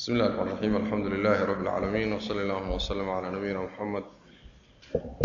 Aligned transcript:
بسم 0.00 0.13
الله 0.13 0.25
الرحمن 0.25 0.47
الرحيم 0.51 0.75
الحمد 0.77 1.05
لله 1.13 1.45
رب 1.45 1.61
العالمين 1.61 2.13
وصلى 2.13 2.41
الله 2.41 2.71
وسلم 2.75 3.09
على 3.09 3.27
نبينا 3.31 3.59
محمد 3.59 4.03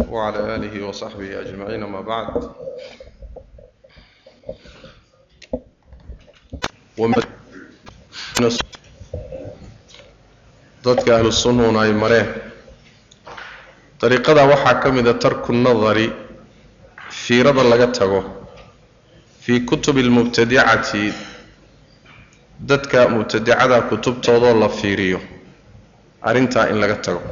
وعلى 0.09 0.39
آله 0.57 0.87
وصحبه 0.89 1.41
أجمعين 1.41 1.85
ما 1.85 2.01
بعد 2.01 2.29
dadka 10.85 11.17
ahlu 11.19 11.33
sunnuna 11.33 11.81
ay 11.87 11.93
mareen 11.93 12.29
dariiqada 14.01 14.43
waxaa 14.53 14.81
ka 14.83 14.89
mida 14.97 15.15
tarku 15.23 15.53
nadari 15.53 16.07
fiirada 17.11 17.63
laga 17.73 17.89
tago 17.99 18.21
fii 19.43 19.61
kutubi 19.69 20.01
almubtadicati 20.07 21.05
dadka 22.61 23.09
mubtadicada 23.09 23.81
kutubtoodoo 23.89 24.55
la 24.61 24.69
fiiriyo. 24.69 25.21
Arrintaa 26.23 26.69
in 26.71 26.81
laga 26.81 26.97
tago. 26.97 27.23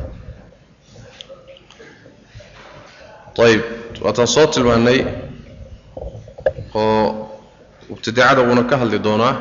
Ayib 3.44 3.62
waataan 4.04 4.28
soo 4.28 4.46
tilmaannay 4.46 5.00
oo 6.74 7.04
mubtadicada 7.88 8.40
wuuna 8.42 8.62
ka 8.70 8.76
hadli 8.76 8.98
doonaa 8.98 9.34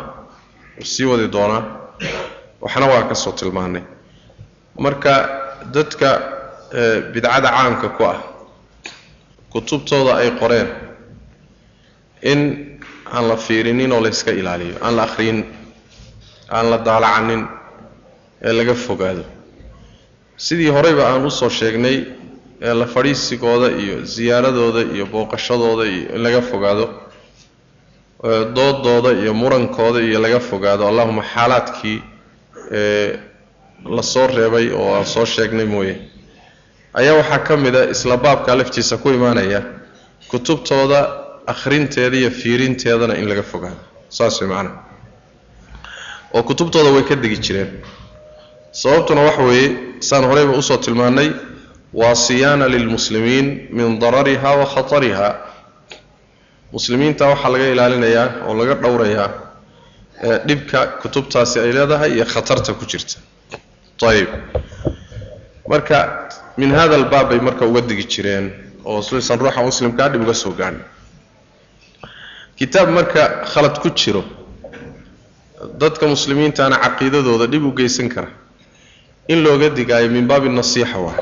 wuu 0.78 0.86
sii 0.86 1.06
wadi 1.06 1.28
doonaa 1.28 1.62
waxna 2.62 2.86
waa 2.88 3.04
ka 3.10 3.16
soo 3.16 3.32
tilmaannay. 3.32 3.84
Marka 4.80 5.14
dadka 5.74 6.10
bidcada 7.14 7.50
caamka 7.54 7.90
ku 7.98 8.04
ah 8.04 8.20
kutubtooda 9.52 10.16
ay 10.18 10.32
qoreen 10.40 10.68
in 12.22 12.40
aan 13.14 13.28
la 13.28 13.38
fiirinin 13.38 13.92
oo 13.92 14.02
la 14.02 14.10
ilaaliyo 14.32 14.76
aan 14.82 14.96
la 14.96 15.04
akhriyin 15.04 15.46
aan 16.56 16.66
la 16.72 16.78
daalacanin 16.88 17.42
ee 18.48 18.54
laga 18.58 18.74
fogaado. 18.86 19.24
Sidii 20.46 20.70
horeyba 20.76 21.04
aan 21.12 21.26
u 21.26 21.30
soo 21.40 21.50
sheegnay 21.50 21.98
ee 22.62 22.74
la 22.74 22.86
fadhiisigooda 22.86 23.68
iyo 23.84 23.96
ziyaaradooda 24.14 24.82
iyo 24.96 25.06
booqashadooda 25.14 25.84
iyo 25.94 26.16
in 26.16 26.22
laga 26.26 26.42
fogaado 26.52 26.86
doodooda 28.56 29.12
iyo 29.22 29.34
murankooda 29.34 30.00
iyo 30.08 30.20
laga 30.22 30.40
fogaado 30.40 30.84
allahuma 30.88 31.24
xaalaadkii 31.34 31.98
ee 32.72 33.20
la 33.96 34.28
reebay 34.38 34.68
oo 34.72 34.96
aan 34.96 35.06
soo 35.06 35.26
sheegnay 35.26 35.66
mooye. 35.66 35.96
Ayaa 36.94 37.16
waxaa 37.20 37.40
ka 37.48 37.58
mid 37.58 37.76
a 37.76 37.84
isla 37.94 38.18
baabka 38.18 38.56
laftiisa 38.56 38.98
ku 38.98 39.10
imaanaya 39.10 39.62
kutubtooda 40.32 41.00
akhrinteeda 41.48 42.18
iyo 42.18 42.32
fiirinteedana 42.32 43.16
in 43.18 43.28
laga 43.30 43.44
fogaado. 43.44 43.82
Saas 44.10 44.42
way 44.42 44.50
macanaha 44.50 44.93
oo 46.34 46.44
kutubtooda 46.44 46.90
way 46.96 47.04
ka 47.10 47.16
degi 47.16 47.38
jireen. 47.46 47.70
Sababtuna 48.72 49.22
waxa 49.28 49.44
weeye 49.50 49.68
saan 50.00 50.24
horeyba 50.30 50.54
u 50.58 50.62
soo 50.62 50.78
tilmaannay 50.78 51.30
waa 51.94 52.16
siyaana 52.16 52.66
lilmuslimiin 52.74 53.48
min 53.72 54.00
darariha 54.00 54.50
wa 54.60 54.66
khatariha. 54.74 55.30
Muslimiinta 56.74 57.24
waxaa 57.32 57.50
laga 57.54 57.68
ilaalinayaa 57.74 58.28
oo 58.48 58.54
laga 58.60 58.74
dhowrayaa 58.84 59.30
dhibka 60.48 60.80
kutubtaasi 61.02 61.60
ay 61.60 61.72
leedahay 61.78 62.12
iyo 62.16 62.26
khatarta 62.34 62.74
ku 62.74 62.86
jirta. 62.92 63.18
Ayib 64.10 64.30
marka 65.72 65.98
min 66.58 66.72
hada 66.78 66.96
albaab 67.00 67.30
bay 67.30 67.40
marka 67.40 67.64
uga 67.66 67.82
degi 67.82 68.06
jireen 68.14 68.46
oo 68.86 69.02
sisan 69.02 69.40
ruuxa 69.40 69.62
muslimkaa 69.70 70.10
dhib 70.12 70.22
uga 70.26 70.34
soo 70.34 70.52
gaadhin 70.60 70.82
kitaab 72.60 72.90
marka 72.98 73.24
khalad 73.52 73.76
ku 73.84 73.90
jiro 74.00 74.24
dadka 75.82 76.08
muslimiintaana 76.08 76.78
caqiidadooda 76.86 77.46
dhib 77.52 77.64
u 77.66 77.72
geysan 77.80 78.10
kara. 78.10 78.30
In 79.28 79.44
looga 79.44 79.70
digaayo 79.70 80.10
min 80.10 80.28
baabi 80.28 80.50
nasiixa 80.50 80.98
waa. 81.06 81.18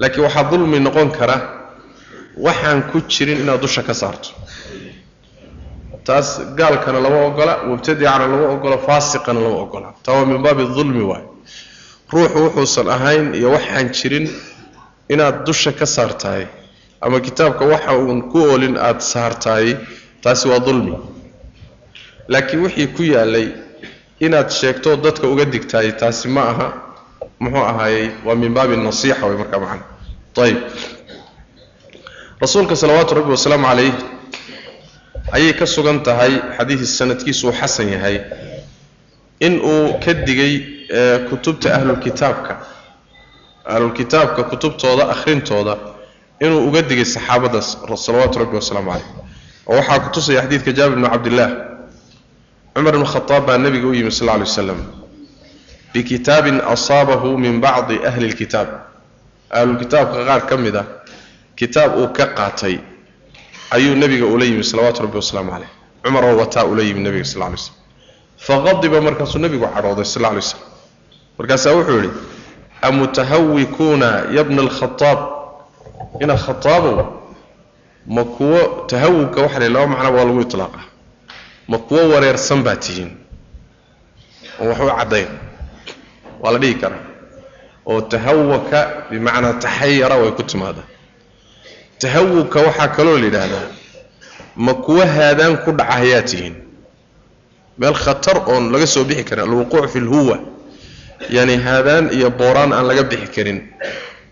Laakiin 0.00 0.24
waxaa 0.26 0.44
dulmi 0.50 0.78
noqon 0.80 1.10
kara 1.18 1.36
waxaan 2.46 2.82
ku 2.90 3.00
jirin 3.08 3.38
inaad 3.42 3.60
dusha 3.60 3.82
ka 3.82 3.94
saarto. 3.94 4.28
Taas 6.04 6.28
gaalkana 6.58 7.00
lama 7.00 7.18
ogola 7.28 7.54
mubtadicana 7.68 8.26
lama 8.32 8.46
ogola 8.54 8.78
faasiqana 8.78 9.40
lama 9.40 9.56
ogola. 9.64 9.88
Taa 10.04 10.12
waa 10.18 10.24
min 10.30 10.42
baabi 10.42 10.64
dulmi 10.76 11.02
waay 11.10 11.24
ruuxu 12.12 12.38
wuxuusan 12.44 12.88
ahayn 12.88 13.34
iyo 13.34 13.50
waxaan 13.50 13.88
jirin 13.96 14.26
inaad 15.12 15.44
dusha 15.46 15.72
ka 15.72 15.86
saartahay 15.86 16.46
ama 17.00 17.20
kitaabka 17.20 17.64
waxa 17.72 17.92
uun 17.98 18.22
ku 18.30 18.38
oolin 18.38 18.76
aada 18.78 19.00
saartahay 19.00 19.76
taasi 20.22 20.48
waa 20.48 20.58
dulmi 20.66 20.92
laakiin 22.28 22.60
wixii 22.64 22.86
ku 22.96 23.02
yaalay 23.02 23.48
inaad 24.20 24.48
sheegto 24.50 24.96
dadka 24.96 25.26
uga 25.32 25.44
digtahay 25.44 25.92
taasi 26.00 26.28
ma 26.28 26.42
aha 26.52 26.66
muxuu 27.40 27.64
ahaayey 27.70 28.06
waa 28.26 28.34
min 28.42 28.52
baabi 28.56 28.76
nasiixa 28.76 29.26
way 29.28 29.36
markaa 29.42 29.60
macana 29.64 29.84
ayib 30.44 30.58
rasuulka 32.40 32.76
salawaatu 32.76 33.14
rabbi 33.18 33.30
wasalaamu 33.36 33.66
calayh 33.70 33.92
ayay 35.36 35.52
ka 35.60 35.66
sugan 35.66 35.98
tahay 36.06 36.32
xadiis 36.58 36.92
sanadkiisu 36.98 37.48
uu 37.48 37.52
xasan 37.60 37.88
yahay 37.94 38.16
in 39.40 39.60
uu 39.60 39.98
ka 40.04 40.12
digay 40.26 40.54
kutubta 41.28 41.68
ahlulkitaabka 41.76 42.54
ahlulkitaabka 43.72 44.42
kutubtooda 44.50 45.04
akhrintooda 45.14 45.74
inuu 46.44 46.68
uga 46.68 46.82
digay 46.82 47.04
saxaabadda 47.14 47.60
salawaatu 48.04 48.38
rabbi 48.42 48.56
wasalaamu 48.60 48.90
calayh. 48.92 49.08
Oo 49.68 49.74
waxaa 49.78 49.98
ku 50.04 50.08
tusaya 50.14 50.40
xadiidka 50.44 50.70
jaabir 50.78 50.96
bnu 50.98 51.08
cabdillaah 51.14 51.50
cumar 52.76 52.94
ibn 52.94 53.06
khadaab 53.08 53.46
baa 53.46 53.56
nebiga 53.58 53.86
u 53.88 53.94
yimi 53.94 54.12
sal 54.12 54.26
lay 54.28 54.40
waslam 54.44 54.84
bikitaabin 55.94 56.60
asaabahu 56.60 57.38
min 57.40 57.60
bacdi 57.60 57.96
ahli 58.04 58.28
lkitaab 58.28 58.68
ahlulkitaabka 59.50 60.24
qaar 60.28 60.42
ka 60.46 60.56
mid 60.56 60.76
a 60.76 60.84
kitaab 61.56 61.96
uu 61.96 62.08
ka 62.12 62.26
qaatay 62.36 62.76
ayuu 63.70 63.96
nebiga 63.96 64.26
ula 64.26 64.44
yimi 64.44 64.64
salawaatu 64.64 65.02
rabbi 65.08 65.16
wasalaamu 65.16 65.50
caleyh 65.56 65.70
cumaroo 66.04 66.36
wataa 66.36 66.64
ula 66.64 66.82
yimi 66.82 67.00
nebiga 67.00 67.24
sal 67.24 67.40
lay 67.48 67.56
slam 67.56 67.76
faqadiba 68.46 69.00
markaasuu 69.00 69.38
nebigu 69.40 69.64
cadhooday 69.74 70.04
sal 70.04 70.22
lay 70.22 70.42
slam 70.42 70.62
markaasaa 71.38 71.72
wuxuu 71.72 71.96
yidhi 71.96 72.10
amutahawikuuna 72.82 74.08
yabna 74.36 74.62
alkhadaab 74.68 75.18
ina 76.20 76.36
khataabow 76.36 76.98
ma 78.06 78.24
kuwo 78.24 78.84
tahawugka 78.86 79.40
waxa 79.42 79.58
la 79.64 79.68
laba 79.68 79.86
macnaba 79.86 80.16
waa 80.18 80.24
lagu 80.28 80.40
itlaaqa 80.44 80.80
ma 81.68 81.78
kuwo 81.78 82.02
wareersan 82.14 82.62
baa 82.66 82.76
tihiin. 82.76 83.10
Oo 84.60 84.68
waxu 84.70 84.86
caddayn 84.98 85.28
waa 86.40 86.52
la 86.52 86.58
dhihi 86.58 86.74
karaa. 86.82 87.02
Oo 87.86 88.00
tahawaka 88.00 88.80
bimacnaa 89.10 89.52
taxayara 89.62 90.16
way 90.22 90.30
ku 90.38 90.42
timaadaa 90.42 90.86
tahawugka 92.00 92.58
waxaa 92.66 92.88
kaloo 92.96 93.18
la 93.18 93.24
yidhaahdaa 93.28 93.66
ma 94.56 94.72
kuwo 94.74 95.02
haadaan 95.14 95.56
ku 95.64 95.70
dhaca 95.72 95.92
hayaa 96.00 96.22
tihiin. 96.22 96.54
Meel 97.78 97.94
khatar 97.94 98.36
oon 98.48 98.72
laga 98.72 98.86
soo 98.86 99.04
bixi 99.04 99.24
karin 99.24 99.44
alwuquuc 99.44 99.88
fi 99.92 100.00
lhuwa 100.00 100.38
yani 101.30 101.56
haadaan 101.56 102.10
iyo 102.16 102.30
booraan 102.30 102.72
aan 102.72 102.86
laga 102.88 103.02
bixi 103.10 103.28
karin 103.36 103.58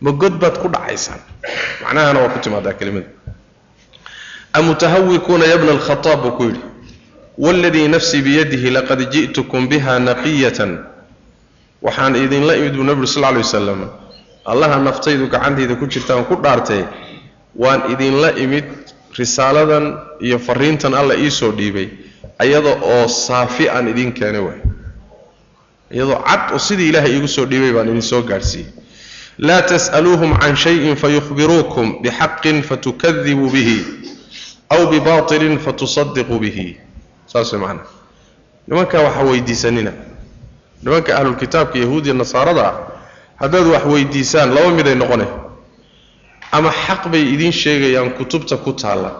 ma 0.00 0.10
god 0.12 0.34
baad 0.40 0.56
ku 0.62 0.68
dhacaysaan. 0.68 1.20
Macnahana 1.82 2.18
waa 2.20 2.32
ku 2.34 2.38
timaadaa 2.44 2.72
kelimada. 2.78 3.08
Amutahawikuuna 4.52 5.44
yabna 5.46 5.70
alkhataab 5.76 6.20
buu 6.22 6.32
ku 6.38 6.42
yidhi 6.48 6.60
waladii 7.38 7.88
nafsii 7.88 8.22
biyadihi 8.22 8.70
laqad 8.70 9.10
ji'tukum 9.10 9.68
biha 9.68 9.98
naqiyatan 9.98 10.78
waxaan 11.82 12.16
idinla 12.16 12.56
imid 12.56 12.74
buu 12.76 12.84
nebigu 12.84 13.06
sal 13.06 13.22
lay 13.22 13.42
wasalam 13.42 13.90
allaha 14.44 14.78
naftaydu 14.78 15.26
gacantayda 15.28 15.74
ku 15.76 15.86
jirtaan 15.86 16.24
ku 16.30 16.34
dhaartay 16.36 16.84
waan 17.56 17.90
idinla 17.92 18.32
imid 18.38 18.64
risaaladan 19.18 19.98
iyo 20.20 20.38
fariintan 20.38 20.94
alla 20.94 21.14
iisoo 21.14 21.52
dhiibay. 21.52 21.88
ayada 22.38 22.70
oo 22.82 23.08
saafi 23.08 23.68
aan 23.70 23.88
idin 23.88 24.12
keenay 24.12 24.40
waay 24.42 24.60
iyadoo 25.90 26.18
cad 26.28 26.52
oo 26.52 26.58
sidii 26.58 26.88
ilaahay 26.88 27.12
iigu 27.16 27.28
soo 27.28 27.46
dhiibay 27.46 27.72
baan 27.72 27.88
idin 27.88 28.02
soo 28.02 28.22
gaadhsiiyey 28.22 28.66
laa 29.38 29.62
tas'aluuhum 29.62 30.38
can 30.38 30.56
shayin 30.56 30.96
fayukhbiruukum 30.96 32.02
bixaqin 32.02 32.62
fatukadibuu 32.62 33.50
bihi 33.50 33.78
aw 34.74 34.86
bibatilin 34.90 35.58
fatusadiquu 35.58 36.38
bihi 36.38 36.66
saas 37.34 37.52
way 37.52 37.60
macnaa 37.60 37.86
nimankaa 38.68 39.02
waxa 39.06 39.22
weydiisanina. 39.30 39.92
Nimanka 40.84 41.10
ahlulkitaabka 41.18 41.76
yahuudiya 41.82 42.14
nasaarada 42.14 42.62
ah 42.70 42.74
haddaad 43.42 43.66
wax 43.74 43.84
weydiisaan 43.92 44.50
laba 44.56 44.70
miday 44.78 44.94
noqone. 45.02 45.26
Ama 46.56 46.70
xaq 46.86 47.02
bay 47.12 47.22
idiin 47.34 47.52
sheegayaan 47.52 48.10
kutubta 48.18 48.56
ku 48.64 48.72
taalla. 48.72 49.10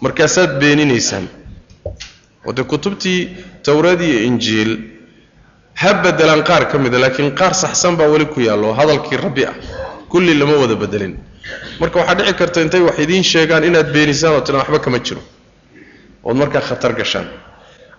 Markaasaad 0.00 0.50
beeninaysaan. 0.60 1.26
Dee 2.56 2.64
kutubtii 2.64 3.20
towraad 3.62 4.00
iyo 4.00 4.18
injiil 4.28 4.70
ha 5.74 5.94
bedelaan 6.02 6.42
qaar 6.48 6.64
ka 6.70 6.78
mida 6.78 6.98
laakiin 6.98 7.30
qaar 7.40 7.54
saxsan 7.54 7.96
baa 7.96 8.08
weli 8.12 8.26
ku 8.26 8.40
yaallo 8.40 8.72
hadalkii 8.78 9.16
rabbi 9.16 9.44
ah. 9.44 9.54
Kulli 10.08 10.34
lama 10.34 10.56
wada 10.62 10.74
bedelin 10.82 11.14
marka 11.80 11.98
waxaa 12.00 12.14
dhici 12.18 12.34
karta 12.40 12.60
intay 12.64 12.80
wax 12.80 12.98
idiin 13.04 13.24
sheegaan 13.24 13.64
inaad 13.64 13.92
beenisaan 13.92 14.32
oo 14.34 14.40
tilaan 14.40 14.62
waxba 14.64 14.78
kama 14.84 14.98
jiro 14.98 15.20
ood 16.24 16.36
markaa 16.36 16.60
khatar 16.60 16.92
gashaan. 16.92 17.26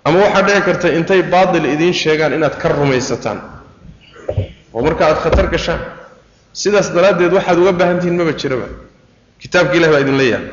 Ama 0.06 0.20
waxaa 0.20 0.42
dhici 0.48 0.62
karta 0.62 0.88
intay 0.98 1.22
baatil 1.24 1.66
idiin 1.66 1.94
sheegaan 1.94 2.34
inaad 2.34 2.56
ka 2.62 2.70
rumaysataan. 2.70 3.40
Oo 4.74 4.82
marka 4.82 5.06
aad 5.08 5.18
khatar 5.24 5.48
gashaan. 5.48 5.80
Sidaas 6.54 6.90
daraaddeed 6.94 7.34
waxaad 7.34 7.58
uga 7.58 7.72
baahan 7.74 8.00
tihiin 8.00 8.18
maba 8.18 8.34
jiraba. 8.34 8.68
Kitaabka 9.40 9.76
ilah 9.78 9.90
baa 9.92 10.02
idinla 10.04 10.24
yaalla 10.24 10.52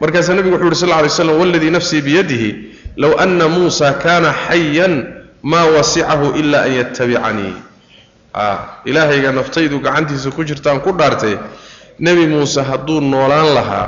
markaasaa 0.00 0.34
nebigu 0.34 0.56
wuxu 0.58 0.66
uhi 0.66 0.74
sal 0.82 0.88
lay 0.90 1.08
slam 1.08 1.38
waladii 1.40 1.70
nafsii 1.70 2.02
biyadihi 2.02 2.48
low 2.96 3.14
ana 3.22 3.48
muusa 3.48 3.92
kaana 4.02 4.34
xayan 4.48 4.94
maa 5.42 5.66
wasicahu 5.78 6.34
ila 6.40 6.62
an 6.66 6.72
yatabicanii 6.74 7.54
ilaahayga 8.84 9.32
naftaydu 9.32 9.78
gacantiisa 9.80 10.30
ku 10.34 10.42
jirtaan 10.44 10.80
ku 10.82 10.90
dhaartay. 10.92 11.38
Nebi 11.98 12.26
muuse 12.26 12.60
hadduu 12.62 13.00
noolaan 13.00 13.54
lahaa 13.54 13.86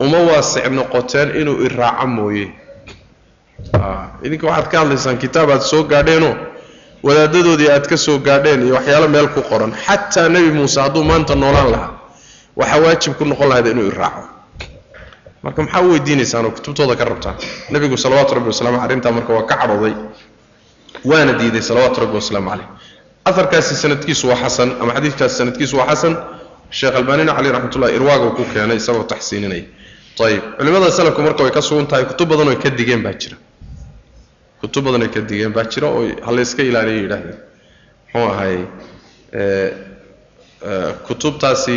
uma 0.00 0.18
waasic 0.28 0.64
noqoteen 0.70 1.28
inuu 1.40 1.64
iraaco 1.66 2.06
mooye. 2.06 2.46
Idinka 4.22 4.46
waxaad 4.46 4.68
ka 4.70 4.78
hadlaysaan 4.80 5.18
kitaab 5.18 5.50
aad 5.50 5.62
soo 5.62 5.82
gaadheenoo 5.84 6.34
wadaadadoodii 7.02 7.70
aad 7.70 7.86
ka 7.88 7.96
soo 7.96 8.18
gaadheen 8.18 8.62
iyo 8.66 8.74
waxyaalo 8.74 9.08
meel 9.08 9.28
ku 9.28 9.40
qoran 9.42 9.72
xataa 9.86 10.28
nebi 10.28 10.50
muuse 10.52 10.80
hadduu 10.80 11.04
maanta 11.04 11.34
noolaan 11.34 11.70
lahaa 11.70 11.90
waxaa 12.56 12.80
waajib 12.84 13.12
ku 13.18 13.24
noqon 13.24 13.48
lahayda 13.48 13.70
inuu 13.70 13.86
iraaco 13.92 14.22
marka 15.42 15.62
maxaa 15.62 15.80
u 15.82 15.90
weydiinaysaan 15.92 16.44
oo 16.46 16.50
kutubtooda 16.50 16.96
ka 16.96 17.04
rabtaan 17.04 17.36
nebigu 17.70 17.96
salawaatu 17.96 18.34
rabbi 18.34 18.48
wasalaamu 18.52 18.80
arrintaa 18.84 19.12
marka 19.12 19.32
waa 19.32 19.46
ka 19.50 19.56
cadhooday 19.60 19.94
waana 21.04 21.32
diiday 21.40 21.62
salawaatu 21.62 22.00
rabbi 22.00 22.14
wasalaamu 22.20 22.50
caleyh 22.50 22.68
aarkaasi 23.26 23.74
sanadkiisu 23.76 24.28
waa 24.28 24.36
xasan 24.42 24.68
ama 24.80 24.92
xadiidkaasi 24.94 25.34
sanadkiisu 25.36 25.76
waa 25.78 25.86
xasan. 25.90 26.14
Sheekh 26.70 26.94
albaanina 26.98 27.32
caleyh 27.36 27.52
raxmatullah 27.54 27.90
irwaaga 27.96 28.30
ku 28.36 28.42
keenay 28.52 28.76
isagoo 28.82 29.02
taxsiininaya 29.12 29.64
ayib 30.24 30.42
culimada 30.58 30.90
salafku 30.90 31.20
marka 31.22 31.42
way 31.44 31.52
ka 31.52 31.60
sugan 31.62 31.86
tahay 31.86 32.04
kutub 32.10 32.28
badan 32.30 32.48
oo 32.48 32.56
ka 32.62 32.70
digeen 32.70 33.02
baa 33.02 33.12
jira. 33.20 33.36
Kutub 34.60 34.84
badan 34.84 35.02
oo 35.02 35.10
ka 35.14 35.20
digeen 35.20 35.52
baa 35.52 35.64
jira 35.72 35.88
oo 35.88 36.02
halayska 36.26 36.62
ilaaliyo 36.62 36.98
yidhaahdeen 37.02 37.38
muxuu 38.12 38.28
ahay 38.32 38.56
kutubtaasi 41.06 41.74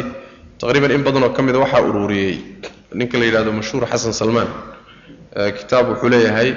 taqriiban 0.59 0.91
in 0.91 1.03
badan 1.03 1.24
oo 1.24 1.30
ka 1.36 1.41
mida 1.44 1.59
waxaa 1.59 1.81
ururiyey. 1.89 2.36
Ninka 2.94 3.18
la 3.19 3.25
yidhahdo 3.25 3.51
mashhuur 3.51 3.83
xasan 3.91 4.13
salmaan 4.13 4.47
kitaab 5.57 5.86
wuxuu 5.91 6.09
leeyahay 6.09 6.50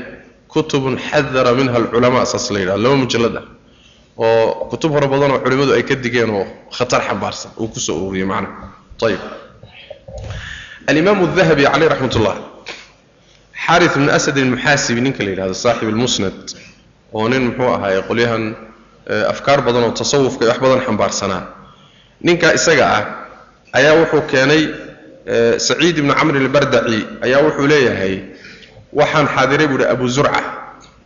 kutubun 0.49 0.96
xadara 1.08 1.52
minha 1.58 1.75
alculamaa 1.76 2.25
saas 2.26 2.50
la 2.50 2.58
yidhahdo 2.61 2.82
laba 2.82 2.96
mujallad 2.96 3.37
ah. 3.37 3.44
Oo 4.17 4.69
kutub 4.70 4.93
fara 4.94 5.08
badan 5.12 5.31
oo 5.34 5.40
culimmadu 5.44 5.73
ay 5.76 5.82
ka 5.82 5.94
digeen 6.05 6.31
oo 6.31 6.46
khatar 6.76 7.00
xambaarsan 7.08 7.50
uu 7.61 7.69
ku 7.69 7.81
soo 7.81 7.96
ururiyey 8.06 8.26
macnaha 8.26 8.70
ayib 9.06 9.20
alimaamu 10.87 11.26
dahabi 11.37 11.64
caleyh 11.64 11.88
raxmat 11.93 12.14
ullah 12.19 12.37
xaari 13.67 13.88
bn 13.94 14.08
asad 14.19 14.37
almuxaasibi 14.38 15.00
ninka 15.06 15.23
la 15.25 15.31
yidhahdo 15.31 15.55
saaxib 15.64 15.88
almusnad 15.88 16.38
oo 17.14 17.29
nin 17.29 17.43
muxuu 17.49 17.70
ahaay 17.76 18.02
qolyahan 18.08 18.44
afkaar 19.32 19.61
badan 19.67 19.84
oo 19.88 19.93
tasawufka 20.00 20.44
wax 20.50 20.58
badan 20.64 20.81
xambaarsanaa 20.87 21.43
ninka 22.26 22.49
isaga 22.58 22.84
ah 22.99 23.02
ayaa 23.79 23.94
wuxuu 24.02 24.23
keenay 24.31 24.62
saciid 25.67 25.96
ibnu 25.99 26.12
camr 26.19 26.34
albardaci 26.43 26.99
ayaa 27.26 27.40
wuxuu 27.46 27.67
leeyahay 27.73 28.14
waxaan 28.93 29.26
xaadiray 29.34 29.67
buuhi 29.70 29.84
abu 29.94 30.06
zurca. 30.08 30.43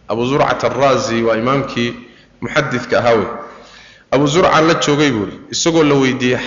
Abu 0.08 0.23
zurcat 0.31 0.62
alraazi 0.64 1.23
waa 1.26 1.37
imaamkii 1.43 1.90
muxadidka 2.40 2.99
ahaa 2.99 3.14
wey. 3.19 3.28
Abu 4.14 4.26
zurcan 4.26 4.64
la 4.69 4.75
joogay 4.84 5.11
buuhi 5.11 5.34
isagoo 5.55 5.82
la 5.90 5.94
weydiiyey 5.94 6.38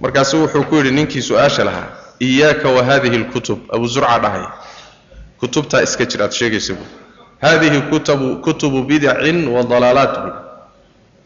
markaasuu 0.00 0.40
wuxuu 0.42 0.64
ku 0.64 0.74
yidhi 0.76 0.90
ninkii 0.90 1.22
su'aasha 1.22 1.64
lahaa. 1.64 1.88
Iyaaka 2.20 2.68
wa 2.68 2.84
hadihi 2.84 3.18
lkutub 3.18 3.58
abu 3.74 3.86
zurca 3.86 4.18
dhahay 4.22 4.44
kutubtaa 5.40 5.82
iska 5.82 6.04
jir 6.04 6.22
aad 6.22 6.32
sheegaysa 6.32 6.74
buui 6.74 6.88
hadihi 7.40 7.80
kutabu 7.90 8.36
kutubu 8.44 8.82
bidacin 8.82 9.48
wa 9.48 9.62
dalaalaat 9.62 10.14
buui 10.20 10.32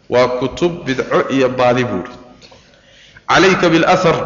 waa 0.08 0.28
kutub 0.38 0.84
bidco 0.86 1.18
iyo 1.30 1.48
baadi 1.48 1.84
buuhi 1.84 2.12
calayka 3.28 3.68
bilahar 3.70 4.16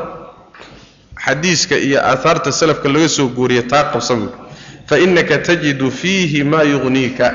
xadiiska 1.25 1.77
iyo 1.77 2.01
aahaarta 2.05 2.53
salafka 2.53 2.89
laga 2.89 3.09
soo 3.09 3.29
guuriya 3.29 3.63
taa 3.63 3.85
qabsa 3.93 4.15
buui 4.15 4.29
fainaka 4.87 5.39
tajidu 5.39 5.91
fiihi 5.91 6.45
maa 6.45 6.63
yugniika 6.63 7.27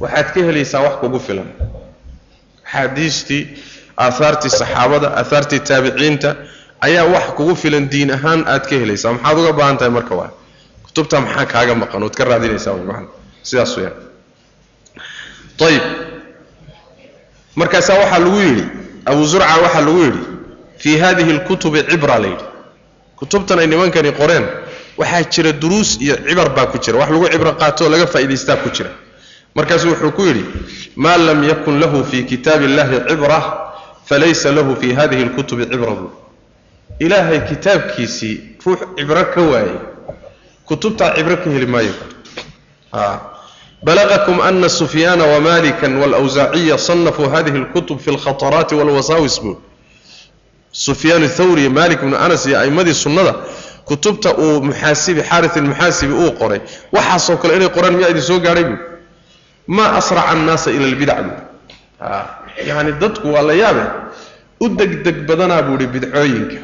waxaad 0.00 0.26
ka 0.34 0.40
helaysaa 0.40 0.80
wax 0.84 0.94
kugu 1.00 1.20
filan. 1.20 1.48
Axaadiistii 2.66 3.42
aahaartii 4.04 4.50
saxaabada 4.60 5.08
aahaartii 5.20 5.60
taabiciinta 5.68 6.30
ayaa 6.86 7.04
wax 7.14 7.26
kugu 7.36 7.54
filan 7.56 7.88
diin 7.92 8.10
ahaan 8.16 8.40
aad 8.52 8.64
ka 8.68 8.74
helaysaa. 8.82 9.12
Maxaad 9.12 9.38
uga 9.38 9.52
baahan 9.58 9.76
tahay 9.78 9.92
marka 9.98 10.14
waa? 10.14 10.30
Kutubta 10.84 11.20
maxaa 11.20 11.46
kaaga 11.52 11.74
maqan? 11.74 12.02
Ood 12.06 12.14
ka 12.18 12.24
raadinaysaa 12.24 12.74
maana 12.88 13.08
sidaas 13.42 13.72
weyaan 13.76 13.96
ayib 15.66 15.82
markaasaa 17.56 17.98
waxaa 18.02 18.18
lagu 18.24 18.38
yidhi 18.40 18.64
abu 19.10 19.22
zurca 19.30 19.56
waxaa 19.64 19.80
lagu 19.86 20.00
yidhi 20.04 20.22
fii 20.78 20.96
hadihi 20.98 21.32
lkutubi 21.32 21.82
cibra 21.90 22.18
la 22.18 22.26
yidhi. 22.26 22.44
Kutubtan 23.16 23.58
ay 23.58 23.66
nimankani 23.66 24.12
qoreen 24.12 24.44
waxaa 24.98 25.22
jira 25.32 25.52
duruus 25.52 25.90
iyo 26.00 26.16
cibar 26.28 26.48
baa 26.56 26.66
ku 26.66 26.78
jira. 26.78 26.98
Wax 27.00 27.10
lagu 27.10 27.28
cibro 27.32 27.52
qaatoo 27.60 27.88
laga 27.88 28.06
faa'idaystaa 28.06 28.56
ku 28.62 28.68
jira. 28.76 28.90
Markaasuu 29.56 29.90
wuxuu 29.90 30.12
ku 30.12 30.22
yidhi 30.28 30.44
maa 30.96 31.16
lam 31.16 31.40
yakun 31.50 31.80
lahu 31.80 32.04
fii 32.04 32.22
kitaabi 32.24 32.64
illahi 32.64 32.96
cibra 33.08 33.38
falaysa 34.08 34.52
lahu 34.52 34.76
fii 34.80 34.92
hadihi 34.92 35.24
lkutubi 35.24 35.66
cibradu 35.66 36.10
ilaahay 36.98 37.40
kitaabkiisii 37.48 38.40
ruux 38.66 38.78
cibro 38.96 39.24
ka 39.34 39.40
waayay 39.42 39.78
kutubtaa 40.66 41.10
cibro 41.16 41.36
ka 41.36 41.50
heli 41.50 41.66
maayo 41.66 41.94
balagakum 43.82 44.40
ana 44.40 44.68
sufyaana 44.68 45.24
wamaalika 45.24 45.86
wlwsaaciya 45.88 46.78
sanafuu 46.78 47.28
hadihi 47.28 47.58
lkutub 47.58 47.98
fi 48.00 48.10
lkhataraati 48.10 48.74
walwasaawis 48.74 49.40
buul 49.42 49.56
sufyaan 50.72 51.28
thawriy 51.28 51.68
maalik 51.68 52.00
bnu 52.00 52.16
anas 52.16 52.46
iyo 52.46 52.60
aimmadii 52.60 52.94
sunnada 52.94 53.34
kutubta 53.84 54.34
uu 54.34 54.62
muxaasibi 54.62 55.22
xaari 55.22 55.48
ilmuxaasibi 55.56 56.14
uu 56.14 56.30
qoray 56.32 56.60
waxaasoo 56.92 57.36
kale 57.36 57.56
inay 57.56 57.68
qoraan 57.68 57.94
miyaa 57.96 58.10
idin 58.10 58.22
soo 58.22 58.38
gaadhay 58.40 58.64
buul 58.64 58.78
maa 59.66 59.92
asraca 59.98 60.28
annaasa 60.28 60.70
ila 60.70 60.86
lbidac 60.86 61.18
buul 61.22 61.40
yani 62.70 62.92
dadku 63.00 63.26
waa 63.32 63.42
la 63.42 63.54
yaabe. 63.54 63.84
U 64.60 64.68
degdeg 64.68 65.26
badanaa 65.28 65.62
buu 65.62 65.76
ihi 65.80 65.86
bidcooyinka. 65.86 66.58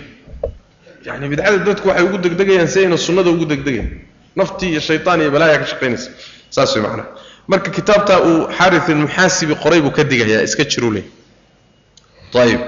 Yani 1.04 1.28
bidcada 1.28 1.58
dadku 1.58 1.88
waxay 1.88 2.04
ugu 2.06 2.18
degdegayaan 2.18 2.68
si 2.68 2.78
ayna 2.80 2.96
sunnada 2.96 3.30
ugu 3.30 3.44
degdegayn 3.46 3.88
naftii 4.36 4.70
iyo 4.72 4.80
shaytaan 4.80 5.20
iyo 5.20 5.30
balaaya 5.30 5.58
ka 5.58 5.66
shaqaynaysa. 5.66 6.10
Saas 6.50 6.74
way 6.76 6.82
macnaha 6.82 7.08
marka 7.48 7.70
kitaabtaa 7.70 8.18
uu 8.20 8.46
xaari 8.58 8.78
almuxaasibi 8.88 9.54
qoray 9.62 9.80
buu 9.80 9.90
ka 9.90 10.04
digayaa 10.04 10.42
iska 10.42 10.64
jiruu 10.64 10.90
leh. 10.96 11.04
Ayib 12.34 12.60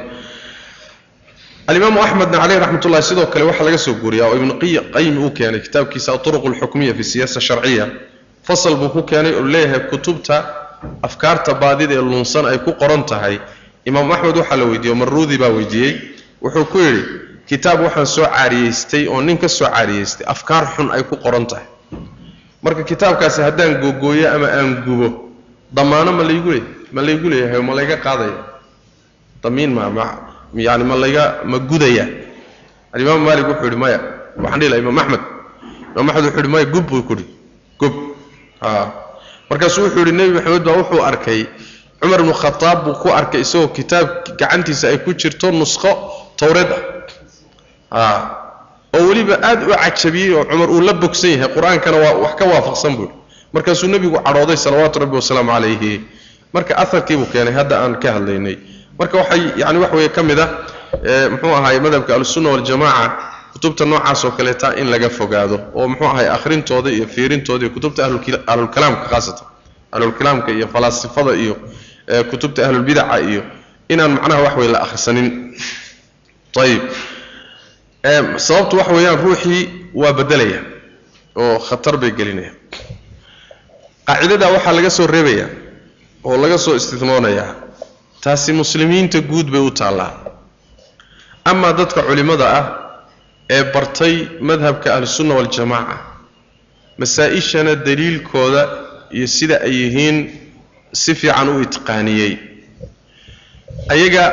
alimaamu 1.67 1.99
axmedna 2.03 2.39
caleyh 2.39 2.59
raxmat 2.61 2.85
ullahi 2.85 3.03
sidoo 3.03 3.27
kale 3.33 3.45
waxaa 3.49 3.65
laga 3.65 3.79
soo 3.79 3.95
guuriyaa 4.03 4.29
oo 4.29 4.37
ibnu 4.37 4.55
qayim 4.95 5.17
uu 5.25 5.31
keenay 5.31 5.61
kitaabkiisa 5.61 6.13
aطuruq 6.13 6.45
alxukmiya 6.47 6.95
fi 6.95 7.05
siyaasa 7.05 7.41
sharciya. 7.41 7.87
Fasal 8.47 8.77
buu 8.77 8.89
ku 8.89 9.03
keenay 9.03 9.33
oo 9.35 9.43
leeyahay 9.55 9.81
kutubta 9.91 10.37
afkaarta 11.03 11.55
baadida 11.55 11.95
ee 11.95 12.03
lunsan 12.11 12.47
ay 12.47 12.59
ku 12.65 12.73
qoran 12.81 13.05
tahay 13.07 13.39
imaam 13.85 14.11
axmed 14.13 14.37
waxaa 14.37 14.57
la 14.57 14.65
weydiiyey 14.65 14.97
maruudi 14.99 15.39
baa 15.39 15.49
weydiiyey 15.57 15.93
wuxuu 16.43 16.65
ku 16.73 16.79
yidhi 16.79 17.03
kitaab 17.49 17.81
waxaan 17.87 18.07
soo 18.07 18.27
caariyeystay 18.27 19.07
oo 19.09 19.21
nin 19.21 19.39
ka 19.39 19.49
soo 19.49 19.69
caariyeystay 19.69 20.27
afkaar 20.27 20.65
xun 20.77 20.89
ay 20.91 21.03
ku 21.05 21.17
qoran 21.17 21.47
tahay. 21.47 21.67
Marka 22.65 22.83
kitaabkaasi 22.83 23.43
haddaan 23.45 23.81
googooyo 23.85 24.25
ama 24.35 24.49
aan 24.49 24.83
gubo 24.89 25.09
damaano 25.73 26.13
ma 26.17 26.23
laygu 26.25 26.51
leey 26.57 26.65
ma 26.93 27.01
laygu 27.05 27.29
leeyahay 27.29 27.61
ma 27.61 27.75
layga 27.77 27.97
qaadaya? 28.01 28.39
Damiin 29.45 29.71
ma 29.77 29.91
ma 29.93 30.05
yani 30.57 30.85
ma 30.85 30.97
layga 30.97 31.45
ma 31.45 31.59
gudaya? 31.61 32.07
Alimaam 32.95 33.21
maalik 33.27 33.47
wuxuu 33.53 33.67
yidhi 33.69 33.77
maya 33.77 33.99
waxaan 34.41 34.61
dhihi 34.61 34.71
laha 34.73 34.81
imaam 34.83 34.99
axmed. 34.99 35.23
Imaam 35.93 36.09
axmed 36.09 36.25
wuxuu 36.25 36.41
yidhi 36.41 36.53
maya 36.55 36.65
gub 36.73 36.85
buu 36.89 37.03
ku 37.05 37.13
yidhi. 37.13 37.27
Gub 37.81 37.95
a 38.65 38.69
markaasuu 39.51 39.83
wuxuu 39.87 39.99
yidhi 40.01 40.13
nebi 40.19 40.33
maxamed 40.39 40.63
baa 40.67 40.77
wuxuu 40.81 41.03
arkay 41.11 41.41
cumar 42.01 42.21
ibnu 42.21 42.35
khataab 42.43 42.79
buu 42.85 42.95
ku 43.03 43.09
arkay 43.21 43.41
isagoo 43.47 43.69
kitaab 43.77 44.09
gacantiisa 44.41 44.89
ay 44.93 44.99
ku 45.05 45.11
jirto 45.21 45.51
nusqo 45.51 45.91
towreed 46.37 46.71
ah. 47.91 48.21
Oo 48.95 49.05
weliba 49.11 49.35
aad 49.43 49.61
u 49.67 49.75
cajabiyey 49.75 50.33
oo 50.39 50.45
cumar 50.51 50.69
uu 50.71 50.81
la 50.89 50.93
bogsan 51.03 51.31
yahay 51.35 51.49
qur'aankana 51.57 51.97
waa 52.05 52.15
wax 52.25 52.33
ka 52.39 52.45
waafaqsan 52.53 52.93
buuhi 52.97 53.13
markaasuu 53.55 53.89
nebigu 53.95 54.19
cadhooday 54.27 54.57
salawaatu 54.57 54.99
rabbi 55.03 55.17
wasalaamu 55.21 55.51
calayhi. 55.53 55.95
Marka 56.55 56.73
aharkiibuu 56.83 57.27
keenay 57.33 57.55
hadda 57.59 57.77
aan 57.83 57.95
ka 58.03 58.09
hadlaynay. 58.15 58.57
Marka 58.99 59.15
waxay 59.19 59.41
yani 59.59 59.79
wax 59.83 59.93
weeye 59.97 60.09
ka 60.17 60.23
mid 60.23 60.39
a 60.39 60.47
muxuu 61.31 61.51
ahaay 61.59 61.79
madhabka 61.85 62.15
ahlusunna 62.15 62.49
waljamaaca 62.55 63.11
kutubta 63.55 63.85
noocaas 63.91 64.21
oo 64.27 64.31
kaleeta 64.39 64.69
in 64.81 64.87
laga 64.93 65.09
fogaado 65.19 65.57
oo 65.79 65.87
muxuu 65.91 66.07
ahay 66.11 66.27
akhrintooda 66.37 66.91
iyo 66.97 67.07
fiirintooda 67.15 67.63
iyo 67.65 67.73
kutubta 67.75 68.01
ahlulkalaamka 68.51 69.07
khaasatan 69.13 69.47
ahlulkalaamka 69.95 70.51
iyo 70.57 70.67
falaasifada 70.75 71.33
iyo 71.43 71.55
kutubta 72.31 72.61
ahlulbidaca 72.67 73.17
iyo 73.31 73.43
inaan 73.93 74.13
macnaha 74.17 74.43
wax 74.47 74.55
wey 74.61 74.69
la 74.75 74.79
akhrisanin. 74.85 75.29
Ayib 76.63 76.83
sababtu 78.47 78.75
waxa 78.79 78.93
weeyaan 78.97 79.19
ruuxii 79.25 79.63
waa 80.01 80.13
bedelaya 80.19 80.61
oo 81.43 81.59
khatar 81.69 81.95
bay 82.03 82.11
gelinayaan 82.19 82.57
qaacidadaa 84.07 84.51
waxaa 84.57 84.73
laga 84.77 84.91
soo 84.97 85.07
reebayaa 85.15 85.49
oo 86.25 86.37
laga 86.43 86.59
soo 86.65 86.75
istidmoonayaa 86.81 87.51
taasi 88.23 88.53
muslimiinta 88.53 89.21
guud 89.31 89.49
bay 89.53 89.61
u 89.61 89.71
taallaa. 89.71 90.13
Amaa 91.45 91.73
dadka 91.79 92.01
culimmada 92.09 92.47
ah 92.59 92.65
ee 93.51 93.63
bartay 93.75 94.15
madhabka 94.41 94.95
ahlusunna 94.95 95.35
waljamaaca. 95.35 95.97
Masaa-ishana 96.99 97.75
daliilkooda 97.87 98.63
iyo 99.17 99.27
sida 99.27 99.61
ay 99.67 99.75
yihiin 99.83 100.17
si 100.93 101.15
fiican 101.15 101.49
u 101.49 101.61
itqaaniyey. 101.63 102.33
Ayaga 103.89 104.25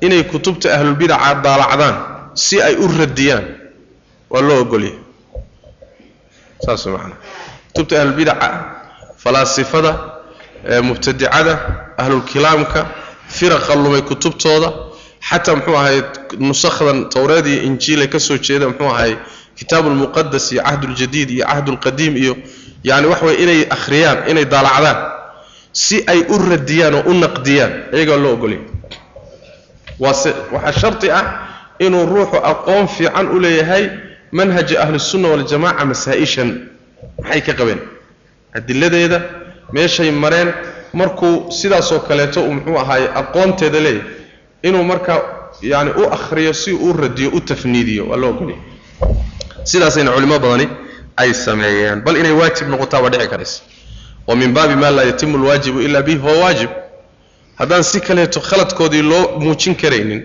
inay 0.00 0.22
kutubta 0.30 0.74
ahlulbidaca 0.76 1.34
daalacdaan 1.44 1.96
si 2.34 2.62
ay 2.62 2.74
u 2.76 2.86
radiyaan 3.00 3.44
waa 4.30 4.42
loo 4.48 4.60
ogolyahy 4.64 4.98
saas 6.64 6.86
way 6.86 6.92
macnaa. 6.96 7.18
Kutubta 7.74 7.94
ahlulbidaca 8.00 8.48
falaasifada 9.22 9.92
mubtadicada 10.88 11.54
ahlulkilaamka 12.02 12.80
firaqa 13.36 13.74
lumay 13.82 14.02
kutubtooda 14.10 14.68
xataa 15.20 15.54
muxuu 15.56 15.76
ahay 15.76 16.02
nusakhdan 16.38 17.08
towreed 17.14 17.46
iyo 17.46 17.62
injiil 17.68 18.00
ay 18.00 18.08
ka 18.08 18.18
soo 18.20 18.38
jeeda 18.38 18.68
muxuu 18.68 18.90
ahay 18.94 19.16
kitaabu 19.58 19.90
lmuqadas 19.90 20.52
iyo 20.52 20.62
cahduljadiid 20.62 21.30
iyo 21.30 21.44
cahdulqadiim 21.46 22.16
iyo 22.16 22.34
yani 22.84 23.06
waxa 23.06 23.26
weye 23.26 23.38
inay 23.42 23.60
akhriyaan 23.76 24.18
inay 24.30 24.44
daalacdaan 24.44 24.98
si 25.72 25.96
ay 26.06 26.20
u 26.28 26.36
radiyaan 26.50 26.94
oo 26.94 27.02
u 27.10 27.14
naqdiyaan 27.14 27.72
iyagaa 27.96 28.16
loo 28.22 28.32
ogolyahy 28.36 28.62
waase 29.98 30.30
waxaa 30.52 30.72
shardi 30.80 31.10
ah 31.10 31.24
inuu 31.78 32.06
ruuxu 32.06 32.36
aqoon 32.52 32.86
fiican 32.88 33.26
u 33.34 33.40
leeyahay 33.40 33.84
manhaja 34.32 34.80
ahlusunna 34.84 35.28
waljamaca 35.32 35.84
masaa-ishan 35.90 36.50
maxay 37.22 37.40
ka 37.46 37.52
qabeen 37.58 37.80
adiladeeda 38.58 39.18
meeshay 39.72 40.10
mareen 40.10 40.50
markuu 40.94 41.50
sidaasoo 41.58 42.00
kaleeto 42.08 42.40
uu 42.46 42.52
muxuu 42.54 42.78
ahaay 42.82 43.04
aqoonteeda 43.20 43.80
leeyahay 43.86 44.17
inuu 44.62 44.84
marka 44.84 45.22
yani 45.62 45.90
u 45.90 46.04
akhriyo 46.12 46.52
si 46.54 46.72
uu 46.72 46.92
radiyo 46.92 47.30
u 47.30 47.40
tafniidiyo 47.40 48.08
waa 48.08 48.16
loo 48.16 48.30
ogolyahy 48.30 48.60
sidaasayna 49.64 50.10
culimo 50.12 50.38
badani 50.38 50.68
ay 51.16 51.34
sameeyeen. 51.34 52.00
Bal 52.04 52.16
inay 52.16 52.32
waajib 52.32 52.68
noqotaaba 52.68 53.08
dhici 53.10 53.28
karaysa. 53.28 53.62
Wa 54.26 54.36
min 54.36 54.52
baabi 54.52 54.74
maa 54.76 54.90
laa 54.90 55.02
yatimu 55.04 55.36
alwaajibu 55.38 55.80
ila 55.80 56.02
bihi 56.02 56.18
fahuwa 56.18 56.38
waajib. 56.44 56.70
Haddaan 57.58 57.82
si 57.82 58.00
kaleeto 58.00 58.40
khaladkoodii 58.40 59.02
loo 59.02 59.38
muujin 59.38 59.74
karaynin 59.74 60.22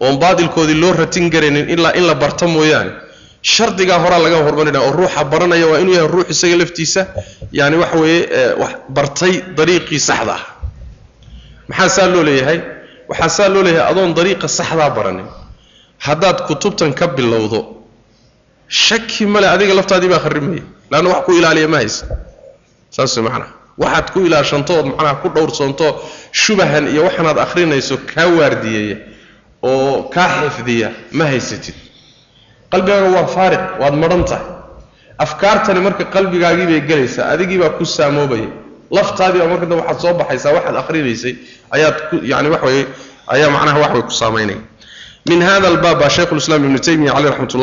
oon 0.00 0.16
baadilkoodii 0.18 0.74
loo 0.74 0.92
ratin 0.92 1.30
karaynin 1.30 1.68
ilaa 1.70 1.92
in 1.92 2.06
la 2.06 2.14
barto 2.14 2.48
mooyaane 2.48 2.90
shardigaa 3.42 3.98
horaa 3.98 4.18
laga 4.18 4.36
hormarinaya 4.36 4.84
oo 4.86 4.92
ruuxa 4.92 5.24
baranaya 5.24 5.66
waa 5.66 5.78
inuu 5.80 5.94
yahay 5.94 6.08
ruux 6.08 6.30
isaga 6.30 6.56
laftiisa 6.56 7.06
yani 7.52 7.76
waxa 7.76 7.96
weeye 7.98 8.28
wax 8.60 8.70
bartay 8.88 9.42
dariiqii 9.56 9.98
saxda 10.00 10.34
ah. 10.34 10.42
Maxaa 11.68 11.88
saa 11.88 12.06
loo 12.06 12.22
leeyahay 12.22 12.60
waxaa 13.10 13.28
saa 13.36 13.48
loo 13.54 13.62
leeyahay 13.66 13.90
adoon 13.92 14.14
dariiqa 14.18 14.48
saxdaa 14.58 14.90
baranin. 14.96 15.26
Haddaad 16.06 16.38
kutubtan 16.48 16.92
ka 16.94 17.06
bilowdo 17.16 17.60
shaki 18.68 19.26
male 19.26 19.46
adiga 19.54 19.74
laftaadii 19.78 20.08
baa 20.12 20.22
kharrimaya 20.24 20.62
leanna 20.90 21.08
wax 21.12 21.24
ku 21.26 21.32
ilaaliya 21.38 21.68
ma 21.68 21.76
haysa. 21.82 22.04
Saas 22.94 23.16
way 23.16 23.24
macanaha 23.26 23.52
waxaad 23.82 24.06
ku 24.12 24.18
ilaashantood 24.26 24.84
macnaha 24.90 25.14
ku 25.22 25.28
dhowrsoontoo 25.34 25.92
shubahan 26.32 26.84
iyo 26.92 27.02
waxanaad 27.08 27.38
akhrinayso 27.44 27.96
kaa 28.14 28.26
waardiyeeya 28.38 28.96
oo 29.62 30.02
kaa 30.14 30.28
xifdiya 30.54 30.88
ma 31.18 31.24
haysatid. 31.30 31.74
Qalbigaaga 32.72 33.08
waa 33.16 33.26
faariq 33.36 33.62
waad 33.80 33.94
madhan 34.02 34.24
tahay. 34.30 34.46
Afkaartani 35.24 35.80
marka 35.80 36.04
qalbigaagii 36.14 36.66
bay 36.70 36.80
gelaysaa 36.88 37.24
adigii 37.32 37.58
baa 37.62 37.70
ku 37.78 37.84
saamoobaya 37.86 38.48
laftaadii 38.90 39.38
baa 39.40 39.48
marka 39.52 39.66
dambe 39.66 39.84
waxaad 39.84 40.00
soo 40.00 40.14
baxaysaa 40.20 40.52
waxaad 40.56 40.76
akhrinaysay 40.76 41.34
ayaad 41.70 41.96
yani 42.22 42.48
wax 42.48 42.62
weye 42.62 42.86
ayaa 43.34 43.50
macnaha 43.50 43.78
wax 43.84 43.92
way 43.92 44.02
ku 44.02 44.12
saamaynaya 44.22 44.60
min 45.28 45.40
hada 45.42 45.68
albaab 45.68 45.98
baa 46.00 46.10
shaykhulislaam 46.10 46.64
ibnu 46.64 46.78
taymiya 46.78 47.12
caleyh 47.12 47.30
raxmat 47.30 47.54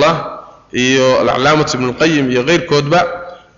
iyo 0.73 1.07
alcalaamat 1.23 1.73
ibnu 1.73 1.87
lqayim 1.93 2.25
iyo 2.31 2.43
keyrkoodba 2.43 2.99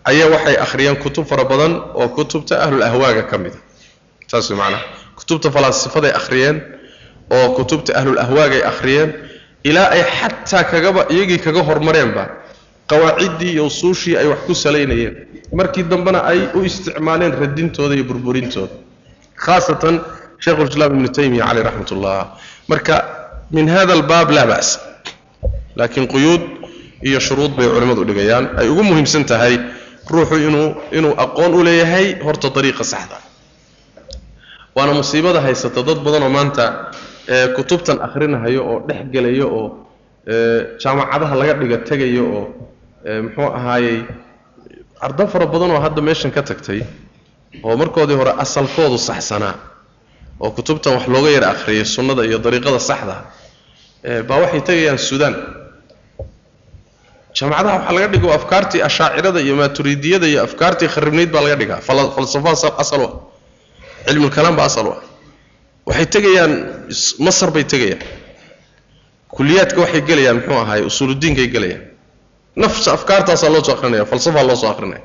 ayaa 0.06 0.30
waxay 0.34 0.56
akhriyeen 0.66 0.96
kutub 1.04 1.26
fara 1.28 1.44
badan 1.44 1.74
oo 1.96 2.08
kutubta 2.18 2.62
ahlul 2.64 2.84
ahwaaga 2.84 3.24
ka 3.32 3.38
mida 3.38 3.58
saas 4.28 4.50
way 4.50 4.58
macnaha. 4.60 4.84
Kutubta 5.16 5.52
falaasifaday 5.52 6.12
akhriyeen 6.12 6.62
oo 7.32 7.48
kutubta 7.58 7.96
ahlul 8.00 8.20
ahwaagay 8.20 8.62
akhriyeen 8.64 9.10
ilaa 9.64 9.90
ay 9.92 10.04
xataa 10.04 10.64
kagaba 10.64 11.02
iyagii 11.10 11.40
kaga 11.40 11.64
hormareenba 11.64 12.24
qawaaciddii 12.92 13.52
iyo 13.56 13.66
usuushii 13.72 14.16
ay 14.18 14.28
wax 14.32 14.40
ku 14.48 14.54
salaynayeen. 14.56 15.14
Markii 15.60 15.84
dambena 15.84 16.20
ay 16.32 16.40
u 16.58 16.64
isticmaaleen 16.70 17.34
radintooda 17.42 17.96
iyo 17.96 18.04
burburintooda. 18.10 18.74
Khaasatan 19.44 19.96
shaykhulislaam 20.44 20.92
ibnu 20.96 21.10
taymiya 21.18 21.46
caleyh 21.48 21.64
raxmat 21.68 21.92
ullah 21.96 22.20
marka 22.72 22.96
min 23.52 23.68
hada 23.68 23.94
albaab 23.94 24.30
laa 24.38 24.46
ba'sa 24.52 24.80
laakiin 25.76 26.08
quyuud 26.14 26.42
iyo 27.10 27.20
shuruud 27.20 27.52
bay 27.58 27.68
culimmadu 27.74 28.04
dhigayaan. 28.10 28.46
Ay 28.60 28.68
ugu 28.70 28.84
muhiimsan 28.84 29.24
tahay 29.26 29.56
ruuxu 30.10 30.36
inuu 30.48 30.68
inuu 30.98 31.14
aqoon 31.24 31.54
u 31.54 31.64
leeyahay 31.68 32.08
horta 32.26 32.50
dariiqa 32.56 32.84
saxda. 32.84 33.18
Waana 34.76 34.94
musiibada 34.94 35.42
haysata 35.42 35.82
dad 35.84 36.00
badan 36.06 36.24
oo 36.24 36.30
maanta 36.30 36.66
kutubtan 37.56 37.98
akhrinahayo 38.06 38.62
oo 38.72 38.78
dhex 38.88 39.02
gelayo 39.14 39.48
oo 39.60 39.68
jaamacadaha 40.82 41.36
laga 41.40 41.54
dhiga 41.62 41.78
tegayo 41.90 42.24
oo 42.38 42.44
muxuu 43.06 43.50
ahaayey 43.58 43.98
ardo 45.06 45.28
fara 45.28 45.46
badan 45.46 45.72
oo 45.72 45.80
hadda 45.86 46.02
meeshan 46.02 46.32
ka 46.32 46.42
tagtay 46.42 46.82
oo 47.64 47.76
markoodii 47.82 48.18
hore 48.20 48.32
asalkoodu 48.44 48.98
saxsanaa 48.98 49.56
oo 50.44 50.52
kutubtan 50.52 50.94
wax 50.98 51.06
looga 51.08 51.30
yara 51.36 51.48
akhriyay 51.54 51.86
sunnada 51.86 52.24
iyo 52.26 52.38
dariiqada 52.46 52.80
saxda 52.80 53.16
baa 54.28 54.38
waxay 54.44 54.62
tegayaan 54.62 54.98
suudaan. 55.08 55.36
Jaamacadaha 57.38 57.76
waxaa 57.78 57.94
laga 57.96 58.08
dhigo 58.14 58.30
afkaartii 58.34 58.82
ashaacirada 58.90 59.40
iyo 59.46 59.56
maaturidiyada 59.62 60.28
iyo 60.32 60.40
afkaartii 60.48 60.88
kharibnayd 60.94 61.30
baa 61.34 61.42
laga 61.46 61.56
dhigaa 61.62 61.80
falsafo 62.16 62.50
asal 62.84 63.02
ah 63.08 63.12
cilmulkalaam 64.08 64.56
baa 64.60 64.66
asal 64.72 64.88
ah 64.96 65.00
waxay 65.88 66.06
tegayaan 66.16 66.54
masar 67.26 67.50
bay 67.56 67.64
tegayaan. 67.74 68.02
Kuliyaadka 69.36 69.80
waxay 69.84 70.02
gelayaan 70.10 70.38
muxuu 70.42 70.58
ahaay 70.64 70.82
usuuludiinkay 70.90 71.48
gelayaan 71.56 71.84
nafsa 72.64 72.90
afkaartaasaa 72.98 73.50
loo 73.54 73.64
soo 73.68 73.74
akrinaya 73.78 74.06
falsafaa 74.12 74.44
loo 74.50 74.56
soo 74.62 74.70
akrinaya 74.74 75.02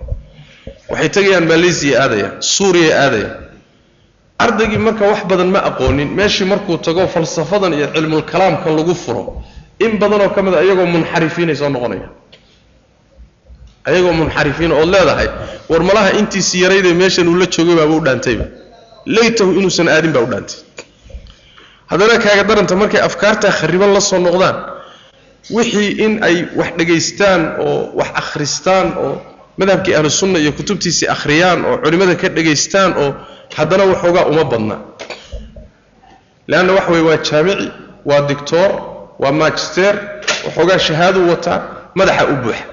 waxay 0.90 1.09
tegayaan 1.16 1.47
malaysiya 1.52 1.97
aadayaan 2.04 2.35
suuriya 2.54 2.92
aadayaan 3.04 3.35
ardaygii 4.44 4.80
marka 4.87 5.04
wax 5.12 5.21
badan 5.30 5.49
ma 5.54 5.61
aqoonin 5.71 6.09
meeshii 6.18 6.47
markuu 6.52 6.76
tago 6.87 7.02
falsafadan 7.14 7.73
iyo 7.78 7.87
cilmulkalaamkan 7.94 8.73
lagu 8.78 8.94
furo 9.04 9.23
in 9.85 9.92
badanoo 10.02 10.30
ka 10.37 10.40
mid 10.47 10.54
a 10.54 10.61
iyagoo 10.66 10.87
munxarifiinay 10.94 11.56
soo 11.61 11.68
noqonaya. 11.75 12.09
Ayagoo 13.88 14.12
munxarifiina 14.21 14.75
ood 14.80 14.88
leedahay 14.94 15.28
war 15.71 15.82
malaha 15.88 16.11
intiisi 16.21 16.56
yaraydee 16.64 16.94
meeshan 17.02 17.26
uu 17.32 17.37
la 17.42 17.47
joogay 17.54 17.76
baaba 17.80 17.94
u 17.99 18.00
dhaantayba 18.06 18.47
laytahu 19.16 19.50
inuusan 19.59 19.88
aadin 19.94 20.12
baa 20.16 20.23
u 20.26 20.28
dhaantay. 20.32 20.59
Haddana 21.90 22.14
kaaga 22.25 22.44
daranta 22.49 22.75
markay 22.82 23.00
afkaartaa 23.09 23.52
khariban 23.59 23.90
la 23.97 24.00
soo 24.09 24.18
noqdaan 24.26 24.56
wixii 25.51 25.91
in 26.05 26.23
ay 26.25 26.37
wax 26.57 26.71
dhegaystaan 26.79 27.41
oo 27.67 27.93
wax 27.99 28.09
akhristaan 28.21 28.87
oo 29.05 29.13
madhabkii 29.59 29.95
ahlu 29.95 30.11
sunna 30.11 30.39
iyo 30.39 30.53
kutubtiisii 30.53 31.09
akhriyaan 31.15 31.65
oo 31.65 31.77
culimmada 31.83 32.15
ka 32.15 32.29
dhegaystaan 32.29 32.91
oo 33.03 33.09
haddana 33.57 33.85
waxoogaa 33.85 34.25
uma 34.33 34.45
badna. 34.45 34.77
Leanna 36.49 36.73
waxa 36.73 36.91
weye 36.93 37.05
waa 37.09 37.17
jaamici 37.29 37.67
waa 38.05 38.21
dictor 38.31 38.71
waa 39.19 39.33
magister 39.33 39.95
waxoogaa 40.47 40.79
shahaaduu 40.79 41.29
wataa 41.31 41.59
madaxa 41.95 42.25
u 42.33 42.37
buuxa. 42.43 42.65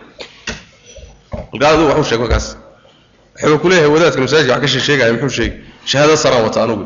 Alkaadu 1.53 1.87
waxu 1.89 2.03
sheeg 2.09 2.19
markaas. 2.21 2.47
Wuxuu 3.41 3.59
ku 3.59 3.67
leeyahay 3.69 3.91
wadaadka 3.95 4.21
masaajidka 4.21 4.53
wax 4.53 4.61
ka 4.61 4.67
sheesheegaya 4.73 5.13
muxuu 5.13 5.29
sheegi 5.37 5.55
shahaado 5.85 6.15
saraan 6.23 6.43
wata 6.47 6.63
anugu. 6.63 6.85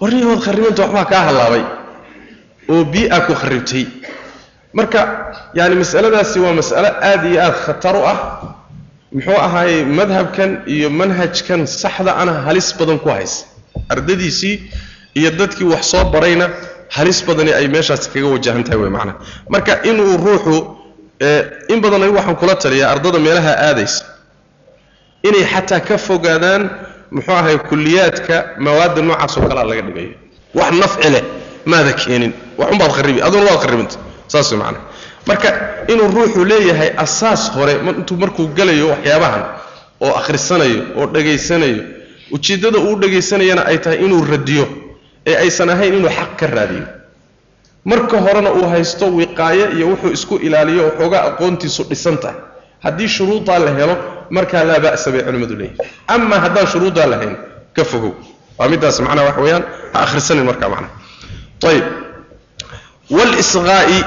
Warnihood 0.00 0.40
kharibanta 0.44 0.82
waxbaa 0.84 1.04
kaa 1.12 1.22
hallaabay 1.28 1.62
oo 2.72 2.84
bii-a 2.92 3.18
ku 3.26 3.34
kharibtay. 3.40 3.84
Marka 4.78 5.00
yaani 5.58 5.74
masaladaasi 5.82 6.38
waa 6.44 6.54
mas'alo 6.60 6.90
aad 7.10 7.22
iyo 7.30 7.40
aad 7.46 7.56
khatar 7.66 7.96
u 7.96 8.02
ah. 8.12 8.18
Muxuu 9.14 9.38
ahaayey 9.46 9.84
madhabkan 9.98 10.50
iyo 10.74 10.88
manhajkan 11.00 11.60
saxda 11.66 12.12
ana 12.22 12.32
halis 12.46 12.68
badan 12.78 12.98
ku 13.04 13.08
haysa 13.10 13.44
ardadiisii 13.92 14.54
iyo 15.18 15.30
dadkii 15.38 15.66
wax 15.72 15.82
soo 15.90 16.04
barayna 16.14 16.46
halis 16.96 17.18
badani 17.26 17.50
ay 17.58 17.66
meeshaas 17.74 18.06
kaga 18.12 18.26
wajahan 18.34 18.62
tahay 18.66 18.78
wey 18.82 18.90
macnaha 18.96 19.18
marka 19.52 19.72
inuu 19.90 20.14
ruuxu 20.26 20.56
in 21.72 21.78
badan 21.84 22.02
anigu 22.02 22.16
waxaan 22.22 22.36
kula 22.40 22.54
taliyaa 22.62 22.90
ardada 22.94 23.18
meelaha 23.26 23.52
aadaysa 23.68 24.04
inay 25.28 25.44
xataa 25.52 25.80
ka 25.88 25.96
fogaadaan 25.98 26.62
muxuu 27.14 27.34
ahay 27.40 27.56
kuliyaadka 27.68 28.36
mawaadda 28.64 29.02
noocaas 29.08 29.34
oo 29.38 29.46
kalea 29.50 29.64
laga 29.70 29.82
dhigayo. 29.86 30.14
Wax 30.54 30.70
nafci 30.82 31.08
leh 31.14 31.24
maada 31.64 31.92
keenin. 31.92 32.32
Waxunbaad 32.58 32.92
kharibi 32.96 33.20
aduna 33.22 33.44
waad 33.50 33.60
kharibanta 33.64 33.96
saas 34.32 34.52
macnaha 34.52 34.84
marka 35.26 35.48
inuu 35.92 36.08
ruuxu 36.16 36.44
leeyahay 36.44 36.90
asaas 37.04 37.42
hore 37.56 37.74
intuu 37.98 38.16
markuu 38.22 38.46
gelayo 38.56 38.86
waxyaabahan 38.92 39.42
oo 40.04 40.12
akhrisanayo 40.20 40.80
oo 40.98 41.06
dhegaysanayo 41.14 41.82
ujeeddada 42.34 42.78
uu 42.78 42.96
dhegaysanayana 43.02 43.62
ay 43.70 43.78
tahay 43.78 43.98
inuu 44.04 44.24
radiyo 44.32 44.64
ee 45.26 45.36
aysan 45.44 45.70
ahayn 45.70 45.94
inuu 45.98 46.08
xaq 46.18 46.30
ka 46.40 46.46
raadiyo. 46.46 46.86
Marka 47.84 48.16
horena 48.20 48.50
uu 48.52 48.66
haysto 48.72 49.06
wiqaayo 49.18 49.66
iyo 49.76 49.86
wuxuu 49.92 50.12
isku 50.16 50.34
ilaaliyo 50.36 50.84
oo 51.02 51.14
aqoontiisu 51.28 51.82
dhisan 51.90 52.16
tahay. 52.22 52.38
Haddii 52.84 53.08
shuruudaa 53.08 53.58
la 53.58 53.70
helo 53.78 53.96
markaa 54.30 54.64
laa 54.64 54.80
ba'sa 54.84 55.10
bay 55.12 55.22
culimmadu 55.26 55.54
leeyihiin 55.60 55.88
ama 56.14 56.36
haddaan 56.44 56.66
shuruudaa 56.72 57.06
lahayn 57.12 57.36
ka 57.76 57.84
fogow. 57.84 58.12
Waa 58.58 58.68
middaas 58.72 59.00
macnaha 59.00 59.26
waxa 59.28 59.40
weeyaan. 59.44 59.64
Ha 59.92 59.98
akhrisanin 60.06 60.44
markaa 60.50 60.68
macnaha 60.74 60.92
ayib 61.68 61.84
walisqaa'i 63.10 63.98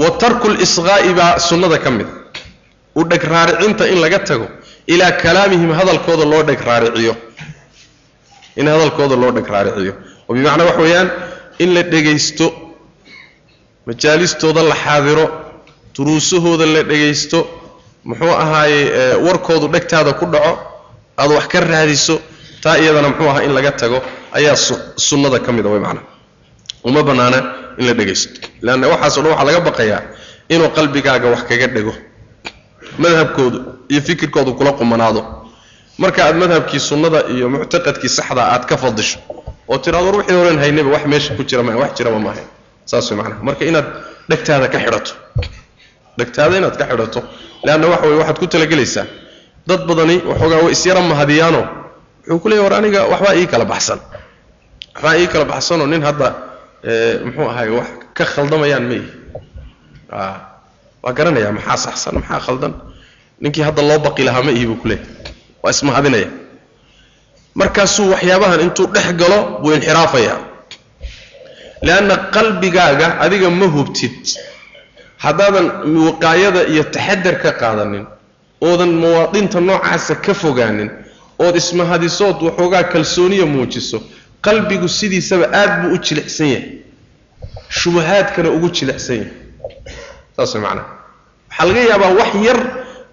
wa 0.00 0.10
tarku 0.20 0.48
lisqaa'i 0.60 1.10
baa 1.18 1.38
sunnada 1.48 1.78
ka 1.84 1.90
mid 1.90 2.06
u 2.96 3.04
dheg 3.10 3.22
raaricinta 3.32 3.84
in 3.92 3.98
laga 4.04 4.18
tago 4.28 4.46
ilaa 4.86 5.12
kalaamihim 5.22 5.70
hadalkooda 5.78 6.24
loo 6.32 6.42
dheg 6.48 6.60
raariciyo 6.68 7.14
in 8.56 8.66
hadalkooda 8.72 9.16
loo 9.22 9.30
dheg 9.36 9.46
raariciyo 9.54 9.92
oo 10.28 10.32
bimacnaa 10.36 10.66
waxa 10.68 10.82
weeyaan 10.86 11.08
in 11.62 11.70
la 11.74 11.82
dhegaysto 11.92 12.46
majaalistooda 13.86 14.62
la 14.70 14.74
xaadiro 14.84 15.24
duruusahooda 15.96 16.66
la 16.74 16.82
dhegaysto 16.90 17.38
muxuu 18.08 18.32
ahaaye 18.44 18.80
warkoodu 19.26 19.66
dhegtaada 19.74 20.12
ku 20.20 20.26
dhaco 20.34 20.52
aad 21.20 21.30
wax 21.36 21.46
ka 21.52 21.60
raadiso 21.60 22.14
taa 22.62 22.76
iyadana 22.82 23.08
muxuu 23.08 23.28
ahaa 23.32 23.44
in 23.46 23.52
laga 23.56 23.72
tago 23.82 23.98
ayaa 24.38 24.56
sunnada 25.08 25.38
ka 25.46 25.50
mida 25.52 25.68
macnaa. 25.68 26.04
Uma 26.84 27.02
bannaana 27.08 27.38
in 27.78 27.86
la 27.86 27.94
dhegaysto. 27.98 28.30
Leanna 28.64 28.86
waxaaso 28.92 29.18
dhan 29.22 29.30
waxaa 29.32 29.44
laga 29.48 29.60
baqayaa 29.68 30.00
inuu 30.54 30.68
qalbigaaga 30.76 31.26
wax 31.32 31.42
kaga 31.50 31.66
dhego. 31.74 31.92
Madhabkoodu 32.98 33.58
iyo 33.92 34.00
fikirkoodu 34.06 34.54
kula 34.58 34.72
qumanaado. 34.78 35.20
Marka 35.98 36.20
aad 36.26 36.36
madhabkii 36.42 36.80
sunnada 36.88 37.20
iyo 37.34 37.46
muctaqadkii 37.54 38.08
saxda 38.18 38.42
aad 38.54 38.64
ka 38.70 38.76
fadisho 38.76 39.18
oo 39.68 39.78
tiraado 39.78 40.06
war 40.06 40.16
wixii 40.20 40.34
horen 40.40 40.58
haynaba 40.62 40.90
wax 40.94 41.04
meesha 41.06 41.34
ku 41.36 41.42
jira 41.48 41.62
wax 41.82 41.92
jiraba 41.98 42.18
maahayn 42.26 42.48
saas 42.90 43.06
way 43.10 43.16
macnaha 43.20 43.42
marka 43.46 43.62
inaad 43.70 43.86
dhegtaada 44.30 44.66
ka 44.72 44.78
xidhato. 44.84 45.12
Dhegtaada 46.18 46.54
inaad 46.60 46.76
ka 46.80 46.84
xidhato. 46.90 47.20
Leanna 47.64 47.86
waxa 47.92 48.06
weye 48.08 48.18
waxaad 48.20 48.38
ku 48.40 48.46
talagelaysaa. 48.46 49.06
Dad 49.68 49.82
badani 49.88 50.16
waxoogaa 50.30 50.60
way 50.64 50.72
isyara 50.76 51.00
mahadiyaano 51.00 51.60
wuxuu 52.26 52.38
ku 52.42 52.48
leeyahy 52.48 52.64
war 52.66 52.74
aniga 52.80 53.00
waxbaa 53.12 53.34
ii 53.40 53.46
kala 53.52 53.64
baxsan 53.72 53.98
waxbaa 54.94 55.16
ii 55.20 55.26
kala 55.32 55.44
baxsanoo 55.52 55.86
nin 55.92 56.02
hadda 56.08 56.28
muxuu 57.24 57.48
ahaay 57.50 57.68
wax 57.78 57.88
ka 58.16 58.24
khaldamayaan 58.32 58.84
ma 58.90 58.94
ihi 58.94 59.10
waa 61.02 61.12
garanayaa 61.16 61.52
maxaa 61.58 61.76
saxsan 61.86 62.14
maxaa 62.18 62.40
khaldan? 62.46 62.72
Ninkii 63.42 63.62
hadda 63.68 63.82
loo 63.88 63.98
baqi 64.06 64.22
lahaa 64.26 64.42
ma 64.46 64.50
ihi 64.56 64.66
buu 64.66 64.76
ku 64.82 64.88
leeyahy 64.88 65.06
waa 65.62 65.70
ismahadinaya 65.74 66.28
markaasuu 67.60 68.10
waxyaabahan 68.12 68.60
intuu 68.66 68.86
dhex 68.94 69.08
galo 69.20 69.38
buu 69.62 69.72
inxiraafayaa 69.76 70.38
leanna 71.86 72.16
qalbigaaga 72.34 73.06
adiga 73.24 73.50
ma 73.50 73.66
hubtid. 73.74 74.16
Haddaadan 75.24 75.66
wiqaayada 76.06 76.60
iyo 76.72 76.84
taxadar 76.94 77.36
ka 77.42 77.50
qaadanin 77.60 78.04
oodan 78.66 78.92
mawaadinta 79.02 79.58
noocaasa 79.60 80.14
ka 80.24 80.32
fogaanin 80.42 80.90
ood 81.44 81.54
ismahadisood 81.62 82.36
waxoogaa 82.46 82.84
kalsooniya 82.92 83.46
muujiso 83.46 83.98
qalbigu 84.46 84.88
sidiisaba 84.98 85.46
aad 85.60 85.72
buu 85.82 85.90
u 85.94 85.98
jilicsan 86.06 86.48
yahay. 86.54 86.70
Shubahaadkana 87.78 88.48
ugu 88.56 88.68
jilicsan 88.76 89.16
yahay. 89.16 89.30
Saas 90.36 90.54
way 90.54 90.62
macnaha 90.62 90.86
waxaa 91.50 91.66
laga 91.68 91.80
yaabaa 91.90 92.12
wax 92.20 92.32
yar 92.48 92.58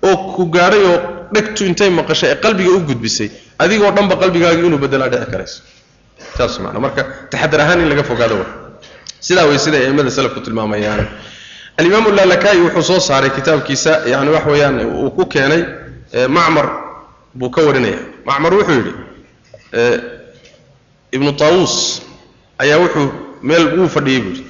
oo 0.09 0.15
ku 0.35 0.43
gaadhay 0.55 0.83
oo 0.91 0.97
dhegtu 1.33 1.61
intay 1.69 1.89
maqashay 1.99 2.29
ee 2.33 2.37
qalbiga 2.45 2.71
u 2.77 2.79
gudbisay. 2.89 3.29
Adigoo 3.63 3.91
dhanba 3.97 4.15
qalbigaaga 4.21 4.61
inuu 4.67 4.79
bedelaa 4.83 5.09
dhici 5.13 5.27
karayso. 5.33 5.59
Saas 6.37 6.53
way 6.57 6.63
macnaha 6.65 6.81
marka 6.85 7.01
taxadar 7.31 7.59
ahaan 7.63 7.79
in 7.83 7.89
laga 7.91 8.03
fogaado 8.09 8.35
wa 8.41 8.45
sidaa 9.27 9.45
way 9.49 9.59
siday 9.65 9.81
a'immada 9.85 10.11
salafku 10.17 10.39
tilmaamayaan. 10.45 11.03
Alimaam 11.79 12.05
lalakayi 12.19 12.59
wuxuu 12.65 12.83
soo 12.89 12.99
saaray 13.09 13.29
kitaabkiisa 13.37 13.91
yani 14.11 14.29
wax 14.35 14.45
weeyaan 14.51 14.75
uu 15.03 15.11
ku 15.17 15.23
keenay 15.33 15.61
macmar 16.37 16.65
buu 17.39 17.49
ka 17.55 17.61
warinaya. 17.67 17.99
Macmar 18.29 18.51
wuxuu 18.57 18.75
yidhi 18.79 18.93
ibnu 21.11 21.31
taawuus 21.33 22.01
ayaa 22.57 22.77
wuxuu 22.83 23.07
meel 23.43 23.65
wuu 23.79 23.89
fadhiyey 23.89 24.21
buu 24.21 24.29
yidhi. 24.35 24.45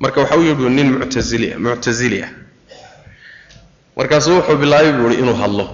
Marka 0.00 0.20
waxa 0.20 0.36
u 0.36 0.42
yidhi 0.42 0.68
nin 0.70 0.88
muctazili 0.98 1.54
muctazili 1.56 2.22
ah. 2.22 2.30
Markaasuu 3.96 4.36
wuxuu 4.36 4.56
bilaabay 4.56 4.92
buu 4.92 5.10
ihi 5.10 5.22
inuu 5.22 5.34
hadlo. 5.42 5.64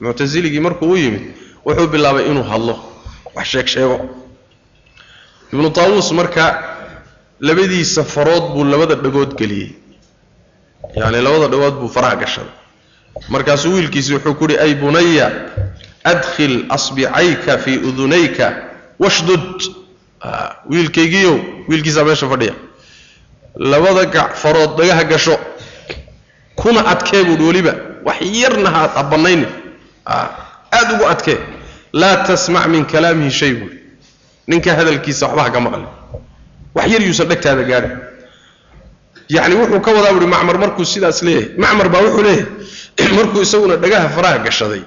Muctaziligii 0.00 0.60
markuu 0.60 0.90
u 0.92 0.96
yimid 0.96 1.22
wuxuu 1.66 1.86
bilaabay 1.86 2.26
inuu 2.30 2.42
hadlo. 2.42 2.74
Wax 3.34 3.46
sheeg 3.46 3.66
sheego. 3.66 3.98
Ibnu 5.52 5.70
taawuus 5.70 6.12
marka 6.12 6.44
labadiisa 7.40 8.04
farood 8.04 8.52
buu 8.54 8.64
labada 8.64 8.94
dhagood 8.94 9.34
geliyey. 9.38 9.70
Yacni 10.96 11.20
labada 11.22 11.48
dhagood 11.48 11.74
buu 11.80 11.88
faraha 11.88 12.16
gashaday 12.16 12.52
markaasuu 13.28 13.72
wiilkiisi 13.74 14.14
wuxuu 14.14 14.34
ku 14.34 14.44
uhi 14.44 14.56
ay 14.58 14.74
bunaya 14.74 15.26
adkhil 16.04 16.64
asbicayka 16.68 17.58
fii 17.58 17.78
udunayka 17.78 18.54
washdud. 18.98 19.62
Wiilkaygiiow 20.70 21.38
wiilkiisaa 21.68 22.04
meesha 22.04 22.28
fadhiya. 22.28 22.54
Labada 23.56 24.04
gac 24.04 24.34
farood 24.36 24.76
dhagaha 24.76 25.04
gasho 25.04 25.38
kuna 26.56 26.86
adkee 26.86 27.24
buuhi 27.24 27.44
weliba. 27.44 27.74
Wax 28.04 28.16
yarna 28.20 28.70
ha 28.70 29.02
bannaynin 29.02 29.48
aad 30.06 30.92
ugu 30.94 31.06
adkee. 31.08 31.38
Laa 31.92 32.16
tasmac 32.24 32.66
min 32.68 32.84
kalaamihi 32.84 33.30
shay 33.30 33.52
buuhi 33.54 33.78
ninka 34.46 34.74
hadalkiisa 34.74 35.26
waxba 35.26 35.50
ka 35.50 35.60
maqlin 35.60 35.86
wax 36.74 36.86
yar 36.92 37.02
yuusan 37.02 37.28
dhegtaada 37.28 37.62
gaadhin 37.64 37.98
yacni 39.28 39.54
wuxuu 39.54 39.80
ka 39.80 39.90
wadaa 39.90 40.12
buuhi 40.12 40.26
macmar 40.26 40.58
markuu 40.58 40.84
sidaas 40.84 41.22
leeyahay. 41.22 41.56
Macmar 41.58 41.88
baa 41.88 42.02
wuxuu 42.02 42.22
leeyahay 42.22 42.46
markuu 43.16 43.42
isaguna 43.42 43.76
dhagaha 43.76 44.08
faraha 44.08 44.38
gashaday 44.38 44.82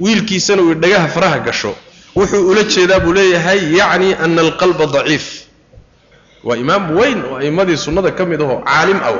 wiilkiisana 0.00 0.62
uu 0.62 0.74
dhagaha 0.74 1.08
faraha 1.08 1.38
gasho. 1.38 1.74
Wuxuu 2.16 2.48
ula 2.50 2.62
jeedaa 2.64 3.00
buu 3.00 3.12
leeyahay 3.12 3.60
yacni 3.78 4.14
ana 4.14 4.40
alqalba 4.42 4.86
daciif. 4.86 5.24
Waa 6.44 6.56
imaam 6.56 6.96
weyn 6.96 7.18
oo 7.24 7.36
a'immadii 7.40 7.76
sunnada 7.76 8.10
ka 8.12 8.24
mid 8.24 8.40
ahoo 8.42 8.62
caalim 8.64 8.98
ah 9.02 9.12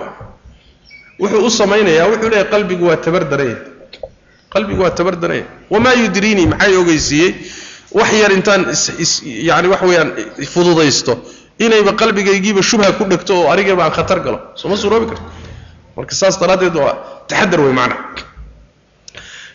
wuxuu 1.21 1.47
u 1.47 1.51
samaynayaa 1.51 2.07
wuxuu 2.11 2.29
leeyahay 2.33 2.51
qalbigu 2.55 2.85
waa 2.89 2.97
tabardaraya 2.97 3.57
qalbigu 4.55 4.83
waa 4.83 4.91
tabardaraya 4.99 5.45
wamaa 5.71 5.93
yudriinii 6.03 6.47
maxay 6.53 6.77
ogeysiiyey 6.83 7.31
wax 7.99 8.13
yar 8.23 8.33
intaan 8.33 8.63
yani 9.51 9.69
wax 9.73 9.83
weeyaan 9.89 10.11
fududaysto. 10.55 11.13
Inayba 11.59 11.93
qalbigaygiiba 12.01 12.63
shubha 12.63 12.93
ku 12.99 13.05
dhegto 13.11 13.33
oo 13.41 13.51
arigaba 13.53 13.85
aan 13.87 13.93
khatar 13.93 14.19
galo. 14.21 14.39
Sooma 14.61 14.77
suuroobi 14.77 15.07
karto? 15.07 15.23
Marka 15.97 16.15
saas 16.15 16.35
daraaddeed 16.41 16.75
waa 16.75 16.95
taxadar 17.31 17.61
wey 17.61 17.73
macna 17.73 17.97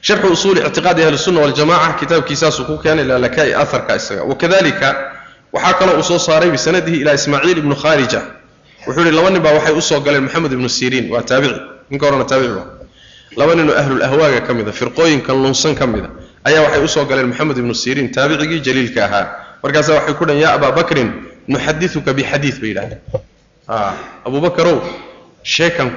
sharxu 0.02 0.28
usuuli 0.32 0.60
ictiqaadi 0.68 1.04
ahli 1.04 1.18
sunna 1.18 1.42
waljamaca 1.42 1.94
kitaabkiisaasuu 2.00 2.66
ku 2.66 2.78
keenay 2.84 3.06
lalakaai 3.06 3.54
aharka 3.54 3.96
isaga. 3.96 4.24
Wakadalika 4.24 4.88
waxaa 5.54 5.74
kaloo 5.74 5.98
uu 5.98 6.04
soo 6.04 6.20
saaray 6.20 6.50
bisanadihi 6.52 6.98
ilaa 7.02 7.14
ismaaciil 7.14 7.58
ibnu 7.58 7.76
kharija 7.76 8.22
wuxuu 8.88 9.02
ihi 9.02 9.12
laba 9.12 9.30
nin 9.30 9.42
baa 9.42 9.54
waxay 9.54 9.74
u 9.74 9.82
soo 9.82 10.00
galeen 10.00 10.24
moxamed 10.24 10.52
ibnu 10.52 10.70
siriin 10.70 11.12
waa 11.12 11.22
taabici. 11.22 11.60
Ninka 11.90 12.06
horena 12.06 12.26
taabici 12.26 12.54
ba 12.54 12.66
laba 13.38 13.56
ninoo 13.56 13.76
ahlulahwaaga 13.76 14.42
ka 14.48 14.54
mida 14.54 14.72
firqooyinkan 14.72 15.36
lunsan 15.44 15.76
ka 15.76 15.88
mida 15.88 16.10
ayaa 16.44 16.62
waxay 16.64 16.84
u 16.84 16.88
soo 16.88 17.06
galeen 17.06 17.28
moxamed 17.28 17.58
ibnu 17.58 17.74
siriin 17.76 18.12
taabicigii 18.12 18.60
jaliilka 18.62 19.06
ahaa. 19.06 19.26
Markaasaa 19.64 19.94
waxay 20.00 20.14
ku 20.14 20.26
dhahen 20.26 20.42
ya 20.42 20.54
abaa 20.54 20.72
bakrin 20.72 21.12
nuxadiuka 21.48 22.14
bixadii 22.14 22.54
bay 22.62 22.70
yidhahdeen 22.70 23.02
abubakarow 24.26 24.80
sheekaan 25.44 25.92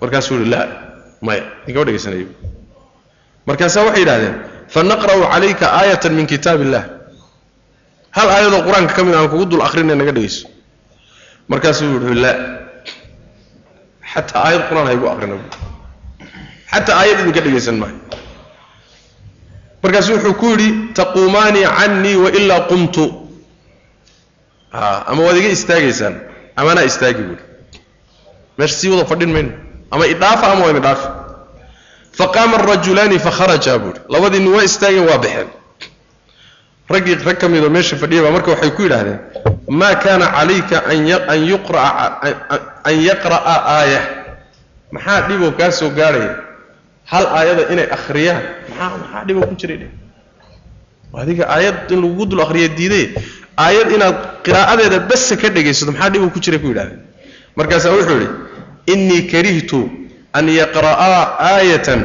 markaasuu 0.00 0.36
yihi 0.40 0.50
laa 0.54 0.66
maya 1.26 1.42
inkama 1.68 1.84
dhegaysanayo 1.88 2.28
markaasaa 3.48 3.84
waxay 3.88 4.02
yidhahdeen 4.04 4.34
fanaqra'u 4.74 5.20
calayka 5.32 5.66
aayatan 5.80 6.12
min 6.18 6.26
kitaab 6.32 6.60
illah 6.66 6.84
hal 8.16 8.28
aayadoo 8.36 8.62
qur'aanka 8.68 8.92
ka 8.98 9.02
mid 9.06 9.14
aan 9.18 9.28
kugu 9.32 9.44
dul 9.50 9.62
akrinay 9.66 9.96
naga 10.00 10.12
dhegayso. 10.16 10.46
Markaasuu 11.50 11.88
yihi 12.04 12.16
laa 12.24 12.36
xataa 14.12 14.40
aayad 14.46 14.62
qur'aan 14.68 14.86
haygu 14.90 15.06
akrina 15.12 15.34
xataa 16.72 16.96
aayad 17.00 17.16
idinka 17.22 17.40
dhegaysan 17.46 17.76
maayo. 17.82 17.98
Markaasu 19.82 20.10
wuxuu 20.16 20.34
ku 20.40 20.46
yidhi 20.52 20.68
taquumaanii 20.98 21.66
cannii 21.78 22.16
wailaa 22.24 22.60
qumtu. 22.70 23.04
Ama 25.10 25.20
waad 25.26 25.36
iga 25.40 25.50
istaagaysaan 25.56 26.14
ama 26.58 26.68
anaa 26.74 26.86
istaagi 26.90 27.22
buuhi 27.28 27.42
meesha 28.58 28.76
sii 28.80 28.90
wada 28.92 29.04
fadhin 29.10 29.30
mayno 29.36 29.52
ama 29.90 30.04
idhaafa 30.14 30.46
ama 30.52 30.64
waa 30.66 30.76
idhaafi 30.80 31.08
faqaama 32.18 32.56
arajulaani 32.58 33.18
fakharaja 33.26 33.78
buuhi 33.78 34.00
labadii 34.14 34.38
nin 34.44 34.52
waa 34.56 34.64
istaageen 34.70 35.06
waa 35.10 35.18
baxeen 35.24 35.48
raggii 36.92 37.14
rag 37.28 37.38
ka 37.38 37.48
midoo 37.48 37.70
meesha 37.76 37.96
fadhiya 38.02 38.22
baa 38.24 38.30
marka 38.36 38.50
waxay 38.54 38.70
ku 38.76 38.82
yidhaahdeen 38.82 39.18
maa 39.80 39.94
kaana 40.04 40.26
calayka 40.36 40.76
an 41.32 41.40
yuqraa 41.52 41.92
an 42.88 42.96
yaqra'a 43.08 43.54
aaya 43.78 44.00
maxaa 44.92 45.20
dhiboo 45.28 45.52
kaa 45.58 45.70
soo 45.70 45.90
gaadhaya? 45.98 46.34
Hal 47.12 47.24
aayada 47.38 47.62
inay 47.72 47.88
akhriyaan? 47.96 48.42
Maxaa 48.68 48.88
maxaa 49.02 49.24
dhiboo 49.28 49.46
ku 49.50 49.54
jiray 49.60 49.76
dhe 49.82 49.88
adiga 51.22 51.44
aayad 51.54 51.90
in 51.92 52.00
lagugu 52.02 52.24
dul 52.30 52.40
akhriya 52.44 52.68
diiday 52.78 53.04
aayad 53.64 53.88
inaad 53.96 54.16
qiraa'adeeda 54.46 54.98
basa 55.10 55.36
ka 55.42 55.48
dhegaysato 55.54 55.92
maxaa 55.92 56.10
dhiboo 56.14 56.30
ku 56.34 56.40
jiray 56.44 56.60
ku 56.62 56.68
yidhahdeen 56.72 57.00
markaasaa 57.56 57.92
wuxuu 57.96 58.16
yidhi 58.20 58.28
innii 58.92 59.22
karihtu 59.32 59.80
an 60.38 60.46
yaqra'aa 60.60 61.22
aayatan 61.52 62.00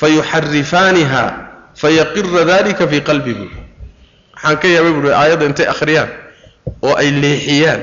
fayuxarifaaniha 0.00 1.22
fayaqira 1.80 2.42
dalika 2.50 2.84
fii 2.90 3.02
qalbi 3.08 3.32
buui 3.38 3.50
waxaan 4.34 4.56
ka 4.62 4.66
yaabay 4.74 4.92
buui 4.96 5.12
aayadda 5.20 5.44
intay 5.50 5.66
akhriyaan 5.74 6.10
oo 6.86 6.94
ay 7.00 7.08
leexiyaan. 7.22 7.80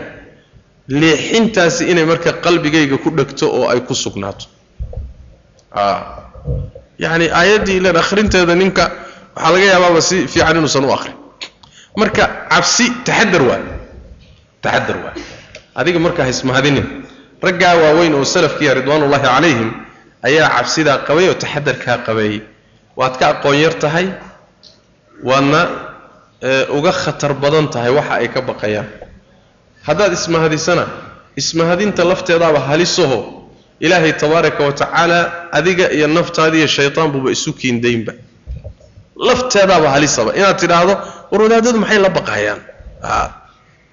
Leexintaasi 1.01 1.84
inay 1.91 2.05
marka 2.12 2.31
qalbigayga 2.45 2.97
ku 3.03 3.10
dhegto 3.17 3.45
oo 3.58 3.65
ay 3.73 3.79
ku 3.88 3.93
sugnaato. 4.03 4.45
Yacni 7.03 7.27
aayaddii 7.39 7.77
ilan 7.81 7.95
akhrinteeda 8.03 8.55
ninka 8.62 8.84
waxaa 9.36 9.51
laga 9.53 9.65
yaabaaba 9.71 10.01
si 10.10 10.17
fiican 10.34 10.58
inuusan 10.58 10.86
u 10.86 10.91
akhrin. 10.97 11.15
Marka 11.99 12.23
cabsi 12.51 12.86
taxadar 13.08 13.41
waay. 13.49 13.63
Taxadar 14.63 14.97
waay. 15.03 15.17
Adiga 15.79 15.99
marka 16.05 16.21
haismahadinin 16.27 16.86
raggaa 17.47 17.75
waaweyn 17.84 18.13
oo 18.19 18.25
salafkiiya 18.36 18.73
ridwaanullaahi 18.79 19.25
calayhim 19.29 19.69
ayaa 20.27 20.49
cabsidaa 20.58 20.97
qabay 21.08 21.25
oo 21.31 21.36
taxadarkaa 21.43 21.97
qabay. 22.08 22.34
Waad 22.99 23.13
ka 23.19 23.25
aqoon 23.34 23.58
yar 23.63 23.75
tahay 23.84 24.08
waadna 25.29 25.62
uga 26.77 26.91
khatar 27.01 27.31
badan 27.43 27.67
tahay 27.73 27.91
waxa 27.97 28.13
ay 28.21 28.27
ka 28.34 28.41
baqayaan. 28.49 28.88
Haddaad 29.88 30.12
ismahadisana 30.19 30.86
ismahadinta 31.41 32.01
lafteedaaba 32.12 32.60
halisaho 32.69 33.19
ilaahay 33.86 34.13
tabaaraka 34.21 34.62
wa 34.67 34.73
tacaala 34.79 35.19
adiga 35.58 35.86
iyo 35.97 36.08
naftaada 36.08 36.55
iyo 36.60 36.67
shaytaan 36.77 37.10
buuba 37.13 37.29
isu 37.36 37.49
kiindaynba. 37.60 38.13
Lafteedaaba 39.27 39.88
halisaba. 39.95 40.29
Inaad 40.39 40.58
tidhaahdo 40.62 40.93
war 41.31 41.41
wadaadadu 41.45 41.77
maxay 41.84 41.99
la 42.05 42.10
baqayaan? 42.17 42.60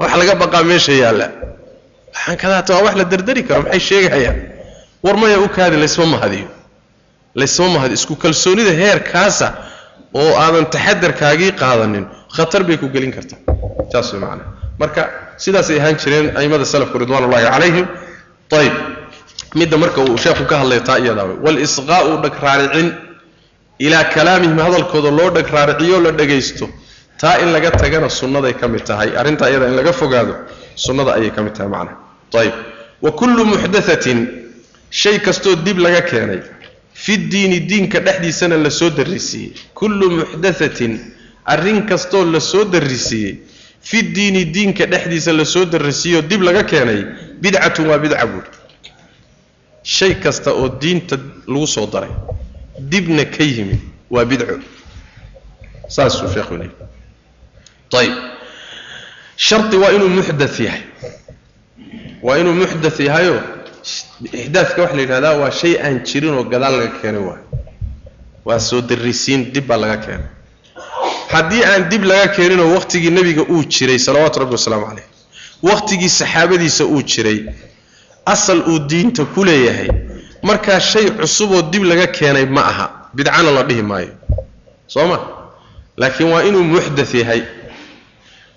Wax 0.01 0.11
laga 0.21 0.35
baqaa 0.43 0.62
meesha 0.71 0.93
yaalla 1.03 1.27
waxaan 2.14 2.37
kadaata 2.42 2.70
waa 2.75 2.83
wax 2.87 2.94
la 3.01 3.05
dardari 3.12 3.42
karo 3.48 3.62
maxay 3.62 3.81
sheegayaan? 3.88 4.38
War 5.05 5.16
maya 5.22 5.38
u 5.40 5.48
kaadi 5.57 5.77
laysma 5.83 6.07
mahadiyo. 6.14 6.48
Laysma 7.40 7.66
mahadiyo 7.75 7.96
isku 8.01 8.14
kalsoonida 8.22 8.72
heerkaasa 8.83 9.46
oo 10.20 10.33
aadan 10.44 10.66
taxadarkaagii 10.75 11.53
qaadanin 11.62 12.05
khatar 12.37 12.62
bay 12.68 12.77
ku 12.83 12.87
gelin 12.94 13.12
kartaa 13.16 13.38
taas 13.92 14.09
way 14.12 14.20
macnaa. 14.25 14.48
Marka 14.81 15.03
sidaasay 15.44 15.77
ahaan 15.81 15.96
jireen 16.03 16.27
a'immada 16.38 16.64
salafku 16.72 16.96
ridwaanullahi 17.03 17.44
calayhim. 17.55 17.87
Ayib 18.59 18.75
midda 19.59 19.77
marka 19.83 20.01
uu 20.09 20.16
sheekhu 20.25 20.44
ka 20.51 20.57
hadlay 20.61 20.81
taa 20.88 20.98
iyadaa 21.05 21.25
wey 21.31 21.37
walisqaa'u 21.46 22.11
dhagraaricin. 22.25 22.88
Ilaa 23.87 24.05
kalaamihim 24.14 24.59
hadalkooda 24.66 25.11
loo 25.18 25.31
dhagraariciyo 25.37 25.96
la 26.05 26.11
dhagaysto. 26.20 26.66
Taa 27.20 27.37
in 27.42 27.48
laga 27.55 27.70
tagana 27.83 28.09
sunnaday 28.20 28.55
ka 28.61 28.66
mid 28.72 28.85
tahay. 28.88 29.09
Arrintaa 29.20 29.48
iyada 29.51 29.66
in 29.70 29.77
laga 29.81 29.92
fogaado 30.01 30.35
sunnada 30.75 31.15
ayay 31.15 31.31
ka 31.31 31.43
mid 31.43 31.55
tahay 31.55 31.69
macnaha. 31.69 31.97
Ayib 32.35 32.55
wa 33.03 33.11
kullu 33.13 33.45
muxdathatin 33.45 34.19
shay 34.91 35.19
kastoo 35.19 35.57
dib 35.57 35.79
laga 35.79 36.03
keenay 36.03 36.41
fi 36.95 37.17
diini 37.19 37.61
diinka 37.61 38.01
dhexdiisana 38.01 38.57
la 38.57 38.71
soo 38.71 38.91
darrisiiyey. 38.91 39.53
Kullu 39.75 40.11
muxdathatin 40.11 40.99
arrin 41.45 41.87
kastoo 41.87 42.25
la 42.25 42.41
soo 42.41 42.65
darrisiiyey 42.65 43.39
fi 43.81 44.03
diini 44.03 44.45
diinka 44.55 44.87
dhexdiisa 44.87 45.33
la 45.33 45.45
soo 45.45 45.65
darrisiiyoo 45.65 46.23
dib 46.23 46.43
laga 46.43 46.63
keenay 46.65 47.05
bidcatun 47.41 47.87
waa 47.91 47.99
bidca 47.99 48.27
buuri 48.27 48.49
shay 49.83 50.15
kasta 50.15 50.53
oo 50.55 50.69
diinta 50.81 51.17
lagu 51.47 51.67
soo 51.67 51.87
daray 51.87 52.11
dibna 52.79 53.25
ka 53.25 53.43
yimid 53.45 53.81
waa 54.11 54.25
bidco. 54.25 54.61
Saasuu 55.89 56.29
sheekhu 56.33 56.57
leeyahy 56.57 56.77
ayib 57.99 58.15
shardi 59.37 59.77
waa 59.77 59.92
inuu 59.92 60.09
muxdath 60.09 60.61
yahay. 60.61 60.83
Waa 62.23 62.38
inuu 62.38 62.55
muxdath 62.55 63.01
yahayoo 63.01 63.40
ixdaadka 64.33 64.83
waxa 64.83 64.97
la 64.97 65.03
yidhahdaa 65.03 65.35
waa 65.42 65.51
shay 65.51 65.75
aan 65.85 66.01
jirin 66.07 66.35
oo 66.35 66.45
gadaal 66.45 66.75
laga 66.79 66.99
keenay 67.03 67.23
waay 67.29 67.42
waa 68.45 68.59
soo 68.61 68.81
darrisiin 68.81 69.53
dib 69.53 69.66
baa 69.66 69.77
laga 69.77 69.97
keenay. 70.05 70.29
Haddii 71.33 71.64
aan 71.64 71.88
dib 71.90 72.05
laga 72.05 72.29
keeninoo 72.37 72.75
wakhtigii 72.75 73.11
nebiga 73.11 73.42
uu 73.42 73.64
jiray 73.64 73.99
salawaatu 73.99 74.38
rabbi 74.40 74.53
wasalaamu 74.59 74.87
caleyh 74.87 75.07
wakhtigii 75.62 76.09
saxaabadiisa 76.09 76.85
uu 76.87 77.03
jiray 77.03 77.38
asal 78.27 78.62
uu 78.71 78.79
diinta 78.79 79.25
ku 79.25 79.45
leeyahay 79.45 79.88
markaa 80.42 80.81
shay 80.81 81.11
cusuboo 81.11 81.62
dib 81.73 81.85
laga 81.85 82.07
keenay 82.07 82.47
ma 82.47 82.62
aha. 82.73 82.87
Bidcana 83.14 83.51
la 83.53 83.62
dhihi 83.62 83.83
maayo. 83.83 84.12
Soo 84.87 85.07
ma? 85.07 85.18
Laakiin 85.97 86.31
waa 86.33 86.42
inuu 86.49 86.62
muxdath 86.64 87.14
yahay 87.14 87.42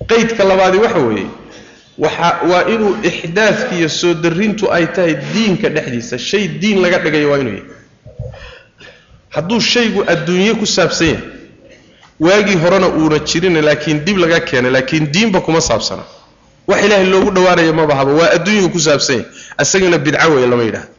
qeydka 0.09 0.43
labaadi 0.43 0.77
waxa 0.77 0.99
weeye 0.99 1.27
waa 2.51 2.63
inuu 2.73 2.93
ixdaadka 3.09 3.75
iyo 3.75 3.89
soo 3.89 4.13
darrintu 4.13 4.71
ay 4.71 4.85
tahay 4.87 5.13
diinka 5.33 5.69
dhexdiisa. 5.69 6.17
Shay 6.17 6.47
diin 6.47 6.81
laga 6.83 6.97
dhigayo 6.99 7.29
waa 7.31 7.39
inuu 7.39 7.53
yahay. 7.53 7.69
Hadduu 9.29 9.59
shaygu 9.61 10.03
adduunye 10.07 10.53
ku 10.59 10.65
saabsan 10.65 11.07
yahay 11.07 11.23
waagii 12.19 12.55
horena 12.63 12.87
uuna 12.87 13.19
jirin 13.19 13.55
laakiin 13.61 14.05
dib 14.05 14.17
laga 14.17 14.39
keenay 14.39 14.71
laakiin 14.71 15.11
diinba 15.11 15.41
kuma 15.41 15.61
saabsana. 15.61 16.03
Wax 16.67 16.83
ilaahay 16.85 17.05
loogu 17.05 17.31
dhawaanayo 17.31 17.73
mabahaba 17.73 18.11
waa 18.13 18.29
adduunyuu 18.35 18.69
ku 18.69 18.79
saabsan 18.79 19.15
yahay. 19.15 19.31
Isagana 19.61 19.97
bidco 19.97 20.27
weeye 20.33 20.47
lama 20.47 20.63
yidhaahdo. 20.63 20.89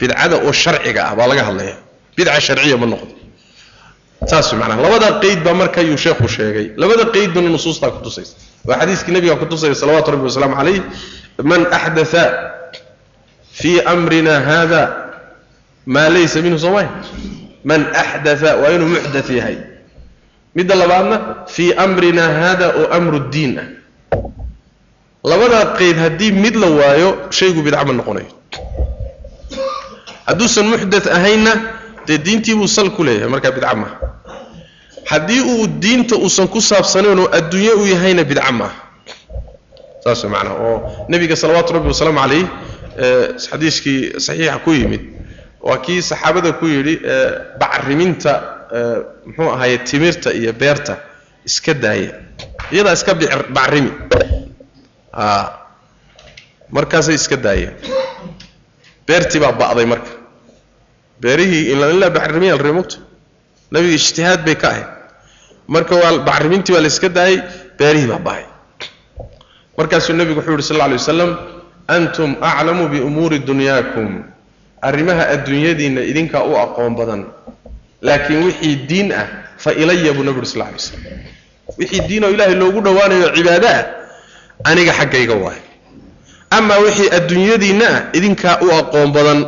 Bidcada 0.00 0.36
oo 0.46 0.52
sharciga 0.52 1.00
ah 1.10 1.14
baa 1.16 1.26
laga 1.26 1.44
hadlaya 1.48 1.76
bidca 2.16 2.40
sharciya 2.40 2.76
ma 2.76 2.86
noqdo 2.86 3.12
saas 4.26 4.52
macnaha. 4.52 4.82
Labada 4.82 5.20
qeyd 5.22 5.44
baa 5.44 5.54
marka 5.54 5.80
ayuu 5.80 5.96
sheekhu 5.96 6.28
sheegay. 6.28 6.72
Labada 6.76 7.04
qeydbana 7.14 7.48
nusuustaa 7.48 7.90
ku 7.90 8.00
tusaysa 8.02 8.34
waa 8.64 8.78
xadiiskii 8.80 9.12
nabiga 9.12 9.36
ku 9.36 9.46
tusaya 9.46 9.74
salawatu 9.74 10.10
rabbi 10.12 10.24
wasalaamu 10.28 10.56
calayh 10.56 10.82
man 11.42 11.66
axdatha 11.70 12.24
fii 13.52 13.80
amrina 13.86 14.40
hada 14.40 14.82
maa 15.86 16.08
laysa 16.10 16.42
minhu 16.42 16.58
soomaya 16.58 16.90
man 17.64 17.86
axdatha 17.94 18.56
waa 18.60 18.70
inuu 18.74 18.88
muxdath 18.98 19.30
yahay. 19.30 19.58
Midda 20.54 20.74
labaadna 20.74 21.16
fii 21.46 21.72
amrina 21.74 22.22
hada 22.40 22.66
oo 22.80 22.86
amru 22.90 23.20
diin 23.30 23.58
ah. 23.58 23.68
Labadaa 25.24 25.76
qeyd 25.78 25.96
haddii 25.98 26.32
mid 26.32 26.54
la 26.56 26.66
waayo 26.66 27.08
shaygu 27.30 27.62
bidca 27.62 27.84
ma 27.84 27.92
noqonayo. 27.92 28.30
Hadduusan 30.26 30.66
muxdath 30.72 31.06
ahaynna 31.06 31.52
dee 32.08 32.18
diintii 32.26 32.54
buu 32.58 32.68
sal 32.76 32.88
ku 32.96 33.02
leeyahay 33.06 33.28
markaa 33.34 33.52
bidca 33.56 33.74
maaha 33.82 33.96
haddii 35.10 35.40
uu 35.52 35.66
diinta 35.82 36.14
uusan 36.16 36.48
ku 36.52 36.60
saabsanayn 36.60 37.18
oo 37.22 37.28
adduunye 37.38 37.72
u 37.80 37.84
yahayna 37.92 38.24
bidca 38.30 38.52
maaha 38.60 38.76
saas 40.04 40.24
way 40.24 40.30
macnaha 40.32 40.56
oo 40.68 40.76
nebiga 41.12 41.36
salawaatu 41.42 41.72
rabbi 41.76 41.88
wasalaamu 41.92 42.20
calayh 42.24 42.44
xadiiskii 43.44 43.98
saxiixa 44.26 44.58
ku 44.64 44.70
yimid 44.78 45.02
waa 45.68 45.78
kii 45.84 46.00
saxaabada 46.10 46.52
ku 46.60 46.66
yidhi 46.74 46.94
bacriminta 47.60 48.32
muxuu 49.26 49.50
ahaye 49.54 49.78
timirta 49.88 50.28
iyo 50.40 50.52
beerta 50.52 50.94
iska 51.48 51.72
daaya 51.74 52.12
iyadaa 52.72 52.92
iska 52.98 53.12
bacrimi. 53.56 53.90
Markaasay 56.70 57.14
iska 57.16 57.36
daayeen 57.44 57.74
beertii 59.08 59.40
baa 59.40 59.52
ba'day 59.60 59.86
marka 59.92 60.10
beerihii 61.22 61.64
ilaa 61.72 62.10
bacrimiya 62.10 62.56
la 62.56 62.62
remogto 62.62 62.96
nabiga 63.70 63.94
ijtihaad 64.00 64.40
bay 64.46 64.56
ka 64.62 64.68
ahayd 64.70 64.88
marka 65.74 65.94
waa 66.02 66.18
bacrimintii 66.28 66.72
baa 66.74 66.80
la 66.84 66.90
iska 66.94 67.08
daayey 67.08 67.38
beerihii 67.78 68.10
baa 68.12 68.22
ba'ay 68.28 68.44
markaasuu 69.78 70.14
nebigu 70.18 70.40
wuxuu 70.40 70.52
yidhi 70.52 70.66
sal 70.68 70.76
alla 70.76 70.84
alay 70.84 70.98
wasalam 70.98 71.30
antum 71.88 72.36
aclamu 72.40 72.88
biumuuri 72.88 73.38
dunyaakum. 73.38 74.24
Arrimaha 74.82 75.28
adduunyadiinna 75.34 76.00
idinkaa 76.10 76.42
u 76.44 76.56
aqoon 76.56 76.94
badan. 76.94 77.22
Laakiin 78.02 78.44
wixii 78.46 78.76
diin 78.88 79.12
ah 79.12 79.26
fa 79.58 79.72
ilaya 79.72 80.12
buu 80.14 80.22
nebigu 80.22 80.44
yuri 80.44 80.50
sal 80.52 80.62
alay 80.62 80.78
slam 80.78 81.02
wixii 81.78 82.00
diin 82.08 82.24
oo 82.24 82.30
ilaahay 82.30 82.54
loogu 82.54 82.80
dhowaanayo 82.86 83.28
cibaado 83.36 83.68
ah 83.68 83.84
aniga 84.64 84.92
xaggayga 84.98 85.34
waay. 85.34 85.60
Amaa 86.50 86.78
wixii 86.86 87.10
adduunyadiinna 87.18 87.86
ah 87.94 88.02
idinkaa 88.18 88.58
u 88.62 88.70
aqoon 88.80 89.10
badan 89.16 89.40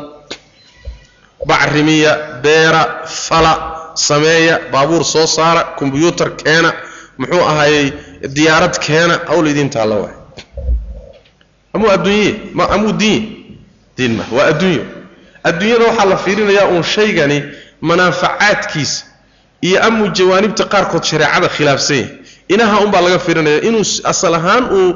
bacrimiya 1.47 2.13
beera 2.43 2.83
fala 3.07 3.53
sameeya 3.95 4.61
baabuur 4.73 5.05
soo 5.05 5.27
saara 5.27 5.63
kombyuutar 5.79 6.31
keena 6.37 6.73
muxuu 7.19 7.41
ahaayey 7.51 7.93
diyaarad 8.37 8.75
keena 8.87 9.15
hawl 9.29 9.47
idin 9.53 9.71
taalla 9.71 9.95
waay 10.03 10.15
amuu 11.75 11.91
adduunye 11.91 12.35
ma 12.55 12.65
amuu 12.75 12.93
diinye 12.93 13.29
diin 13.97 14.13
ma 14.17 14.25
waa 14.37 14.47
adduunyo. 14.53 14.85
Adduunyada 15.49 15.85
waxaa 15.89 16.05
la 16.13 16.17
fiirinayaa 16.17 16.67
uun 16.73 16.83
shaygani 16.83 17.39
manaafacaadkiisa 17.81 19.05
iyo 19.61 19.79
amuu 19.87 20.09
jawaanibta 20.17 20.65
qaarkood 20.73 21.05
shareecada 21.05 21.49
khilaafsan 21.49 22.09
inaha 22.49 22.81
unbaa 22.85 23.01
laga 23.01 23.19
fiirinaya 23.19 23.61
inuu 23.69 23.85
asal 24.05 24.35
ahaan 24.35 24.65
uu 24.79 24.89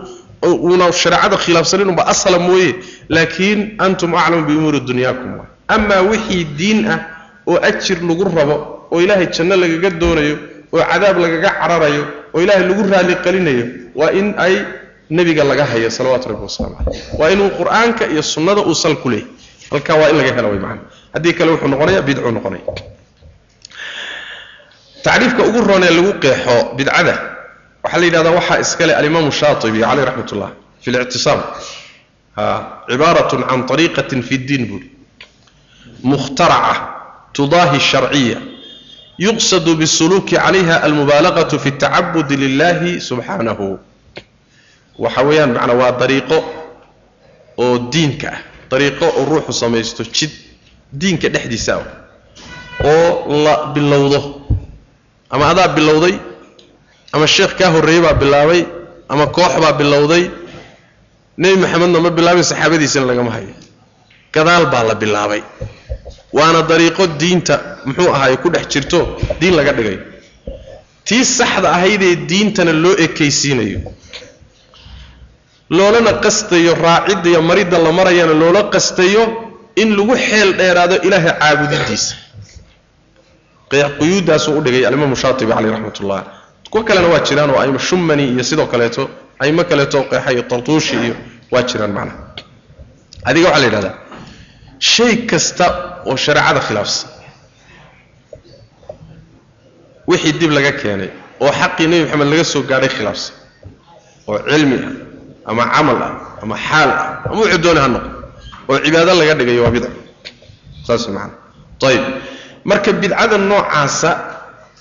uuna 0.67 0.93
shareecada 0.93 1.37
khilaafsanin 1.37 1.89
unba 1.89 2.07
asala 2.13 2.39
mooye 2.39 2.75
laakiin 3.09 3.61
antum 3.79 4.15
aclamu 4.15 4.45
biumuuri 4.47 4.81
dunyaakum 4.81 5.31
amaa 5.69 6.01
wixii 6.11 6.45
diin 6.59 6.81
ah 6.95 6.99
oo 7.47 7.59
ajir 7.69 7.99
lagu 8.09 8.25
rabo 8.39 8.57
oo 8.93 9.01
ilaahay 9.05 9.27
janno 9.37 9.57
lagaga 9.63 9.91
doonayo 10.03 10.37
oo 10.75 10.83
cadaab 10.91 11.17
lagaga 11.25 11.51
cararayo 11.61 12.05
oo 12.35 12.41
ilaahay 12.45 12.65
lagu 12.69 12.83
raali 12.93 13.15
qalinayo 13.25 13.65
waa 14.01 14.11
in 14.21 14.35
ay 14.47 14.55
nebiga 15.11 15.45
laga 15.45 15.65
hayo 15.73 15.89
salawaatu 15.97 16.29
rabbi 16.33 16.45
wasalaamu 16.49 16.77
caleyh 16.85 17.03
waa 17.21 17.31
inuu 17.35 17.51
qur'aanka 17.61 18.05
iyo 18.13 18.23
sunnada 18.23 18.61
uu 18.71 18.75
sal 18.83 18.97
ku 19.03 19.09
leeyahy 19.13 19.29
halkaa 19.73 19.97
waa 20.01 20.09
in 20.13 20.17
laga 20.21 20.33
helo 20.37 20.49
way 20.53 20.59
macana 20.65 20.83
haddii 21.15 21.33
kale 21.39 21.51
wuxuu 21.55 21.69
noqonaya 21.73 22.01
bidcuu 22.09 22.33
noqonaya 22.37 22.65
tacriifka 25.05 25.43
ugu 25.49 25.61
roonee 25.69 25.91
lagu 25.97 26.13
qeexo 26.25 26.57
bidcada 26.77 27.15
waxaa 27.85 27.99
la 28.01 28.07
yidhahdaa 28.09 28.35
waxaa 28.39 28.59
iskale 28.65 28.93
alimaamu 29.01 29.31
shaatibi 29.41 29.81
caleyh 29.89 30.05
raxmat 30.09 30.31
ullah 30.35 30.51
fi 30.83 30.89
lictisaam 30.95 31.41
cibaaratun 32.91 33.43
can 33.51 33.61
ariiqatin 33.75 34.21
fi 34.29 34.35
ddiin 34.43 34.65
buuri 34.71 34.87
mukhtaraca 36.11 36.75
tudaahi 37.37 37.81
sharciya. 37.91 38.39
Yuqsadu 39.25 39.71
bisuluuki 39.81 40.37
calayha 40.37 40.77
almubaalaqatu 40.87 41.59
fi 41.63 41.69
اtacabudi 41.75 42.37
lilahi 42.43 42.93
subxaanahu. 43.09 43.67
Waxa 45.03 45.21
weeyaan 45.29 45.53
macnaa 45.57 45.75
waa 45.81 45.93
dariiqo 46.01 46.39
oo 47.65 47.79
diinka 47.93 48.29
ah. 48.35 48.39
Dariiqo 48.71 49.07
oo 49.19 49.25
ruuxu 49.31 49.53
samaysto 49.63 50.03
jid 50.17 50.31
diinka 51.01 51.29
dhexdiisa 51.35 51.73
ah 51.79 51.87
oo 52.91 53.11
la 53.45 53.55
bilowdo. 53.75 54.21
Ama 55.31 55.45
adaa 55.53 55.69
bilowday 55.77 56.15
ama 57.15 57.27
sheekh 57.35 57.55
kaa 57.59 57.71
horreeyey 57.75 58.03
baa 58.07 58.15
bilaabay 58.23 58.61
ama 59.09 59.27
koox 59.37 59.53
baa 59.63 59.73
bilowday. 59.81 60.25
Nebi 61.39 61.57
maxamedna 61.63 61.99
ma 62.05 62.11
bilaabin 62.19 62.43
saxaabadiisana 62.51 63.07
lagama 63.11 63.31
hayo 63.37 63.55
gadaal 64.35 64.67
baa 64.73 64.83
la 64.91 64.95
bilaabay. 65.03 65.43
Waana 66.37 66.61
dariiqo 66.71 67.05
diinta 67.21 67.55
muxuu 67.87 68.09
ahaay 68.17 68.37
ku 68.43 68.49
dhex 68.55 68.67
jirto 68.73 68.99
diin 69.41 69.55
laga 69.59 69.73
dhigay. 69.79 69.99
Tii 71.07 71.25
saxda 71.39 71.69
ahaydee 71.77 72.15
diintana 72.31 72.73
loo 72.85 72.95
ekaysiinayo. 73.07 73.81
Loolana 75.77 76.13
qastayo 76.25 76.73
raacidda 76.85 77.29
iyo 77.31 77.43
maridda 77.49 77.79
la 77.79 77.93
marayana 77.99 78.35
loola 78.43 78.63
qastayo 78.75 79.23
in 79.83 79.89
lagu 79.97 80.15
xeel 80.27 80.51
dheeraado 80.59 80.97
ilaahay 81.07 81.33
caabudidiisa. 81.41 82.15
Quyuuddaasuu 83.99 84.59
u 84.59 84.63
dhigay 84.65 84.87
alimaamu 84.89 85.17
shaatibi 85.23 85.53
caleyh 85.53 85.71
raxmat 85.75 86.01
ullah 86.01 86.21
kuwo 86.71 86.83
kalena 86.89 87.09
waa 87.13 87.21
jiraan 87.29 87.51
oo 87.51 87.59
aima 87.65 87.79
shumani 87.79 88.25
iyo 88.33 88.45
sidoo 88.45 88.67
kaleeto 88.73 89.03
aimo 89.43 89.63
kaleeto 89.71 89.99
qeexa 90.11 90.31
iyo 90.33 90.43
tartuushi 90.51 90.95
iyo 91.07 91.15
waa 91.53 91.63
jiraan 91.63 91.93
macnaha 91.97 92.19
adiga 93.29 93.47
waxaa 93.49 93.61
la 93.63 93.67
yidhahdaa 93.67 93.95
shay 94.93 95.15
kasta 95.31 95.67
oo 96.09 96.17
shareecada 96.25 96.61
khilaafsan. 96.67 97.09
Wixii 100.09 100.33
dib 100.41 100.51
laga 100.57 100.73
keenay 100.81 101.11
oo 101.45 101.53
xaqii 101.61 101.87
nebi 101.91 102.05
maxamed 102.05 102.29
laga 102.33 102.45
soo 102.53 102.63
gaadhay 102.71 102.91
khilaafsan 102.97 103.35
oo 104.31 104.39
cilmi 104.51 104.77
ah 104.85 104.93
ama 105.51 105.65
camal 105.75 105.99
ah 106.09 106.13
ama 106.43 106.57
xaal 106.69 106.91
ah 107.03 107.09
ama 107.27 107.35
wuxuu 107.41 107.59
doona 107.65 107.81
ha 107.85 107.89
noqo 107.95 108.11
oo 108.71 108.77
cibaado 108.85 109.13
laga 109.21 109.35
dhigayo 109.39 109.63
waa 109.65 109.73
bidca. 109.77 109.91
Saas 110.87 111.05
macana 111.15 111.35
ayib 111.89 112.05
marka 112.69 112.91
bidcada 113.03 113.37
noocaasa 113.51 114.11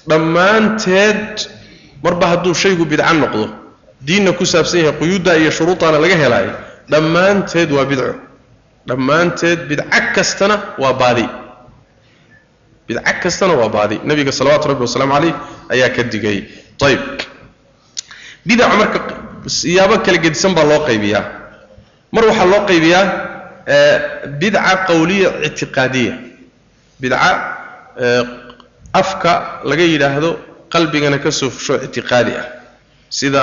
dhammaanteed 0.09 1.35
marba 2.03 2.25
hadduu 2.31 2.53
shaygu 2.61 2.83
bidco 2.91 3.13
noqdo 3.23 3.45
diinna 4.07 4.31
ku 4.39 4.43
saabsan 4.51 4.79
yahay 4.83 4.95
quyuudda 4.99 5.31
iyo 5.41 5.51
shuruudaana 5.57 5.97
laga 6.03 6.15
helaayo 6.23 6.53
dhammaanteed 6.91 7.69
waa 7.77 7.85
bidco 7.91 8.11
dhammaanteed 8.87 9.59
bidco 9.69 9.99
kastana 10.15 10.55
waa 10.77 10.93
baadi. 10.93 11.25
Bidco 12.87 13.13
kastana 13.23 13.53
waa 13.61 13.69
baadi. 13.69 13.99
Nabiga 14.03 14.31
salawaatu 14.31 14.67
rabbi 14.71 14.83
wasalaamu 14.87 15.13
caleyh 15.13 15.35
ayaa 15.73 15.89
ka 15.95 16.03
digay. 16.03 16.39
Ayib 16.83 16.99
bidaca 18.45 18.75
marka 18.81 18.99
siyaabo 19.47 19.95
kala 20.05 20.17
gedisan 20.23 20.53
baa 20.57 20.65
loo 20.71 20.81
qaybiyaa. 20.87 21.23
Mar 22.11 22.23
waxaa 22.29 22.45
loo 22.51 22.61
qaybiyaa 22.69 23.05
bidca 24.39 24.73
qawliya 24.87 25.29
ictiqaadiya. 25.47 26.13
Bidca 27.01 27.17
afka 29.01 29.61
laga 29.69 29.83
yidhaahdo 29.83 30.29
qalbigana 30.73 31.17
ka 31.23 31.31
soo 31.31 31.49
fusho 31.49 31.75
ictiqaadi 31.85 32.33
ah. 32.41 32.45
Sida 33.09 33.41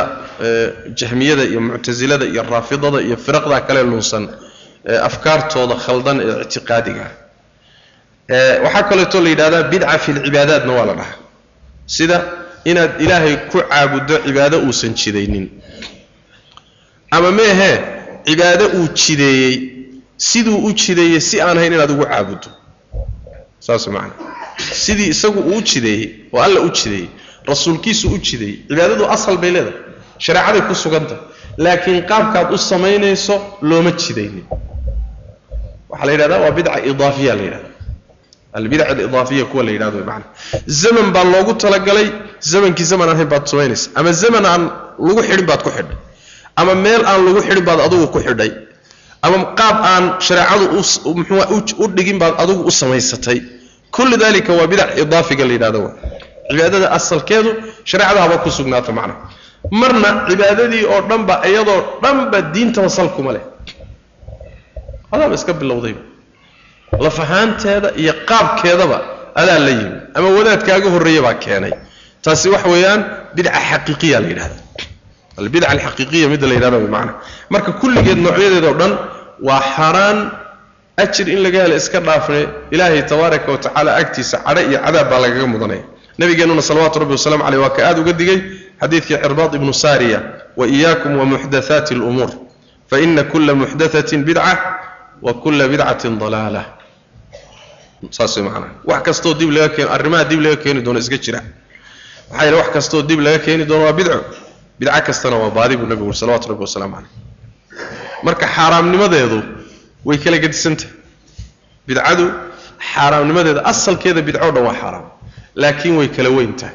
jahmiyada 0.99 1.45
iyo 1.45 1.61
muctasilada 1.61 2.27
iyo 2.27 2.43
raafidada 2.43 3.01
iyo 3.07 3.17
firaqda 3.17 3.61
kale 3.67 3.83
lunsan 3.91 4.29
afkaartooda 5.09 5.75
khaldan 5.85 6.21
ee 6.21 6.41
ictiqaadiga. 6.45 7.07
Waxaa 8.65 8.83
kaleeto 8.91 9.21
la 9.21 9.29
yidhahdaa 9.35 9.63
bidca 9.73 9.99
fi 9.99 10.13
lcibaadaatna 10.13 10.73
waa 10.79 10.87
la 10.91 10.95
dhahaa. 11.01 11.19
Sida 11.87 12.17
inaad 12.65 13.01
ilaahay 13.05 13.37
ku 13.51 13.59
caabuddo 13.71 14.15
cibaado 14.27 14.57
uusan 14.67 14.95
jidaynin. 14.95 15.47
Ama 17.11 17.31
meehee 17.31 17.77
cibaado 18.27 18.67
uu 18.79 18.89
jideeyey 18.95 19.55
siduu 20.17 20.59
u 20.67 20.73
jideeyey 20.73 21.21
si 21.21 21.41
aan 21.41 21.59
hayn 21.59 21.73
inaad 21.73 21.91
ugu 21.91 22.05
caabuddo 22.13 22.49
saas 23.67 23.87
macana 23.89 24.15
sidii 24.85 25.09
isagu 25.15 25.41
uu 25.53 25.61
jideeyey 25.71 26.05
oo 26.33 26.41
alla 26.43 26.61
u 26.61 26.71
jideeyey 26.79 27.09
rasuulkiisu 27.51 28.07
u 28.15 28.19
jideeyey 28.19 28.57
cibaadadu 28.69 29.05
asal 29.17 29.37
bay 29.43 29.51
leedahay. 29.51 29.79
Shareecaday 30.25 30.63
ku 30.69 30.75
suganta 30.75 31.17
laakiin 31.65 32.01
qaabkaad 32.11 32.49
u 32.55 32.59
samaynayso 32.71 33.35
looma 33.69 33.91
jidaynin. 34.03 34.45
Waxaa 35.91 36.07
la 36.07 36.13
yidhahdaa 36.15 36.41
waa 36.45 36.51
bidca 36.59 36.73
idaafiya 36.91 37.35
la 37.39 37.43
yidhahda 37.47 37.69
albidac 38.59 38.89
alidaafiya 38.95 39.45
kuwa 39.51 39.63
la 39.67 39.71
yidhahdo 39.75 39.99
macana 40.09 40.25
zaman 40.83 41.07
baa 41.15 41.25
loogu 41.35 41.53
talagalay 41.63 42.09
zamankii 42.53 42.87
zaman 42.93 43.09
aan 43.09 43.17
hayn 43.21 43.29
baad 43.33 43.45
samaynaysa. 43.53 43.87
Ama 43.99 44.13
zaman 44.23 44.45
aan 44.53 44.63
lagu 45.07 45.21
xidhin 45.29 45.47
baad 45.51 45.63
ku 45.67 45.71
xidhay. 45.77 45.97
Ama 46.61 46.75
meel 46.85 47.03
aan 47.11 47.21
lagu 47.27 47.41
xidhin 47.47 47.65
baad 47.69 47.81
adugu 47.87 48.07
ku 48.15 48.19
xidhay. 48.27 48.51
Ama 49.23 49.37
qaab 49.59 49.77
aan 49.93 50.05
shareecadu 50.27 50.65
u 51.83 51.87
dhigin 51.97 52.19
baad 52.23 52.35
adugu 52.43 52.63
u 52.71 52.71
samaysatay. 52.81 53.39
Kullu 53.97 54.17
dalika 54.17 54.53
waa 54.59 54.67
bidac 54.73 54.89
idaafiga 55.03 55.45
la 55.49 55.53
yidhahdo. 55.57 55.83
Cibaadada 56.51 56.89
asalkeedu 56.99 57.51
shareecada 57.91 58.39
ku 58.45 58.51
sugnaata 58.59 58.93
macna 58.99 59.15
marna 59.81 60.09
cibaadadii 60.29 60.85
oo 60.93 61.01
dhanba 61.11 61.35
iyadoo 61.49 61.81
dhanba 62.03 62.39
diintaba 62.55 62.89
sal 62.89 63.09
kuma 63.17 63.33
leh. 63.37 63.43
Adaaba 65.13 65.35
iska 65.35 65.53
bilowdayba 65.61 66.01
laf 67.05 67.17
ahaanteeda 67.25 67.89
iyo 68.03 68.13
qaabkeedaba 68.29 68.99
adaa 69.41 69.59
la 69.67 69.71
yimi. 69.79 69.99
Ama 70.17 70.29
wadaadkaaga 70.37 70.89
horreeya 70.95 71.23
baa 71.27 71.35
keenay. 71.45 71.73
Taasi 72.25 72.49
waxa 72.55 72.69
weeyaan 72.75 73.01
bidca 73.37 73.51
xaqiiqiya 73.71 74.19
la 74.23 74.29
yidhahda. 74.33 74.57
Albidca 75.41 75.67
alxaqiiqiya 75.75 76.27
midda 76.33 76.47
la 76.51 76.55
yidhahdo 76.57 76.79
macna 76.95 77.13
marka 77.53 77.71
kulligeed 77.81 78.19
noocyadeedoo 78.25 78.75
dhan 78.81 78.93
waa 79.49 79.61
xaaraan 79.77 80.19
ajir 81.03 81.27
in 81.35 81.41
laga 81.45 81.59
helo 81.65 81.77
iska 81.77 81.99
dhaafne. 82.07 82.41
Ilaahay 82.75 83.03
tabaaraka 83.11 83.49
wa 83.53 83.59
tacaala 83.65 83.91
agtiisa 84.01 84.37
cadho 84.47 84.61
iyo 84.71 84.79
cadaab 84.85 85.09
baa 85.11 85.21
lagaga 85.25 85.47
mudanaya. 85.53 85.85
Nabigeennuna 86.19 86.63
salawaatu 86.63 86.99
rabbi 87.03 87.13
wasalamu 87.19 87.43
caleyh 87.45 87.61
waa 87.65 87.71
ka 87.77 87.81
aad 87.89 87.99
uga 88.03 88.13
digay 88.21 88.39
xadiidkii 88.81 89.17
cirbaad 89.23 89.55
ibnu 89.59 89.73
saariya 89.75 90.21
wa 90.57 90.65
iyaakum 90.67 91.13
wa 91.21 91.25
muxdathaati 91.33 91.95
alumuur 91.95 92.31
fa 92.91 92.97
ina 93.01 93.23
kula 93.25 93.55
muxdathatin 93.55 94.25
bidca 94.25 94.57
wa 95.23 95.33
kula 95.43 95.69
bidcatin 95.69 96.19
dalaala. 96.19 96.63
Saas 98.11 98.37
way 98.37 98.45
macanaha 98.45 98.73
wax 98.85 99.03
kastoo 99.07 99.35
dib 99.35 99.51
laga 99.51 99.69
keeno 99.77 99.91
arrimaha 99.97 100.25
dib 100.31 100.41
laga 100.41 100.57
keeni 100.57 100.81
doono 100.83 100.99
iska 100.99 101.19
jira. 101.25 101.41
Maxaa 102.31 102.45
yeele 102.45 102.57
wax 102.57 102.69
kastoo 102.77 103.03
dib 103.03 103.21
laga 103.21 103.39
keeni 103.45 103.65
doono 103.65 103.85
waa 103.85 103.93
bidco 103.93 104.19
bidco 104.79 105.01
kastana 105.07 105.37
waa 105.37 105.51
baadi 105.51 105.77
buu 105.77 105.87
nabigu 105.87 106.09
uri 106.09 106.17
salawatu 106.17 106.49
rabbi 106.49 106.63
wasalaamu 106.63 106.95
caleyh 106.97 107.11
marka 108.25 108.47
xaaraamnimadeedu 108.57 109.39
way 110.05 110.19
kala 110.19 110.39
gedisantahay. 110.45 110.91
Bidcadu 111.87 112.25
xaaraamnimadeeda 112.93 113.61
asalkeeda 113.71 114.23
bidco 114.29 114.49
dhan 114.55 114.65
waa 114.69 114.75
xaaraam 114.81 115.07
laakiin 115.63 115.97
way 116.01 116.09
kala 116.17 116.31
weyn 116.37 116.53
tahay 116.61 116.75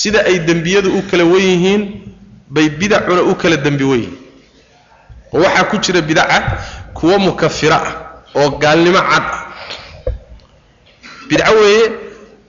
sida 0.00 0.20
ay 0.28 0.36
dembiyadu 0.48 0.88
u 0.98 1.00
kala 1.10 1.24
wen 1.32 1.44
yihiin 1.52 1.82
bay 2.54 2.66
bidacuna 2.80 3.22
u 3.30 3.34
kala 3.42 3.56
dembi 3.64 3.84
wen 3.90 4.00
yihiin 4.04 4.18
oo 5.34 5.40
waxaa 5.44 5.64
ku 5.70 5.76
jira 5.84 6.00
bidaca 6.08 6.38
kuwo 6.96 7.18
mukafira 7.26 7.76
ah 7.88 7.92
oo 8.40 8.48
gaalnimo 8.62 9.00
cad 9.10 9.24
ah. 9.36 9.40
Bidco 11.28 11.52
weeye 11.62 11.84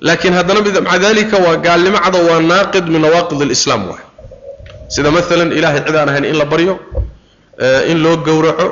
laakiin 0.02 0.34
haddana 0.38 0.60
maca 0.82 1.00
dalika 1.00 1.38
waa 1.46 1.58
gaalnimo 1.66 1.98
cad 2.06 2.16
oo 2.16 2.26
waa 2.30 2.42
naaqid 2.52 2.86
min 2.94 3.02
nawaaqid 3.02 3.42
alislaam 3.46 3.84
waay. 3.90 4.04
Sida 4.94 5.10
maalan 5.16 5.52
ilaahay 5.58 5.82
cid 5.86 5.96
ahayn 5.96 6.26
in 6.32 6.38
la 6.42 6.46
baryo 6.46 6.74
in 7.92 7.98
loo 8.04 8.18
gowraco 8.28 8.68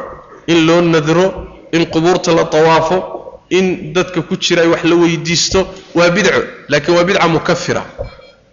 in 0.47 0.59
loo 0.67 0.81
nadro 0.81 1.25
in 1.71 1.85
qubuurta 1.93 2.31
la 2.37 2.43
tawaafo 2.45 2.97
in 3.49 3.93
dadka 3.93 4.21
ku 4.21 4.35
jira 4.37 4.61
ay 4.63 4.67
wax 4.73 4.83
la 4.83 4.95
weydiisto 4.95 5.59
waa 5.95 6.09
bidco 6.09 6.41
laakiin 6.69 6.95
waa 6.97 7.03
bidca 7.03 7.27
mukafira 7.27 7.81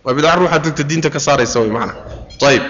waa 0.05 0.15
bidca 0.17 0.35
ruuxa 0.39 0.59
dadka 0.65 0.83
diinta 0.91 1.09
ka 1.15 1.19
saaraysa 1.27 1.61
way 1.61 1.71
macna. 1.77 1.95
Ayib 2.49 2.63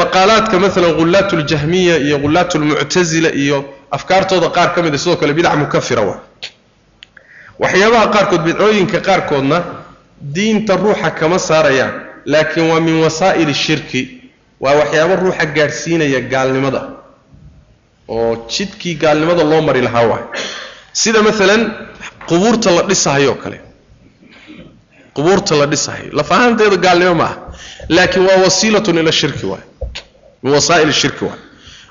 maqaalaadka 0.00 0.56
maalan 0.62 0.92
ghullaat 0.98 1.30
ljahmiya 1.32 1.96
iyo 2.06 2.16
ghullaat 2.22 2.54
lmuctazila 2.60 3.30
iyo 3.42 3.58
afkaartooda 3.96 4.48
qaar 4.56 4.68
ka 4.74 4.82
mid 4.82 4.94
a 4.94 4.98
sidoo 4.98 5.16
kale 5.20 5.32
bidca 5.34 5.56
mukafira 5.56 6.02
waa. 6.08 6.18
Waxyaabaha 7.62 8.06
qaarkood 8.14 8.42
bidcooyinka 8.46 8.98
qaarkoodna 9.08 9.58
diinta 10.34 10.76
ruuxa 10.76 11.10
kama 11.10 11.38
saarayaan 11.38 11.92
laakiin 12.32 12.66
waa 12.70 12.80
min 12.80 12.96
wasaa'ili 13.04 13.54
shirki. 13.54 14.02
Waa 14.60 14.74
waxyaabo 14.80 15.14
ruuxa 15.22 15.46
gaadhsiinaya 15.56 16.20
gaalnimada 16.32 16.80
oo 18.08 18.46
jidkii 18.54 18.94
gaalnimada 19.02 19.42
loo 19.50 19.60
mari 19.62 19.80
lahaa 19.86 20.06
waay 20.10 20.24
sida 20.92 21.22
maalan 21.22 21.62
qubuurta 22.28 22.70
la 22.76 22.82
dhisahayo 22.82 23.34
kale 23.42 23.58
qubuurta 25.16 25.52
la 25.60 25.66
dhisahayo 25.72 26.10
lafahaanteeda 26.18 26.76
gaalnimo 26.84 27.14
ma 27.20 27.24
ah 27.30 27.34
laakiin 27.96 28.24
waa 28.28 28.38
wasiilatun 28.44 28.98
ila 29.02 29.12
shirki 29.20 29.46
waay 29.52 29.64
min 30.42 30.52
wasaa'il 30.56 30.92
shirki 31.02 31.24
waay 31.28 31.40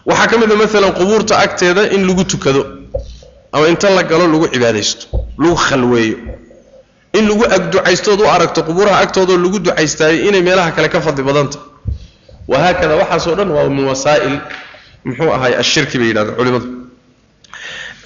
waxaa 0.10 0.27
ka 0.31 0.36
mid 0.41 0.51
a 0.51 0.55
maalan 0.62 0.93
qubuurta 0.99 1.34
agteeda 1.45 1.81
in 1.95 2.01
lagu 2.10 2.23
tukado 2.31 2.62
ama 3.53 3.65
inta 3.71 3.89
la 3.97 4.03
galo 4.12 4.25
lagu 4.34 4.47
cibaadaysto 4.53 5.05
lagu 5.41 5.55
khalweeyo. 5.65 6.17
In 7.17 7.23
lagu 7.29 7.43
agducaystood 7.55 8.19
u 8.21 8.27
aragto 8.36 8.60
qubuuraha 8.67 8.97
agtoodao 9.05 9.38
lagu 9.45 9.57
ducaystaayo 9.65 10.17
inay 10.27 10.41
meelaha 10.47 10.71
kale 10.75 10.88
ka 10.93 10.99
fadli 11.05 11.23
badanta. 11.29 11.60
Wahaakada 12.51 12.95
waxaasoo 13.01 13.36
dhan 13.39 13.49
waa 13.55 13.69
min 13.77 13.86
wasaa'il 13.91 14.36
muxuu 15.05 15.31
ahaay 15.36 15.53
ashirki 15.63 15.97
bay 15.99 16.07
yidhahdeen 16.12 16.36
culimadu. 16.39 16.67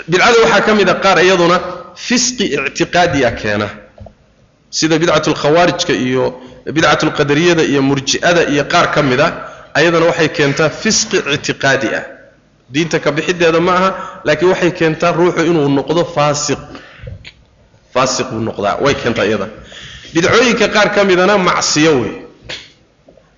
Bidcada 0.10 0.38
waxaa 0.44 0.62
ka 0.68 0.72
mid 0.80 0.90
a 0.90 0.96
qaar 1.04 1.18
iyaduna 1.26 1.58
fisqi 2.08 2.46
ictiqaadiya 2.58 3.32
keena 3.42 3.68
sida 4.78 4.96
bidcat 5.02 5.26
lkhawaarijka 5.34 5.94
iyo 6.08 6.24
bidcat 6.76 7.02
lqadariyada 7.10 7.64
iyo 7.72 7.82
murji'ada 7.90 8.42
iyo 8.54 8.64
qaar 8.74 8.88
ka 8.96 9.02
mid 9.10 9.20
a 9.20 9.28
ayadana 9.78 10.06
waxay 10.10 10.30
keentaa 10.38 10.70
fisqi 10.82 11.18
ictiqaadi 11.36 11.90
ah. 12.00 12.04
Diinta 12.74 12.98
ka 13.04 13.10
bixideeda 13.18 13.60
ma 13.68 13.72
aha 13.78 13.90
laakiin 14.28 14.50
waxay 14.54 14.72
keentaa 14.80 15.12
ruuxu 15.18 15.42
inuu 15.50 15.70
noqdo 15.78 16.02
faasiq. 16.16 16.60
Faasiq 17.94 18.28
buu 18.32 18.42
noqdaa 18.50 18.76
way 18.84 18.94
keentaa 19.02 19.26
iyada. 19.30 19.48
Bidcooyinka 20.14 20.68
qaar 20.76 20.90
ka 20.96 21.02
midana 21.10 21.38
macsiyo 21.38 21.92
wey. 22.02 22.14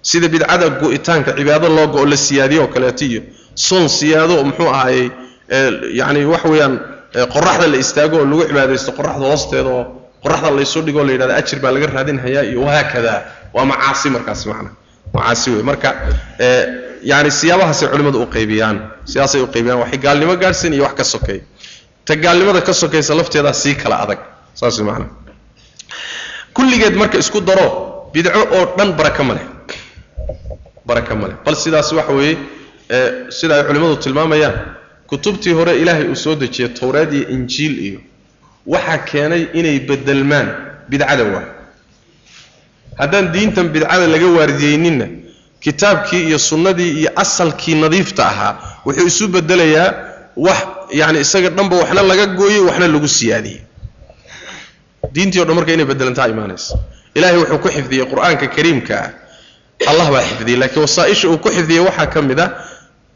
Sida 0.09 0.27
bidcada 0.33 0.65
go-itaanka 0.81 1.31
cibaado 1.37 1.67
loo 1.75 1.87
go-o 1.93 2.05
la 2.11 2.17
siyaadiyo 2.25 2.61
oo 2.63 2.67
kaleeto 2.73 3.03
iyo 3.05 3.21
soon 3.55 3.85
siyaado 3.97 4.35
muxuu 4.47 4.69
ahaayey 4.75 5.07
yacni 5.99 6.21
wax 6.33 6.43
weeyaan 6.51 6.73
qoraxda 7.33 7.67
la 7.71 7.77
istaago 7.83 8.15
oo 8.21 8.25
lagu 8.29 8.43
cibaadaysto 8.49 8.91
qoraxda 8.97 9.25
hoosteeda 9.31 9.69
oo 9.77 9.83
qoraxda 10.23 10.49
laysu 10.57 10.81
dhigo 10.85 11.03
la 11.07 11.11
yidhahdo 11.13 11.33
ajir 11.41 11.59
baa 11.63 11.71
laga 11.75 11.87
raadinhayaa 11.87 12.43
iyo 12.51 12.61
wahaakada. 12.67 13.13
Waa 13.53 13.65
macaasi 13.71 14.09
markaasi 14.15 14.45
macna. 14.49 14.69
Macaasi 15.13 15.49
wey 15.51 15.63
marka 15.63 15.89
yani 17.11 17.29
siyaabahaasay 17.31 17.87
culimmadu 17.91 18.19
u 18.21 18.27
qaybiyaan. 18.35 18.77
Sidaasay 19.11 19.41
u 19.41 19.47
qaybiyaan. 19.55 19.79
Waxay 19.83 19.99
gaalnimo 20.05 20.33
gaadhsiin 20.43 20.73
iyo 20.73 20.83
wax 20.83 20.93
ka 20.99 21.03
sokeeya 21.03 21.43
ta 22.05 22.15
gaalnimada 22.15 22.61
ka 22.61 22.73
sokaysa 22.73 23.15
lafteedaa 23.19 23.53
sii 23.53 23.75
kala 23.75 23.95
adag. 24.03 24.19
Saas 24.59 24.79
macna. 24.79 25.05
Kulligeed 26.53 26.95
marka 26.95 27.17
isku 27.17 27.41
daro 27.41 28.09
bidco 28.13 28.39
oo 28.57 28.65
dhan 28.77 28.89
baraka 28.97 29.23
ma 29.23 29.33
leh. 29.33 29.45
Baraka 30.85 31.15
ma 31.15 31.27
leh. 31.27 31.35
Bal 31.45 31.55
sidaas 31.55 31.91
waxa 31.93 32.13
weeye 32.13 32.37
sida 33.29 33.55
ay 33.59 33.63
culimmadu 33.67 33.95
tilmaamayaan. 34.03 34.55
Kutubtii 35.07 35.53
hore 35.53 35.73
ilaahay 35.81 36.07
uu 36.11 36.15
soo 36.15 36.35
dejiyey 36.35 36.69
towraad 36.73 37.13
iyo 37.13 37.27
injiil 37.29 37.73
iyo 37.87 37.99
waxaa 38.73 38.97
keenay 39.09 39.43
inay 39.59 39.79
bedelmaan 39.89 40.47
bidcada 40.89 41.23
waa 41.33 41.45
haddaan 42.99 43.31
diintan 43.35 43.67
bidcada 43.75 44.07
laga 44.13 44.27
waardiyeyninna 44.37 45.07
kitaabkii 45.63 46.23
iyo 46.29 46.39
sunnadii 46.39 46.91
iyo 46.99 47.09
asalkii 47.23 47.75
nadiifta 47.83 48.23
ahaa 48.31 48.53
wuxuu 48.85 49.07
isu 49.11 49.27
bedelayaa 49.35 49.89
wax 50.45 50.59
yani 50.99 51.19
isaga 51.25 51.49
dhanba 51.49 51.75
waxna 51.81 52.01
laga 52.11 52.25
gooyey 52.39 52.59
waxna 52.67 52.87
lagu 52.87 53.07
siyaadiyey. 53.07 53.61
Diintii 55.13 55.39
o 55.41 55.45
dhan 55.45 55.55
marka 55.55 55.71
inay 55.73 55.85
bedelantaa 55.91 56.27
imaanaysa. 56.33 56.75
Ilaahay 57.15 57.37
wuxuu 57.41 57.59
ku 57.63 57.69
xifdiyey 57.75 58.05
qur'aanka 58.11 58.47
kariimka. 58.55 58.95
Ah 59.03 59.11
allah 59.91 60.07
baa 60.13 60.23
xifdiyey 60.29 60.57
laakiin 60.61 60.81
wasaaisha 60.85 61.25
uu 61.29 61.37
ku 61.37 61.49
xifdiyey 61.49 61.81
waxaa 61.87 62.07
ka 62.13 62.21
mid 62.21 62.39
ah 62.39 62.49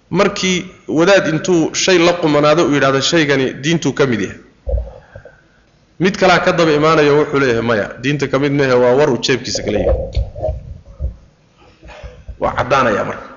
markii 0.09 0.57
wadaad 0.87 1.25
intuu 1.33 1.73
shay 1.83 1.97
la 1.97 2.13
qumanaado 2.21 2.65
uu 2.67 2.73
yidhahdo 2.77 3.01
shaygani 3.01 3.45
diintuu 3.63 3.93
ka 3.93 4.05
mid 4.11 4.21
yahay 4.21 4.37
mid 6.03 6.15
kalaa 6.21 6.39
ka 6.45 6.51
daba 6.57 6.71
imaanayo 6.79 7.13
wuxuu 7.19 7.39
leeyahay 7.41 7.61
maya. 7.69 7.85
Diinta 8.03 8.25
ka 8.31 8.37
mid 8.43 8.51
mehe 8.59 8.73
waa 8.83 8.93
war 8.99 9.09
uu 9.13 9.19
jeebkiisa 9.25 9.61
kala 9.65 9.79
waa 12.41 12.53
caddaanaya 12.57 13.03
marka. 13.09 13.27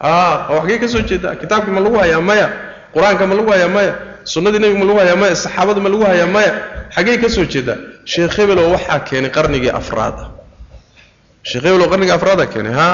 A 0.00 0.10
waxgee 0.54 0.78
ka 0.82 0.88
soo 0.88 1.02
jeedaa? 1.08 1.34
Kitaabkii 1.40 1.72
ma 1.76 1.80
lagu 1.80 1.96
hayaa 2.02 2.20
maya? 2.20 2.46
Qur'aanka 2.94 3.24
ma 3.26 3.34
lagu 3.34 3.50
hayaa 3.54 3.68
maya? 3.76 3.92
Sunnadii 4.24 4.58
nebiga 4.62 4.78
ma 4.78 4.86
lagu 4.90 4.98
hayaa 5.02 5.16
maya? 5.22 5.34
Saxaabada 5.44 5.80
ma 5.84 5.88
lagu 5.88 6.04
hayaa 6.10 6.26
maya? 6.36 6.52
Xaggee 6.94 7.16
ka 7.22 7.28
soo 7.28 7.44
jeedaa? 7.52 7.78
Sheekh 8.04 8.34
hebeloo 8.38 8.70
waxaa 8.74 9.00
keenay 9.08 9.30
qarnigii 9.36 9.72
afraada 9.80 10.24
sheekh 11.48 11.64
hebeloo 11.66 11.88
qarnigii 11.92 12.14
afraada 12.18 12.44
keenay 12.52 12.72
ha 12.80 12.88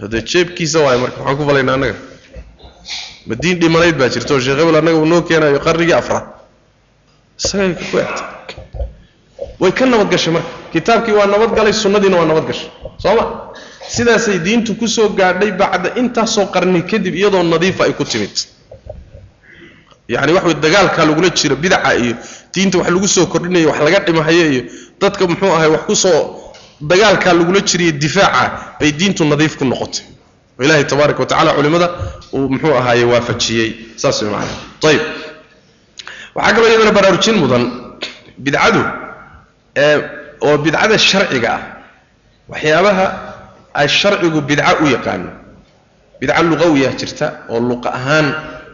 hade 0.00 0.18
jeebkiisa 0.30 0.78
waay 0.84 0.98
marka 1.02 1.18
maxaan 1.22 1.36
ku 1.38 1.44
falaynaa 1.48 1.74
annaga. 1.78 1.94
Ma 3.28 3.34
diin 3.42 3.56
dhimanayd 3.60 3.94
baa 4.00 4.08
jirta 4.14 4.34
oo 4.34 4.40
sheekh 4.44 4.58
hebel 4.60 4.74
annaga 4.80 4.98
uu 4.98 5.06
noo 5.12 5.22
keenayo 5.28 5.58
qarnigii 5.66 5.94
afraad 6.00 6.24
isagay 7.38 7.74
ku 7.90 7.98
egtay 7.98 8.34
way 9.60 9.72
ka 9.72 9.86
nabadgashay 9.86 10.32
marka. 10.32 10.48
Kitaabkii 10.72 11.12
waa 11.12 11.26
nabadgalay 11.26 11.72
sunnadiina 11.72 12.16
waa 12.16 12.26
nabadgashay 12.26 12.70
soo 12.98 13.14
ma? 13.16 13.24
Sidaasay 13.88 14.38
diintu 14.38 14.74
ku 14.74 14.86
gaadhay 15.16 15.52
bacda 15.52 15.94
intaasoo 16.00 16.46
qarni 16.46 16.82
kadib 16.82 17.14
iyadoo 17.14 17.42
nadiifa 17.42 17.84
ay 17.84 17.92
ku 17.92 18.04
timid. 18.04 18.34
Yacni 20.08 20.32
wax 20.32 20.44
way 20.44 20.54
dagaalkaa 20.54 21.04
lagula 21.06 21.30
jiro 21.30 21.56
bidaca 21.56 21.94
iyo 21.96 22.16
diinta 22.52 22.78
wax 22.78 22.88
lagu 22.90 23.08
soo 23.08 23.26
kordhinayo 23.26 23.68
wax 23.68 23.80
laga 23.80 24.00
dhimahayo 24.00 24.52
iyo 24.52 24.62
dadka 25.00 25.26
muxuu 25.26 25.52
ahay 25.52 25.68
wax 25.68 25.82
ku 25.86 25.94
soo 25.96 26.52
dagaalkaa 26.80 27.32
lagula 27.32 27.60
jiriyo 27.60 27.92
difaaca 27.92 28.76
bay 28.80 28.92
diintu 28.92 29.24
nadiif 29.24 29.56
ku 29.56 29.64
noqotay. 29.64 30.04
Oo 30.58 30.64
ilaahay 30.64 30.84
tabaaraka 30.84 31.20
wa 31.22 31.54
culimmada 31.54 31.88
uu 32.32 32.48
muxuu 32.48 32.74
ahaaye 32.74 33.04
waafajiyey. 33.04 33.70
Saas 33.96 34.22
way 34.22 34.30
macana 34.30 34.52
ayib 34.84 35.02
waxaa 36.36 36.54
kaloo 36.56 36.68
iyadana 36.70 36.92
baraarujin 36.98 37.36
mudan 37.42 37.62
bidcadu 38.44 38.82
oo 40.46 40.56
bidcada 40.64 40.96
sharciga 41.08 41.48
ah. 41.56 41.62
Waxyaabaha 42.52 43.06
ay 43.80 43.88
sharcigu 43.98 44.38
bidca 44.48 44.70
u 44.82 44.86
yaqaano. 44.94 45.30
Bidca 46.20 46.42
luqawiya 46.50 46.90
jirta 47.00 47.26
oo 47.52 47.60
luqa 47.68 47.88
ahaan 47.98 48.26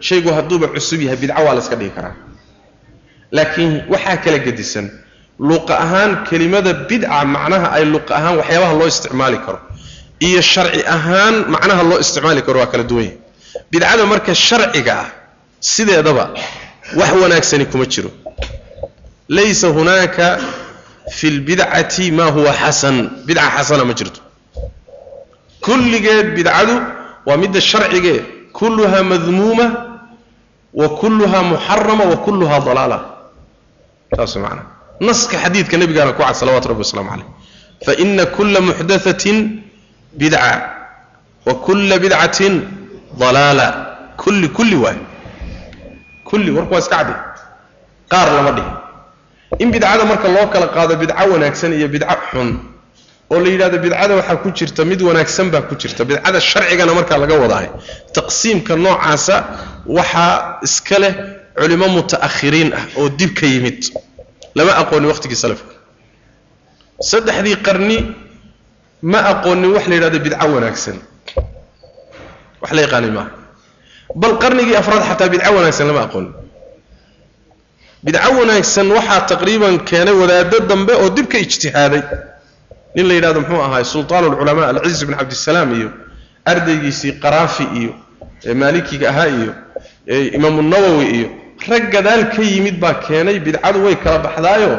shaygu 0.06 0.30
hadduuba 0.36 0.66
cusub 0.74 1.00
yahay 1.06 1.18
bidca 1.22 1.38
waa 1.46 1.54
la 1.56 1.60
iska 1.64 1.76
dhigi 1.80 1.92
karaa. 1.96 2.14
Laakiin 3.36 3.72
waxaa 3.92 4.16
kala 4.24 4.38
gedisan 4.46 4.86
luqa 5.48 5.74
ahaan 5.84 6.10
kelimada 6.28 6.72
bidca 6.90 7.18
macnaha 7.34 7.68
ay 7.76 7.84
luqa 7.94 8.12
ahaan 8.18 8.34
waxyaabaha 8.40 8.72
loo 8.80 8.88
isticmaali 8.92 9.38
karo. 9.46 9.58
Iyo 10.26 10.40
sharci 10.52 10.80
ahaan 10.96 11.34
macnaha 11.54 11.82
loo 11.90 11.98
isticmaali 12.04 12.42
karo 12.46 12.58
waa 12.62 12.70
kala 12.72 12.84
duwan 12.90 13.04
yahay. 13.06 13.18
Bidcada 13.70 14.02
marka 14.12 14.32
sharciga 14.46 14.92
ah 15.04 15.08
sideedaba 15.72 16.24
wax 16.96 17.12
wanaagsani 17.22 17.64
kuma 17.66 17.86
jiro. 17.86 18.10
Laysa 19.28 19.68
hunaaka 19.68 20.38
fi 21.10 21.30
lbidcati 21.30 22.10
ma 22.12 22.24
huwa 22.24 22.52
xasan. 22.52 23.10
Bidca 23.26 23.50
xasana 23.56 23.84
ma 23.84 23.92
jirto. 23.94 24.20
Kulligeed 25.60 26.34
bidcadu 26.34 26.74
waa 27.26 27.36
midda 27.36 27.60
sharcigee 27.60 28.20
kulluha 28.52 29.02
madmuuma 29.02 29.66
wa 30.74 30.88
kulluha 30.88 31.42
muxarama 31.42 32.04
wa 32.04 32.16
kulluha 32.16 32.60
dalaala. 32.60 32.98
Saas 34.16 34.36
macana 34.36 34.62
naska 35.00 35.36
xadiidka 35.38 35.76
nabigaana 35.78 36.12
ku 36.12 36.22
cad 36.22 36.34
salawatu 36.34 36.68
rabbi 36.68 36.82
waslamu 36.84 37.10
caleyh 37.10 37.26
faina 37.86 38.26
kula 38.26 38.60
muxdathatin 38.60 39.62
bidca 40.12 40.70
wa 41.46 41.54
kula 41.54 41.98
bidcatin 41.98 42.54
dalaala. 43.18 43.66
Kulli 44.16 44.48
kulli 44.48 44.76
waay 44.76 44.98
kulli 46.30 46.50
warku 46.56 46.72
waa 46.74 46.80
iska 46.84 46.96
caddi. 46.96 47.14
Qaar 48.12 48.28
lama 48.36 48.52
dhihi 48.56 48.70
in 49.62 49.68
bidcada 49.74 50.04
marka 50.10 50.28
loo 50.34 50.46
kala 50.52 50.66
qaado 50.76 50.94
bidco 51.02 51.24
wanaagsan 51.32 51.72
iyo 51.78 51.88
bidco 51.94 52.14
xun 52.30 52.48
oo 53.32 53.38
la 53.44 53.48
yidhahdo 53.52 53.78
bidcada 53.84 54.12
waxaa 54.18 54.36
ku 54.42 54.48
jirta 54.58 54.82
mid 54.90 55.00
wanaagsan 55.08 55.46
baa 55.52 55.62
ku 55.68 55.74
jirta 55.80 56.02
bidcada 56.08 56.38
sharcigana 56.50 56.92
markaa 56.98 57.18
laga 57.22 57.34
wadaahay 57.42 57.68
taqsiimka 58.16 58.72
noocaasa 58.84 59.36
waxaa 59.98 60.32
iska 60.66 60.96
leh 61.02 61.12
culimo 61.60 61.86
muta'akhiriin 61.96 62.68
ah 62.78 62.84
oo 63.00 63.08
dib 63.18 63.30
ka 63.38 63.46
yimid. 63.52 63.80
Lama 64.56 64.72
aqoonin 64.82 65.08
waqtigii 65.12 65.38
salafka. 65.44 65.72
Saddexdii 67.10 67.56
qarni 67.66 67.98
ma 69.12 69.18
aqoonin 69.32 69.70
wax 69.76 69.84
la 69.90 69.94
yidhahdo 69.96 70.18
bidco 70.26 70.46
wanaagsan. 70.56 70.96
Wax 72.62 72.70
la 72.76 72.80
yaqaanay 72.86 73.10
maaha 73.16 73.30
bal 74.14 74.34
qarnigii 74.42 74.76
afraad 74.82 75.02
xataa 75.08 75.28
bidco 75.32 75.50
wanaagsan 75.56 75.86
lama 75.90 76.00
aqoonin 76.06 76.32
bidco 78.04 78.30
wanaagsan 78.40 78.88
waxaa 78.96 79.20
taqriiban 79.32 79.74
keenay 79.88 80.14
wadaaddo 80.22 80.58
dambe 80.70 80.92
oo 81.02 81.10
dib 81.16 81.26
ka 81.32 81.38
ijtihaaday. 81.38 82.02
Nin 82.94 83.06
la 83.08 83.14
yidhahdo 83.14 83.40
muxuu 83.40 83.62
ahaay 83.66 83.84
sultaan 83.84 84.24
alculamaa 84.24 84.68
alciz 84.72 85.00
bin 85.08 85.16
cabdisalaam 85.20 85.70
iyo 85.78 85.88
ardaygiisii 86.52 87.12
qaraafi 87.22 87.64
iyo 87.80 87.92
maalikiga 88.60 89.06
ahaa 89.12 89.28
iyo 89.38 89.52
imaamu 90.36 90.62
nawowi 90.62 91.06
iyo 91.16 91.28
rag 91.68 91.84
gadaal 91.94 92.22
ka 92.34 92.42
yimid 92.42 92.76
baa 92.82 92.94
keenay 93.06 93.38
bidcadu 93.46 93.84
way 93.84 93.96
kala 94.04 94.18
baxdaayo. 94.26 94.72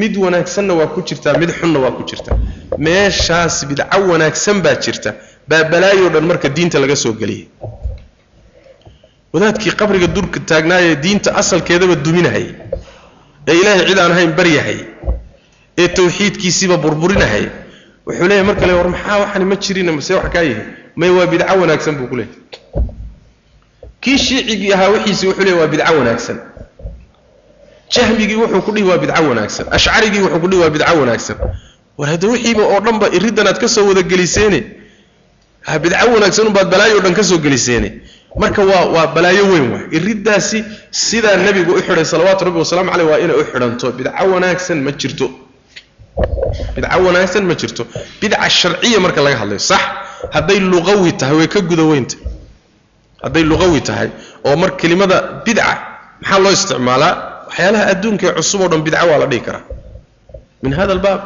Mid 0.00 0.16
wanaagsanna 0.24 0.74
waa 0.74 0.86
ku 0.94 1.00
jirtaa 1.08 1.34
mid 1.40 1.50
xunna 1.58 1.78
waa 1.84 1.90
ku 1.96 2.02
jirtaa. 2.10 2.36
Meeshaas 2.78 3.64
bidco 3.68 3.98
wanaagsan 4.12 4.60
baa 4.64 4.74
jirta. 4.84 5.10
Baa 5.48 5.64
balaayoo 5.72 6.10
dhan 6.14 6.24
marka 6.30 6.48
diinta 6.48 6.78
laga 6.78 6.96
soo 6.96 7.12
geliyay 7.20 7.46
wadaadkii 9.36 9.72
qabriga 9.80 10.06
durka 10.16 10.40
taagnaayee 10.50 10.96
diinta 11.04 11.30
asalkeedaba 11.40 11.94
duminahay 12.06 12.46
ee 13.48 13.54
ilaahay 13.60 13.84
cid 13.88 13.98
aan 14.04 14.12
ahayn 14.16 14.32
baryahay 14.38 14.78
ee 15.82 15.88
tawxiidkiisiiba 15.98 16.76
burburinahay. 16.84 17.44
Wuxuu 18.06 18.26
leeyahay 18.30 18.46
marka 18.48 18.64
le 18.68 18.72
war 18.78 18.88
maxaa 18.94 19.18
waxani 19.22 19.44
ma 19.50 19.56
jirin 19.64 19.88
mase 19.98 20.12
wax 20.18 20.26
kaa 20.34 20.44
yihi 20.48 20.62
may 21.00 21.10
waa 21.16 21.26
bidco 21.32 21.54
wanaagsan 21.62 21.94
buu 21.98 22.08
ku 22.10 22.16
leeyahay. 22.16 22.40
Kii 24.02 24.18
shiicigii 24.26 24.72
ahaa 24.76 24.88
wixiisii 24.94 25.26
wuxuu 25.30 25.44
leeyahy 25.46 25.60
waa 25.62 25.70
bidco 25.74 25.92
wanaagsan. 26.00 26.38
Jahmigii 27.94 28.38
wuxuu 28.42 28.62
ku 28.66 28.70
dhihi 28.74 28.86
waa 28.90 28.98
bidco 29.02 29.22
wanaagsan. 29.30 29.66
Ashcarigii 29.76 30.22
wuxuu 30.24 30.40
ku 30.42 30.48
dhihi 30.50 30.60
waa 30.62 30.70
bidco 30.74 30.94
wanaagsan. 31.02 31.36
War 31.98 32.08
hadda 32.10 32.26
wixiiba 32.32 32.62
oo 32.72 32.80
dhanba 32.86 33.06
iriddan 33.16 33.46
aad 33.50 33.58
ka 33.62 33.68
soo 33.68 33.86
wada 33.88 34.02
geliseene 34.02 34.60
bidco 35.82 36.06
wanaagsan 36.14 36.46
unbaad 36.50 36.68
balaayo 36.72 37.00
dhan 37.04 37.14
ka 37.18 37.22
soo 37.24 37.38
geliseene 37.38 37.88
marka 38.42 38.62
waa 38.70 38.84
waa 38.94 39.06
balaayo 39.14 39.44
weyn 39.52 39.66
waay 39.72 39.84
iriddaasi 39.96 40.58
sidaa 40.90 41.36
nebigu 41.46 41.72
u 41.78 41.80
xidhay 41.86 42.04
salawaatu 42.12 42.42
rabbi 42.48 42.58
wasalaamu 42.64 42.90
caleyh 42.92 43.06
waa 43.10 43.18
inay 43.24 43.36
u 43.40 43.44
xidhanto. 43.50 43.86
Bidco 43.98 44.24
wanaagsan 44.34 44.78
ma 44.86 44.92
jirto. 45.00 45.26
Bidco 46.76 46.98
wanaagsan 47.06 47.44
ma 47.50 47.54
jirto. 47.60 47.82
Bidca 48.20 48.48
sharciya 48.58 48.98
marka 49.04 49.20
laga 49.26 49.36
hadlayo 49.42 49.58
sax. 49.70 49.82
Hadday 50.34 50.58
luqawi 50.72 51.10
tahay 51.20 51.36
way 51.40 51.48
ka 51.54 51.60
guda 51.70 51.84
weynta. 51.90 52.16
Hadday 53.24 53.44
luqawi 53.50 53.80
tahay 53.88 54.08
oo 54.46 54.56
mar 54.62 54.70
kelimada 54.80 55.16
bidca 55.46 55.64
maxaa 56.20 56.38
loo 56.44 56.52
isticmaalaa? 56.58 57.12
Waxyaalaha 57.48 57.84
adduunka 57.92 58.24
ee 58.28 58.34
cusub 58.38 58.60
oo 58.64 58.68
dhan 58.72 58.82
bidca 58.86 59.04
waa 59.10 59.18
la 59.22 59.26
dhihi 59.30 59.42
karaa. 59.46 59.62
Min 60.62 60.72
hada 60.78 60.92
albaab. 60.96 61.20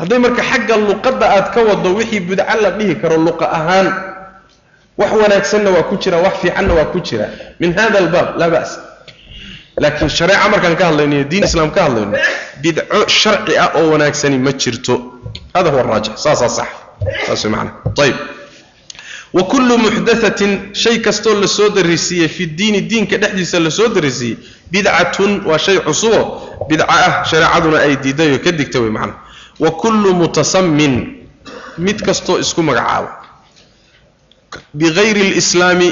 Hadday 0.00 0.18
marka 0.24 0.42
xagga 0.50 0.74
luqadda 0.88 1.26
aad 1.36 1.46
ka 1.54 1.60
wado 1.68 1.88
wixii 1.98 2.20
bidco 2.28 2.54
la 2.64 2.70
dhihi 2.78 2.94
karo 3.02 3.16
luqa 3.26 3.46
ahaan 3.58 3.86
wax 5.02 5.12
wanaagsanna 5.22 5.70
waa 5.70 5.82
ku 5.90 5.96
jira 6.02 6.18
wax 6.24 6.34
fiicanna 6.42 6.74
waa 6.74 6.84
ku 6.92 7.00
jira. 7.00 7.26
Min 7.60 7.70
hada 7.78 7.98
albaab 7.98 8.28
laa 8.40 8.50
ba's 8.50 8.70
laakiin 9.82 10.10
shareeca 10.18 10.48
markaan 10.52 10.76
ka 10.76 10.84
hadlayno 10.90 11.14
iyo 11.16 11.24
diin 11.24 11.44
islaam 11.44 11.70
ka 11.70 11.80
hadlayno 11.86 12.18
bidco 12.62 13.00
sharci 13.08 13.56
ah 13.58 13.70
oo 13.78 13.90
wanaagsani 13.92 14.38
ma 14.38 14.52
jirto. 14.52 14.94
Hada 15.54 15.70
huwa 15.70 15.82
raajix 15.82 16.14
saasaa 16.24 16.48
sax. 16.48 16.68
Saas 17.26 17.44
way 17.44 17.50
macana 17.52 17.72
ayib 18.02 18.16
wa 19.32 19.42
kullu 19.44 19.78
muxdathatin 19.78 20.74
shay 20.74 20.98
kastoo 20.98 21.34
la 21.34 21.48
darisiiyey 21.74 22.28
fi 22.28 22.46
diini 22.46 22.80
diinka 22.80 23.16
dhexdiisa 23.16 23.60
la 23.60 23.70
darisiiyey 23.94 24.36
bidcatun 24.70 25.42
waa 25.46 25.58
shay 25.58 25.78
cusubo 25.78 26.66
bidca 26.68 26.86
ah 26.88 27.24
shareecaduna 27.24 27.78
ay 27.80 27.96
diiday 27.96 28.32
oo 28.34 28.38
ka 28.38 28.52
digta 28.52 28.80
wey 28.80 28.90
macana 28.90 29.14
wa 29.60 29.70
kullu 29.70 30.14
mutasammin 30.14 31.24
mid 31.78 32.02
kastoo 32.02 32.38
isku 32.38 32.62
magacaabo 32.62 33.08
bigayri 34.78 35.24
lislaami 35.38 35.88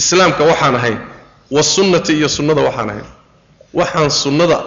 islaamka 0.00 0.42
waxaan 0.50 0.74
ahayn 0.80 0.98
wasunnati 1.56 2.12
iyo 2.18 2.28
sunnada 2.36 2.60
waxaan 2.68 2.90
ahayn 2.92 3.08
waxaan 3.78 4.10
sunnada 4.22 4.58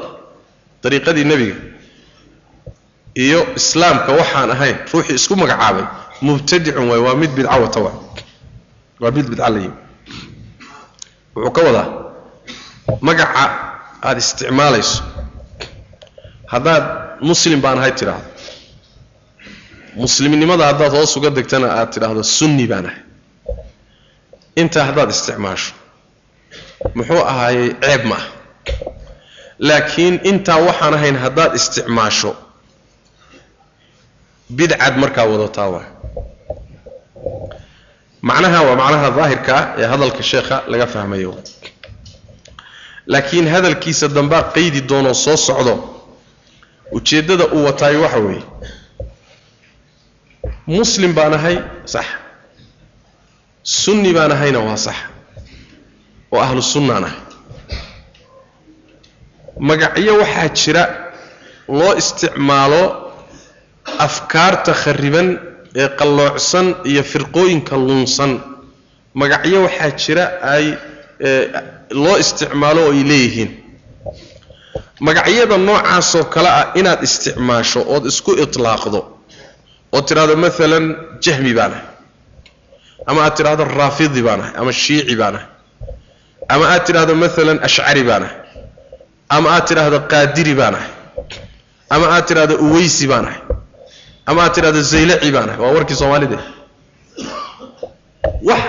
dariiqadii 0.83 1.25
nebiga 1.31 1.55
iyo 3.25 3.39
islaamka 3.59 4.11
waxaan 4.19 4.49
ahayn 4.55 4.75
ruuxii 4.93 5.15
isku 5.19 5.33
magacaabay 5.41 5.85
mubtadicun 6.25 6.85
waay 6.89 7.01
waa 7.07 7.15
mid 7.21 7.31
bidca 7.37 7.55
wata 7.63 7.79
waay 7.85 7.97
waa 9.01 9.11
mid 9.17 9.25
bidca 9.31 9.49
la 9.53 9.59
yimi 9.65 9.77
wuxuu 11.35 11.51
ka 11.55 11.61
wadaa 11.67 11.87
magaca 13.07 13.43
aada 14.07 14.19
isticmaalayso 14.23 15.03
haddaad 16.53 16.83
muslim 17.29 17.59
baan 17.63 17.77
ahay 17.81 17.93
tidhaahdo 17.99 18.27
muslimnimada 19.95 20.65
haddaad 20.65 20.91
hoos 20.91 21.17
uga 21.17 21.29
degtana 21.29 21.67
aad 21.79 21.89
tidhaahdo 21.93 22.23
sunni 22.23 22.67
baan 22.67 22.85
ahay. 22.85 22.99
Intaa 24.55 24.85
haddaad 24.89 25.09
isticmaasho 25.15 25.73
muxuu 26.95 27.21
ahaayey 27.31 27.69
ceeb 27.81 28.03
ma 28.05 28.15
ah. 28.15 28.25
Laakiin 29.59 30.19
intaa 30.23 30.57
waxaan 30.67 30.93
ahayn 30.93 31.17
haddaad 31.23 31.55
isticmaasho 31.59 32.35
bidcad 34.49 34.97
markaa 34.97 35.25
wadataa 35.25 35.69
waa. 35.73 35.85
Macnaha 38.21 38.61
waa 38.67 38.75
macnaha 38.81 39.11
daahirka 39.17 39.51
ah 39.59 39.65
ee 39.77 39.87
hadalka 39.93 40.23
sheekha 40.23 40.63
laga 40.67 40.87
fahmayo. 40.87 41.33
Laakiin 43.07 43.47
hadalkiisa 43.47 44.07
dambaa 44.07 44.43
qaydi 44.55 44.81
doonoo 44.81 45.13
soo 45.13 45.37
socdo 45.37 45.75
ujeeddada 46.91 47.45
uu 47.55 47.65
wataayo 47.65 48.01
waxa 48.01 48.19
weeye 48.19 48.43
muslim 50.67 51.13
baan 51.13 51.33
ahay 51.33 51.57
sax. 51.85 52.05
Sunni 53.63 54.13
baan 54.13 54.31
ahayna 54.31 54.59
waa 54.67 54.77
sax. 54.77 54.95
Oo 56.31 56.39
ahlu 56.45 56.61
sunnaan 56.61 57.03
ahay 57.09 57.19
magacyo 59.67 60.13
waxaa 60.21 60.49
jira 60.59 60.83
loo 61.67 61.93
isticmaalo 62.01 62.83
afkaarta 64.05 64.73
khariban 64.83 65.27
ee 65.81 65.87
qalloocsan 65.99 66.67
iyo 66.89 67.03
firqooyinka 67.11 67.75
lunsan. 67.87 68.31
Magacyo 69.19 69.59
waxaa 69.67 69.91
jira 70.01 70.23
ay 70.53 70.65
loo 72.03 72.15
isticmaalo 72.23 72.81
oo 72.87 72.91
ay 72.95 73.03
leeyihiin. 73.09 73.51
Magacyada 75.05 75.57
noocaasoo 75.67 76.23
kale 76.33 76.49
ah 76.59 76.65
inaad 76.79 77.01
isticmaasho 77.07 77.79
ood 77.93 78.05
isku 78.11 78.31
itlaaqdo 78.43 78.99
oo 79.95 80.01
tidhahdo 80.07 80.33
maalan 80.43 80.85
jahmi 81.25 81.51
baan 81.57 81.71
ahay 81.77 81.85
ama 83.09 83.19
aad 83.25 83.33
tidhahdo 83.39 83.63
raafidi 83.79 84.21
baan 84.27 84.39
ahay 84.43 84.53
ama 84.61 84.71
shiici 84.83 85.15
baan 85.21 85.35
ahay 85.39 85.47
ama 86.53 86.63
aad 86.73 86.83
tidhahdo 86.87 87.13
maalan 87.23 87.57
ashcari 87.67 88.03
baan 88.09 88.23
ahay 88.27 88.37
ama 89.35 89.47
aad 89.55 89.65
tidhaahdo 89.69 89.97
qaadiri 90.11 90.53
baan 90.59 90.75
ahay 90.79 90.91
ama 91.95 92.05
aad 92.15 92.25
tidhahdo 92.29 92.53
uweysi 92.65 93.05
baan 93.11 93.25
ahay 93.29 93.41
ama 94.29 94.39
aad 94.45 94.53
tidhahdo 94.55 94.79
zaylaci 94.93 95.29
baan 95.35 95.49
ahay 95.51 95.59
waa 95.63 95.73
warkii 95.77 95.97
soomaalide 96.01 96.37
wax 98.49 98.63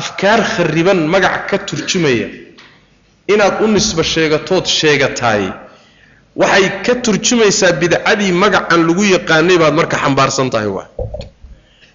afkaar 0.00 0.40
khariban 0.54 0.98
magac 1.14 1.36
ka 1.50 1.56
turjumaya. 1.68 2.28
Inaad 3.32 3.54
u 3.64 3.66
nisbo 3.74 4.02
sheegatood 4.14 4.64
sheegataay 4.78 5.44
waxay 6.40 6.66
ka 6.84 6.92
turjumaysaa 7.04 7.72
bidcadii 7.80 8.32
magacan 8.42 8.80
lagu 8.88 9.02
yaqaanay 9.14 9.56
baad 9.62 9.74
marka 9.78 9.96
xambaarsan 10.02 10.48
tahay 10.52 10.70
waa. 10.76 10.86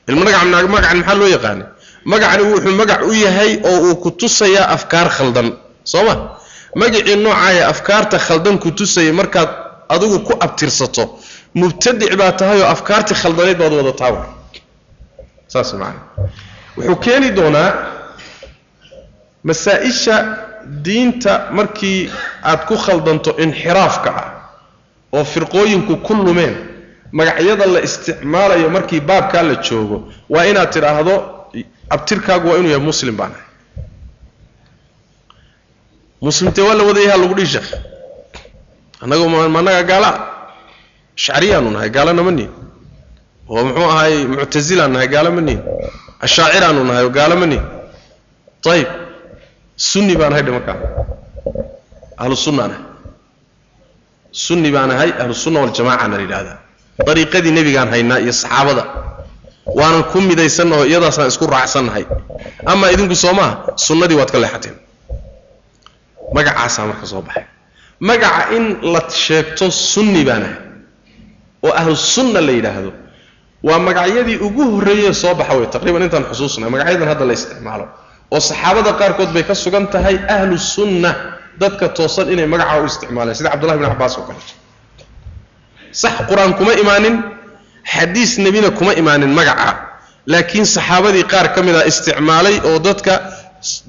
Ilmagacan 0.10 0.50
maxaa 0.74 1.16
loo 1.20 1.30
yaqaanay? 1.36 1.68
Magacani 2.12 2.44
wuxuu 2.52 2.74
magac 2.82 3.02
u 3.06 3.14
yahay 3.26 3.52
oo 3.70 3.78
uu 3.88 3.96
ku 4.04 4.10
tusayaa 4.20 4.68
afkaar 4.76 5.08
khaldan 5.18 5.48
soo 5.92 6.04
ma? 6.08 6.14
Magacii 6.76 7.16
noocaaya 7.24 7.64
afkaarta 7.74 8.18
khaldan 8.28 8.58
ku 8.64 8.70
tusaya 8.78 9.14
markaad 9.20 9.50
adigu 9.94 10.18
ku 10.28 10.34
abtirsato 10.46 11.04
mubtadic 11.60 12.12
baa 12.20 12.32
tahay 12.40 12.60
oo 12.64 12.70
afkaartii 12.76 13.18
khaldanayd 13.22 13.58
baad 13.62 13.74
wadataa 13.80 14.12
wa 14.16 14.24
saas 15.54 15.70
maana 15.82 16.00
wuxuu 16.78 16.96
keeni 17.06 17.30
doonaa 17.38 17.70
masaa-isha 19.44 20.16
diinta 20.86 21.34
markii 21.58 22.10
aad 22.50 22.62
ku 22.70 22.76
khaldanto 22.86 23.32
inxiraafka 23.44 24.10
ah 24.22 24.28
oo 25.16 25.24
firqooyinku 25.34 25.94
ku 26.06 26.14
lumeen 26.26 26.56
magacyada 27.18 27.66
la 27.74 27.80
isticmaalayo 27.88 28.68
markii 28.76 29.02
baabkaa 29.10 29.44
la 29.50 29.56
joogo 29.66 29.98
waa 30.34 30.46
inaad 30.52 30.70
tidhaahdo 30.76 31.14
abtirkaagu 31.96 32.46
waa 32.50 32.58
inuu 32.60 32.72
yahay 32.76 32.86
muslim 32.92 33.16
baan 33.20 33.32
ahay. 33.36 33.48
Muslimtee 36.26 36.62
waa 36.68 36.76
la 36.80 36.84
wadayaha 36.90 37.18
lagu 37.22 37.34
dhihi 37.38 37.48
sheekh. 37.54 37.70
Annagu 39.04 39.26
managa 39.56 39.84
gaala? 39.92 40.10
Ashcariyaanu 41.18 41.70
nahay 41.76 41.90
gaalana 41.96 42.22
ma 42.28 42.32
nihin 42.38 42.52
oo 43.52 43.62
muxuu 43.68 43.90
ahay 43.96 44.16
muctasilaan 44.34 44.92
nahay 44.96 45.08
gaala 45.14 45.30
ma 45.36 45.42
nihin 45.48 45.62
ashaaciraanu 46.26 46.82
nahay 46.90 47.04
oo 47.08 47.12
gaala 47.18 47.36
ma 47.42 47.46
nihin 47.52 47.66
ayib 48.74 48.88
sunni 49.90 50.14
baan 50.20 50.32
ahay 50.34 50.44
dhimarkaa 50.48 50.78
ahlu 52.22 52.36
sunnaan 52.46 52.72
ahay 52.76 52.84
sunni 54.32 54.72
baan 54.72 54.92
ahay 54.92 55.12
ahlu 55.22 55.34
sunna 55.44 55.60
waljamacana 55.64 56.16
la 56.18 56.24
yidhahdaa 56.26 56.58
dariiqadii 57.08 57.52
nebigaan 57.58 57.90
haynaa 57.94 58.20
iyo 58.24 58.34
saxaabada. 58.34 58.84
Waanan 59.80 60.04
ku 60.12 60.18
midaysannaho 60.22 60.84
iyadaasaan 60.90 61.28
isku 61.34 61.46
raacsannahay. 61.48 62.04
Amaa 62.72 62.90
idinku 62.94 63.16
soo 63.24 63.34
maaha 63.40 63.54
sunnadii 63.88 64.18
waad 64.20 64.32
ka 64.34 64.40
leexateen. 64.44 64.76
Magacaasaa 66.36 66.86
marka 66.90 67.06
soo 67.12 67.22
baxay. 67.22 67.46
Magaca 68.00 68.44
in 68.58 68.66
la 68.94 69.02
sheegto 69.10 69.66
sunni 69.72 70.24
baan 70.30 70.44
ahay 70.44 70.58
oo 71.66 71.72
ahlusunna 71.82 72.42
la 72.48 72.52
yidhaahdo 72.58 72.92
waa 73.68 73.80
magacyadii 73.88 74.38
ugu 74.48 74.64
horreeyee 74.74 75.14
soo 75.14 75.34
baxa 75.40 75.54
wey 75.58 75.68
taqriiban 75.74 76.02
intaan 76.08 76.26
xusuusnay 76.32 76.70
magacyadan 76.74 77.08
hadda 77.12 77.26
la 77.30 77.34
isticmaalo. 77.38 77.86
Oo 78.34 78.40
saxaabada 78.50 78.92
qaarkood 79.00 79.30
bay 79.36 79.44
ka 79.50 79.54
sugan 79.64 79.86
tahay 79.94 80.16
ahlu 80.36 80.58
sunna 80.58 81.10
dadka 81.62 81.86
toosan 81.98 82.28
inay 82.34 82.48
magacaa 82.54 82.80
u 82.82 82.86
isticmaaleen. 82.92 83.36
Sida 83.38 83.50
cabdullahi 83.54 83.80
bin 83.82 83.88
cabbaas 83.94 84.14
oo 84.20 84.24
kaleeto 84.28 84.54
sax 86.02 86.14
qur'aan 86.30 86.54
kuma 86.60 86.74
imaanin 86.84 87.16
xadiis 87.94 88.32
nebina 88.46 88.70
kuma 88.78 88.92
imaanin 89.02 89.32
magaca. 89.40 89.70
Laakiin 90.32 90.66
saxaabadii 90.76 91.24
qaar 91.34 91.48
ka 91.56 91.60
mid 91.66 91.76
a 91.76 91.84
isticmaalay 91.92 92.56
oo 92.70 92.78
dadka 92.88 93.14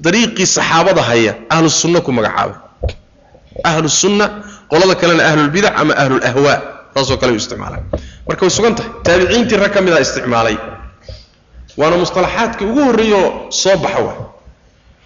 dariiqii 0.05 0.45
saxaabada 0.57 1.01
haya 1.09 1.33
ahlu 1.55 1.69
ku 2.05 2.11
magacaabay. 2.17 2.57
Ahlu 3.69 3.89
qolada 4.71 4.95
kalena 5.01 5.23
ahlulbidac 5.29 5.73
ama 5.81 5.93
ahlulahwaa 6.03 6.57
saasoo 6.95 7.17
kale 7.21 7.31
u 7.33 7.35
isticmaalaan. 7.41 7.83
Marka 8.27 8.41
way 8.45 8.49
sugan 8.57 8.73
tahay. 8.77 8.89
Taabiciintii 9.05 9.57
rag 9.63 9.71
ka 9.75 9.81
mid 9.85 9.93
a 9.93 9.99
isticmaalay. 10.05 10.57
Waana 11.79 11.95
musطalaxaadkii 12.01 12.65
ugu 12.71 12.81
horreeyoo 12.87 13.25
soo 13.61 13.77
baxa 13.83 13.99
wa 14.07 14.13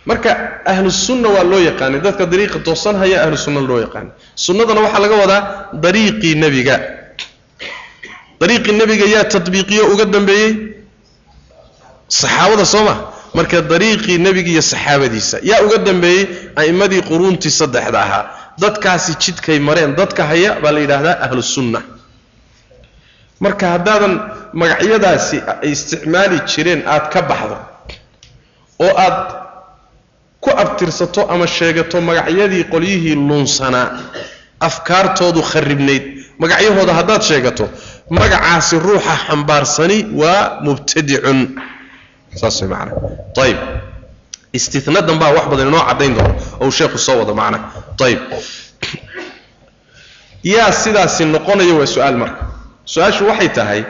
marka 0.10 0.32
ahlu 0.72 0.89
sunna 1.05 1.28
waa 1.36 1.43
loo 1.51 1.60
yaqaanay. 1.70 1.99
Dadka 2.05 2.24
dariiqa 2.32 2.60
toosan 2.68 2.95
haya 3.01 3.18
ahlu 3.26 3.38
sunna 3.45 3.62
loo 3.70 3.80
yaqaanay. 3.86 4.12
Sunnadana 4.45 4.82
waxaa 4.86 5.01
laga 5.03 5.16
wadaa 5.24 5.41
dariiqii 5.84 6.36
nebiga. 6.43 6.76
Dariiqii 8.41 8.74
nebiga 8.80 9.05
yaa 9.16 9.26
tadbiiqiyo 9.34 9.84
uga 9.93 10.05
dambeeyey 10.16 10.51
saxaabada 12.20 12.66
soo 12.66 12.84
ma? 12.88 12.95
Marka 13.38 13.62
dariiqii 13.72 14.18
nebiga 14.26 14.49
iyo 14.53 14.62
saxaabadiisa 14.72 15.38
yaa 15.49 15.62
uga 15.66 15.78
dambeeyey 15.88 16.24
a'immadii 16.60 17.01
quruuntii 17.10 17.51
saddexda 17.60 17.99
ahaa. 18.05 18.24
Dadkaasi 18.62 19.12
jidkay 19.22 19.60
mareen 19.68 19.91
dadka 19.99 20.24
haya 20.30 20.51
baa 20.64 20.72
la 20.76 20.80
yidhaahdaa 20.80 21.18
ahlu 21.26 21.43
sunna. 21.43 21.80
Marka 23.43 23.66
haddaadan 23.78 24.14
magacyadaasi 24.60 25.38
ay 25.64 25.72
isticmaali 25.76 26.38
jireen 26.51 26.82
aad 26.93 27.05
ka 27.14 27.22
baxdo 27.30 27.58
oo 28.86 28.93
aad 29.05 29.18
ku 30.48 30.52
abtirsato 30.64 31.22
ama 31.34 31.43
sheegato 31.58 31.98
magacyadii 32.10 32.64
qolyihii 32.74 33.16
luunsanaa 33.28 33.88
afkaartoodu 34.68 35.41
kharibnayd 35.52 36.04
magacyahooda 36.41 36.93
haddaad 37.00 37.22
sheegato 37.30 37.66
magacaasi 38.18 38.76
ruuxa 38.86 39.14
xambaarsani 39.28 39.98
waa 40.22 40.41
mubtadicun 40.66 41.39
saas 42.39 42.58
way 42.62 42.70
macana 42.74 42.91
ayib 43.43 43.60
istinadan 44.58 45.18
baa 45.22 45.32
wax 45.38 45.45
badan 45.52 45.68
inoo 45.72 45.84
caddayn 45.89 46.14
doona 46.18 46.34
oo 46.62 46.66
uu 46.68 46.72
sheekhu 46.78 46.98
soo 47.06 47.16
wado 47.20 47.34
macna. 47.39 47.58
Ayib 48.06 48.22
yaa 50.54 50.72
sidaasi 50.84 51.24
noqonaya 51.34 51.74
waa 51.80 51.86
su'aal 51.93 52.18
marka. 52.22 52.41
Su'aashu 52.93 53.24
waxay 53.30 53.50
tahay 53.58 53.82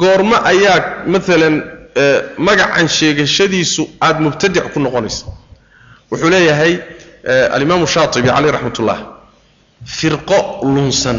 goormo 0.00 0.36
ayaa 0.52 0.78
maalan 1.12 1.54
magacan 2.46 2.88
sheegashadiisu 2.98 3.82
aada 4.06 4.18
mubtadic 4.24 4.64
ku 4.74 4.78
noqonaysa 4.86 5.24
wuxuu 6.10 6.30
leeyahay 6.34 6.72
alimaamu 7.56 7.86
shaatibi 7.94 8.28
caleyh 8.28 8.52
raxmat 8.56 8.78
ullah 8.80 8.98
firqo 9.98 10.38
lunsan 10.74 11.18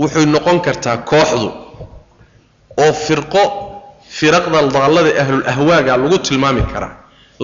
wuxuy 0.00 0.26
noqon 0.34 0.58
kartaa 0.66 0.96
kooxdu 1.10 1.48
oo 2.84 2.92
firqo 3.06 3.42
firaqda 4.18 4.58
daallada 4.74 5.10
ahlul 5.22 5.44
ahwaaga 5.52 5.92
lagu 6.02 6.18
tilmaami 6.26 6.62
karaa 6.72 6.92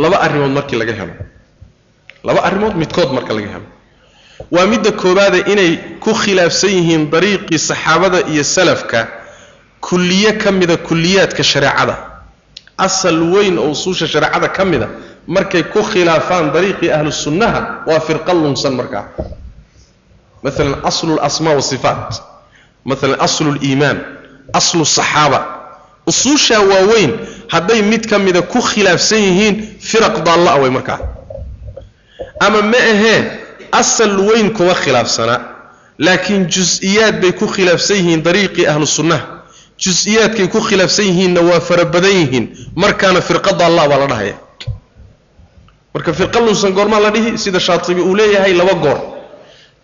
laba 0.03 0.17
arrimood 0.27 0.53
markii 0.59 0.79
laga 0.81 0.93
helo. 1.01 1.15
Laba 2.27 2.41
arrimood 2.49 2.75
midkood 2.83 3.11
marka 3.17 3.33
laga 3.37 3.49
helo. 3.55 3.67
Waa 4.55 4.67
midda 4.73 4.91
koobaada 5.03 5.39
inay 5.53 5.71
ku 6.05 6.11
khilaafsan 6.23 6.71
yihiin 6.79 7.03
dariiqii 7.15 7.59
saxaabada 7.69 8.19
iyo 8.33 8.45
salafka 8.45 8.99
kulliye 9.87 10.33
ka 10.43 10.53
mida 10.53 10.77
kulliyaadka 10.77 11.43
shareecada. 11.53 11.95
Asal 12.87 13.19
weyn 13.35 13.59
oo 13.59 13.71
usuusha 13.75 14.07
shareecada 14.13 14.49
ka 14.57 14.65
mida 14.65 14.89
markay 15.27 15.63
ku 15.63 15.83
khilaafaan 15.83 16.53
dariiqii 16.53 16.91
ahlu 16.93 17.13
sunnaha 17.13 17.83
waa 17.87 18.01
firqa 18.01 18.33
lunsan 18.35 18.75
markaa 18.75 19.05
maalan 20.43 20.75
aslu 20.85 21.17
lasmaa 21.17 21.55
wasifaat 21.55 22.23
maalan 22.85 23.21
aslu 23.21 23.53
liimaan 23.61 23.99
aslu 24.53 24.85
saxaaba. 24.85 25.41
Usuushaa 26.07 26.61
waaweyn 26.61 27.13
hadday 27.49 27.83
mid 27.83 28.07
ka 28.11 28.19
mida 28.19 28.43
ku 28.43 28.59
khilaafsan 28.61 29.19
yihiin 29.19 29.55
firaq 29.81 30.25
daalla 30.27 30.55
way 30.63 30.71
markaa 30.71 30.99
ama 32.41 32.63
ma 32.63 32.79
ahee 32.93 33.21
asal 33.73 34.19
weyn 34.29 34.51
kuma 34.57 34.75
khilaafsanaa 34.75 35.41
laakiin 35.99 36.47
jus-iyaad 36.49 37.21
bay 37.21 37.33
ku 37.33 37.47
khilaafsan 37.47 37.97
yihiin 37.97 38.23
dariiqii 38.25 38.67
ahlu 38.67 38.87
sunnaha. 38.87 39.45
Jus-iyaadkay 39.79 40.49
ku 40.49 40.61
khilaafsan 40.61 41.05
yihiinna 41.07 41.41
waa 41.41 41.61
fara 41.61 41.85
badan 41.85 42.11
yihiin 42.21 42.45
markaana 42.75 43.21
firqa 43.21 43.53
daalla 43.53 43.89
baa 43.89 43.99
la 43.99 44.07
dhahaya 44.07 44.35
marka 45.95 46.13
firqa 46.13 46.41
lunsan 46.41 46.73
goormaa 46.73 47.01
la 47.01 47.11
dhihi 47.11 47.39
sida 47.39 47.61
shaatibi 47.61 48.01
uu 48.01 48.15
leeyahay 48.15 48.53
laba 48.55 48.75
goor. 48.75 48.99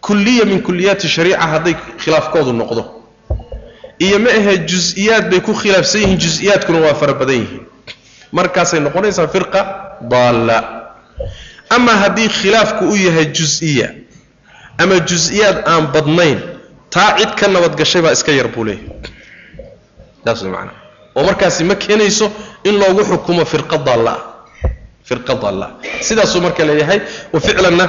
Kulliya 0.00 0.44
min 0.44 0.62
kuliyaati 0.62 1.08
shariica 1.08 1.40
hadday 1.52 1.74
khilaafkoodu 2.02 2.52
noqdo. 2.52 2.82
Iyo 3.98 4.18
ma 4.18 4.30
ahee 4.30 4.58
jus-iyaad 4.70 5.30
bay 5.30 5.40
ku 5.40 5.52
khilaafsan 5.54 6.00
yihiin 6.02 6.18
jus-iyaadkuna 6.24 6.78
waa 6.84 6.94
fara 6.94 7.14
badan 7.14 7.34
yihiin. 7.42 7.64
Markaasay 8.32 8.80
noqonaysaa 8.80 9.26
firqa 9.34 9.60
daalla. 10.10 10.58
Ama 11.70 11.92
haddii 12.02 12.28
khilaafku 12.28 12.84
u 12.84 12.96
yahay 12.96 13.26
jus-iya 13.36 13.88
ama 14.78 14.96
jus-iyaad 15.08 15.58
aan 15.66 15.84
badnayn 15.94 16.38
taa 16.90 17.16
cid 17.18 17.32
ka 17.38 17.48
nabadgashay 17.48 18.02
baa 18.02 18.12
iska 18.12 18.32
yar 18.32 18.48
buu 18.54 18.64
leeyahay. 18.64 18.88
Saas 20.24 20.42
way 20.42 20.50
macnaa 20.52 20.76
oo 21.16 21.24
markaasi 21.24 21.64
ma 21.64 21.74
keenayso 21.74 22.30
in 22.64 22.74
loogu 22.78 23.02
xukumo 23.10 23.44
firqa 23.44 23.78
daalla 23.78 24.14
firqa 24.18 24.35
daalla 25.42 25.66
sidaasuu 26.08 26.40
marka 26.46 26.62
leeyahay 26.68 27.00
ficlanna 27.46 27.84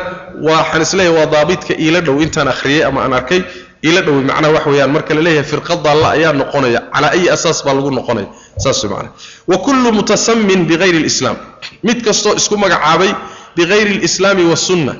waxaan 0.49 0.82
is 0.82 0.93
leeyahay 0.93 1.18
waa 1.20 1.26
daabidka 1.36 1.74
iila 1.84 2.01
dhow 2.01 2.18
intaan 2.26 2.47
akhriyey 2.53 2.84
ama 2.89 2.99
aan 3.05 3.13
arkay 3.20 3.41
iila 3.88 4.01
dhowey 4.01 4.24
macnaha 4.30 4.53
wax 4.53 4.65
weeyaan. 4.65 4.91
Marka 4.91 5.13
la 5.18 5.22
leeyahay 5.22 5.43
firqa 5.51 5.74
ayaa 6.18 6.34
noqonaya 6.41 6.80
calaa 6.93 7.11
ayi 7.15 7.30
asaas 7.36 7.59
baa 7.65 7.74
lagu 7.78 7.91
noqonaya. 7.99 8.28
Saas 8.63 8.84
way 8.84 8.91
macnaa 8.93 9.11
wa 9.47 9.57
kullu 9.65 9.89
mutasamin 9.97 10.65
bigayri 10.70 10.97
alislaam. 11.03 11.38
Mid 11.84 11.97
kastoo 12.05 12.34
isku 12.39 12.57
magacaabay 12.57 13.11
bigayri 13.55 13.93
alislaami 13.97 14.43
wasunna 14.51 14.93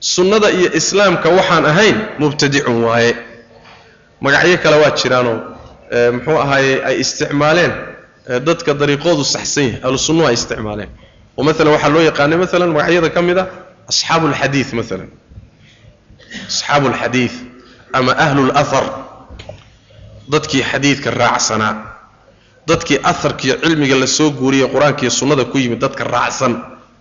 sunnada 0.00 0.48
iyo 0.50 0.68
islaamka 0.80 1.28
waxaan 1.38 1.64
ahayn 1.72 1.96
mubtadicun 2.18 2.84
waaye. 2.84 3.12
Magacyo 4.20 4.56
kale 4.62 4.76
waa 4.82 4.90
jiraanoo 5.00 5.38
muxuu 6.16 6.38
ahaaye 6.44 6.72
ay 6.88 6.96
isticmaaleen 7.04 7.72
dadka 8.46 8.70
dariiqoodu 8.80 9.24
saxsan 9.34 9.64
yahay 9.64 9.80
ahlu 9.86 10.26
ay 10.28 10.34
isticmaaleen 10.40 10.88
oo 11.38 11.42
maalan 11.46 11.72
waxaa 11.74 11.92
loo 11.94 12.02
yaqaanay 12.10 12.38
maalan 12.42 12.70
magacyada 12.76 13.08
ka 13.16 13.20
mid 13.28 13.38
a 13.38 13.44
asxaabu 13.90 14.24
alxadiid 14.30 14.68
maalan 14.78 15.08
asxaabu 16.50 16.86
alxadiid 16.92 17.32
ama 17.98 18.12
ahlu 18.24 18.42
lathar 18.52 18.84
dadkii 20.32 20.62
xadiidka 20.70 21.10
raacsanaa 21.22 21.72
dadkii 22.70 22.98
aharkiiyo 23.10 23.54
cilmiga 23.62 23.96
la 24.02 24.06
soo 24.18 24.30
guuriyey 24.40 24.68
qur'aanka 24.74 25.10
sunnada 25.18 25.44
ku 25.52 25.56
yimid 25.62 25.78
dadka 25.84 26.02
raacsan 26.14 26.52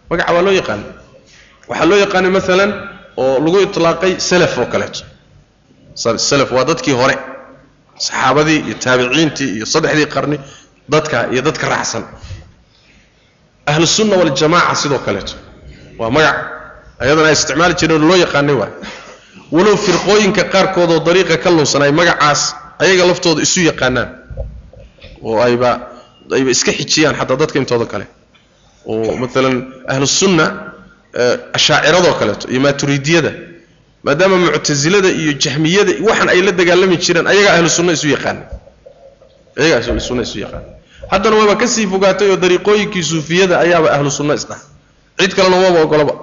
magaca 0.09 0.31
waa 0.35 0.43
loo 0.47 0.53
yaqaanay 0.61 0.89
waxaa 1.69 1.87
loo 1.89 1.97
yaqaanay 2.05 2.31
maalan 2.37 2.71
oo 3.23 3.35
lagu 3.45 3.57
itlaaqay 3.67 4.13
salaf 4.29 4.53
oo 4.61 4.65
kaleeto 4.73 4.99
salaf 6.29 6.49
waa 6.55 6.65
dadkii 6.71 6.95
hore 7.01 7.15
saxaabadii 8.05 8.59
iyo 8.67 8.75
taabiciintii 8.85 9.49
iyo 9.57 9.65
saddexdii 9.73 10.07
qarni 10.15 10.37
dadka 10.93 11.17
iyo 11.33 11.41
dadka 11.47 11.65
raacsan 11.73 12.03
ahlu 13.71 13.87
sunna 13.87 14.15
waljamaaca 14.21 14.75
sidoo 14.81 14.99
kaleeto. 15.05 15.33
Waa 15.99 16.09
magac. 16.15 16.37
Ayadana 16.99 17.27
ay 17.27 17.33
isticmaali 17.37 17.73
jireen 17.79 18.03
loo 18.09 18.17
yaqaanay 18.25 18.55
waay 18.61 18.71
walow 19.55 19.75
firqooyinka 19.85 20.43
qaarkood 20.53 20.89
oo 20.95 20.99
dariiqa 21.07 21.37
ka 21.43 21.49
lunsan 21.55 21.81
ay 21.85 21.91
magacaas 21.99 22.41
ayaga 22.83 23.03
laftooda 23.09 23.41
isu 23.45 23.59
yaqaanaan. 23.69 24.09
Oo 25.25 25.37
ayba 25.47 25.69
ayba 26.37 26.49
iska 26.55 26.71
xijiyaan 26.79 27.15
xataa 27.19 27.37
dadka 27.41 27.57
intooda 27.61 27.85
kale. 27.91 28.05
Oo 28.85 29.15
maalan 29.21 29.55
ahlu 29.93 30.07
sunna 30.19 30.45
ashaaciradoo 31.57 32.13
kaleeto 32.19 32.45
iyo 32.51 32.59
maaturidiyada 32.65 33.31
maadaama 34.05 34.37
muctasilada 34.43 35.09
iyo 35.21 35.31
jahmiyada 35.43 35.91
waxaan 36.07 36.29
ay 36.33 36.41
la 36.47 36.51
dagaalami 36.59 36.97
jireen 37.05 37.27
ayagaa 37.31 37.53
ahlu 37.57 37.69
sunna 37.77 37.91
isu 37.97 38.07
yaqaana 38.15 38.41
ayagaa 39.59 39.79
ahlu 39.91 40.01
sunna 40.09 40.21
isu 40.27 40.37
yaqaana 40.45 40.67
haddana 41.11 41.35
waaba 41.39 41.55
ka 41.61 41.67
sii 41.67 41.87
fogaatay 41.87 42.29
oo 42.31 42.37
dariiqooyinkii 42.43 43.03
suufiyada 43.03 43.59
ayaaba 43.59 43.87
ahlu 43.95 44.11
sunna 44.11 44.33
isdhaha 44.39 44.61
cid 45.19 45.31
kalena 45.35 45.55
umaba 45.57 45.79
ogolaba 45.85 46.13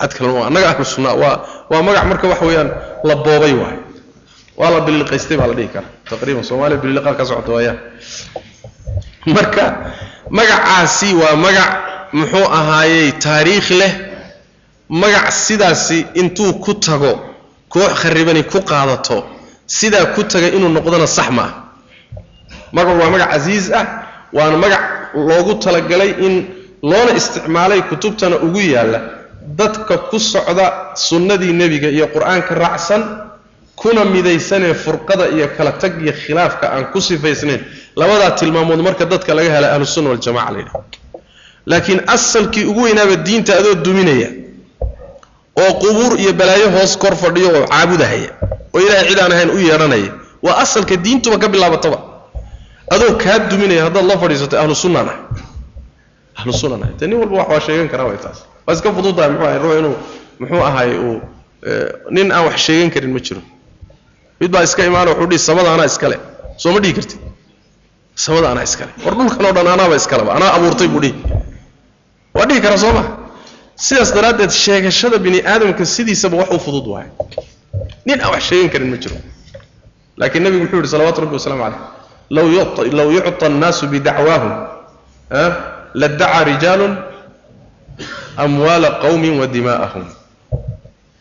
cid 0.00 0.12
kalena 0.18 0.46
annaga 0.48 0.68
ahlu 0.72 0.84
sunna 0.84 1.10
waa 1.22 1.36
waa 1.70 1.82
magac 1.86 2.04
marka 2.10 2.26
waxa 2.28 2.44
weeyaan 2.48 2.70
la 3.08 3.14
boobay 3.16 3.52
waay 3.62 3.78
waa 4.60 4.70
la 4.74 4.80
bililiqaystay 4.86 5.36
baa 5.36 5.46
la 5.50 5.54
dhihi 5.58 5.68
karaa. 5.74 5.90
Taqriiban 6.10 6.44
soomaaliya 6.48 6.78
bililiqaa 6.82 7.14
ka 7.18 7.24
socota 7.26 7.52
waayaan. 7.56 7.78
Marka 9.26 9.64
magacaasi 10.30 11.08
waa 11.20 11.34
magac 11.44 11.70
muxuu 12.12 12.46
ahaayey 12.58 13.12
taariikh 13.24 13.70
leh. 13.80 13.92
Magac 14.88 15.26
sidaasi 15.32 16.06
intuu 16.14 16.52
ku 16.64 16.74
tago 16.74 17.12
koox 17.68 17.92
kharibani 18.00 18.42
ku 18.44 18.58
qaadato 18.70 19.24
sidaa 19.66 20.06
ku 20.14 20.22
taga 20.24 20.48
inuu 20.56 20.68
noqdona 20.76 21.06
sax 21.06 21.28
ma 21.30 21.42
ah 21.42 21.52
magacu 22.76 22.98
waa 23.02 23.10
magac 23.14 23.30
casiis 23.34 23.66
ah 23.80 23.84
waana 24.36 24.56
magac 24.64 24.82
loogu 25.28 25.52
talagalay 25.64 26.10
in 26.26 26.34
loona 26.90 27.12
isticmaalay 27.20 27.80
kutubtana 27.90 28.36
ugu 28.46 28.60
yaalla. 28.74 29.00
Dadka 29.58 29.94
ku 30.10 30.18
socda 30.32 30.66
sunnadii 31.06 31.52
nebiga 31.60 31.88
iyo 31.96 32.06
qur'aanka 32.14 32.52
raacsan 32.62 33.02
kuna 33.80 34.04
midaysanee 34.14 34.74
furqada 34.84 35.24
iyo 35.36 35.46
kala 35.56 35.72
tag 35.82 35.92
iyo 36.04 36.12
khilaafka 36.22 36.64
aan 36.74 36.84
ku 36.92 36.98
sifaysnayn. 37.08 37.60
Labadaa 38.00 38.30
tilmaamood 38.38 38.80
marka 38.86 39.04
dadka 39.12 39.34
laga 39.38 39.50
hela 39.54 39.68
ahlusunna 39.74 40.08
waljamaca 40.12 40.50
la 40.52 40.58
yidhaha 40.58 40.82
laakiin 41.70 42.00
asalkii 42.14 42.64
ugu 42.70 42.80
weynaaba 42.86 43.16
diinta 43.26 43.52
adoo 43.60 43.74
duminaya 43.84 44.28
oo 45.62 45.72
qubuur 45.82 46.12
iyo 46.20 46.32
balaayo 46.32 46.68
hoos 46.76 46.92
kor 47.02 47.14
fadhiyo 47.22 47.48
oo 47.58 47.64
caabudahaya 47.72 48.30
oo 48.74 48.80
ilaahay 48.80 49.08
cid 49.08 49.18
aan 49.24 49.32
ahayn 49.32 49.50
u 49.50 49.58
yeedhanaya 49.68 50.10
waa 50.42 50.56
asalka 50.64 50.96
diintuba 51.04 51.36
ka 51.42 51.48
bilaabataba 51.54 51.98
adoo 52.90 53.16
kaa 53.24 53.38
duminaya 53.50 53.82
haddaad 53.86 54.06
la 54.10 54.16
fadhiisato 54.22 54.56
ahlu 54.62 54.74
sunnaan 54.74 55.08
ah 55.08 55.18
ahlu 56.40 56.52
sunnan 56.52 56.80
ah 56.86 56.90
nin 57.06 57.14
walba 57.20 57.36
wax 57.40 57.48
waa 57.52 57.60
sheegan 57.66 57.88
karaa 57.92 58.06
way 58.10 58.18
taas. 58.24 58.38
Waa 58.66 58.74
iska 58.76 58.88
fududahay 58.96 59.30
muxuu 59.30 59.46
ahay 59.48 59.58
ruux 59.64 59.76
inuu 59.80 59.94
muxuu 60.40 60.62
ahay 60.68 60.90
uu 61.06 61.20
nin 62.16 62.32
aan 62.32 62.44
wax 62.48 62.56
sheegan 62.66 62.90
karin 62.94 63.12
ma 63.16 63.20
jiro. 63.26 63.40
Mid 64.40 64.50
baa 64.54 64.62
iska 64.68 64.82
imaana 64.90 65.10
wuxuu 65.10 65.26
dhihi 65.30 65.38
samada 65.48 65.70
anaa 65.74 65.86
iskale 65.92 66.16
soo 66.62 66.72
ma 66.74 66.80
dhihi 66.82 66.94
kartid. 66.98 67.20
Samada 68.24 68.46
anaa 68.52 68.64
iskale 68.68 68.90
war 69.04 69.14
dhulkan 69.18 69.44
oo 69.48 69.52
dhan 69.56 69.66
anaaba 69.76 69.94
iskaleba 70.02 70.30
anaa 70.38 70.50
abuurtay 70.56 70.88
buu 70.92 71.00
dhihi. 71.04 71.14
Waa 72.36 72.46
dhihi 72.48 72.60
karaa 72.64 72.78
soo 72.84 72.92
ma? 72.98 73.02
Sidaas 73.86 74.10
daraaddeed 74.16 74.50
sheegashada 74.64 75.16
bini 75.24 75.38
aadamka 75.52 75.84
sidiisaba 75.94 76.36
wax 76.42 76.50
u 76.56 76.58
fudud 76.66 76.86
waaye 76.94 77.08
nin 78.06 78.18
aan 78.24 78.30
wax 78.34 78.42
sheegan 78.50 78.68
karin 78.74 78.88
ma 78.92 78.96
jiro. 79.02 79.16
Laakiin 80.20 80.42
nebigu 80.44 80.62
muxuu 80.64 80.78
yihi 80.82 80.90
salawatu 80.94 81.18
rabbi 81.24 81.34
wasalaamu 81.38 81.62
caleyh 81.64 81.80
law 82.30 83.08
yucta 83.12 83.46
annaasu 83.46 83.86
bidacwaahum 83.86 84.52
ladacaa 85.94 86.44
rijaalun 86.44 86.96
amwaala 88.36 88.90
qawmin 89.02 89.38
wa 89.40 89.46
dimaa'ahum 89.46 90.04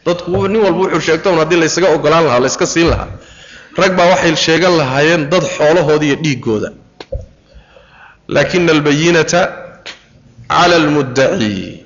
dadku 0.05 0.47
nin 0.47 0.61
walba 0.65 0.79
wuxuu 0.89 0.99
sheegto 1.07 1.31
un 1.31 1.37
haddii 1.39 1.59
laysaga 1.61 1.87
ogolaan 1.95 2.25
lahaa 2.25 2.39
layska 2.39 2.65
siin 2.65 2.89
lahaa. 2.89 3.07
Rag 3.77 3.95
baa 3.97 4.05
waxay 4.13 4.35
sheegan 4.35 4.73
lahaayeen 4.77 5.29
dad 5.29 5.43
xoolahooda 5.57 6.05
iyo 6.05 6.15
dhiiggooda. 6.23 6.69
Laakina 8.27 8.71
albayinata 8.71 9.41
cala 10.49 10.75
almuddaci. 10.75 11.85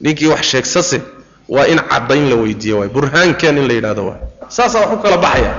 Ninkii 0.00 0.26
wax 0.32 0.42
sheegsase 0.52 1.00
waa 1.48 1.66
in 1.66 1.78
caddayn 1.90 2.28
la 2.30 2.36
weydiiyo 2.36 2.78
waay 2.78 2.88
burhaankeen 2.88 3.58
in 3.58 3.66
la 3.68 3.74
yidhahdo 3.74 4.02
waay. 4.06 4.20
Saasaa 4.48 4.80
wax 4.86 4.92
u 4.94 4.98
kala 5.02 5.16
baxaya 5.16 5.54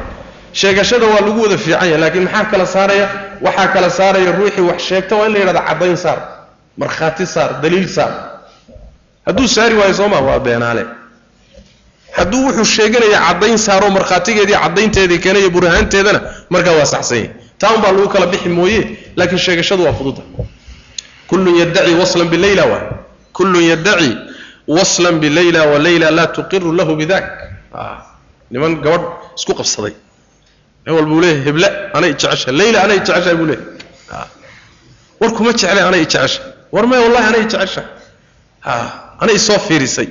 sheegashada 0.60 1.06
waa 1.14 1.22
lagu 1.26 1.40
wada 1.44 1.58
fiican 1.58 1.88
yahay 1.90 1.98
laakiin 2.04 2.24
maxaa 2.28 2.46
kala 2.52 2.66
saaraya? 2.76 3.08
Waxaa 3.46 3.68
kala 3.74 3.90
saaraya 3.90 4.32
ruuxii 4.38 4.62
wax 4.70 4.80
sheegta 4.90 5.16
waa 5.20 5.26
in 5.28 5.34
la 5.34 5.40
yidhahdo 5.40 5.62
caddayn 5.70 5.98
saar 6.04 6.20
markhaati 6.82 7.26
saar 7.34 7.50
daliil 7.62 7.88
saar. 7.96 8.12
Hadduu 9.26 9.48
saari 9.56 9.76
waayo 9.80 9.94
soo 10.00 10.08
maa 10.14 10.22
waa 10.28 10.40
beenaale. 10.46 10.84
Hadduu 12.18 12.42
wuxuu 12.48 12.66
sheeganaya 12.76 13.20
caddayn 13.28 13.58
saaro 13.58 13.90
markhaatigeedii 13.98 14.58
caddaynteedii 14.64 15.20
keenayo 15.24 15.50
burhaanteedana 15.56 16.20
markaa 16.54 16.76
waa 16.80 16.86
saxsan 16.94 17.18
yahay 17.18 17.30
taa 17.60 17.72
un 17.76 17.82
baa 17.84 17.92
lagu 17.96 18.10
kala 18.14 18.26
bixi 18.32 18.50
mooye 18.50 18.80
laakiin 19.18 19.40
sheegashadu 19.46 19.84
waa 19.86 19.94
fududa 20.00 20.22
kullun 21.30 21.56
yaddaci 21.62 21.94
waslan 22.02 22.28
bilayla 22.34 22.64
waay 22.72 22.86
kullun 23.38 23.64
yaddaci 23.72 24.10
waslan 24.68 25.16
bilayla 25.24 25.62
walayla 25.72 26.12
laa 26.18 26.28
tuqiru 26.36 26.72
lahu 26.80 26.94
bidak 27.02 27.26
niman 28.52 28.74
gabadh 28.86 29.06
isku 29.38 29.54
qabsaday 29.60 29.94
nin 30.86 30.94
walbuu 30.98 31.20
leeyahay 31.24 31.44
heble 31.48 31.68
anay 31.98 32.12
jecesha 32.22 32.52
layla 32.60 32.80
anay 32.86 33.00
jeceshahay 33.06 33.36
buu 33.40 33.48
leeyahay. 33.52 34.28
War 35.22 35.32
kuma 35.38 35.52
jecle 35.62 35.82
anay 35.90 36.04
jecesha 36.14 36.42
war 36.74 36.86
maya 36.90 37.02
wallahi 37.06 37.26
anay 37.32 37.44
jecesha 37.54 37.84
anay 39.24 39.38
soo 39.48 39.60
fiirisay. 39.68 40.10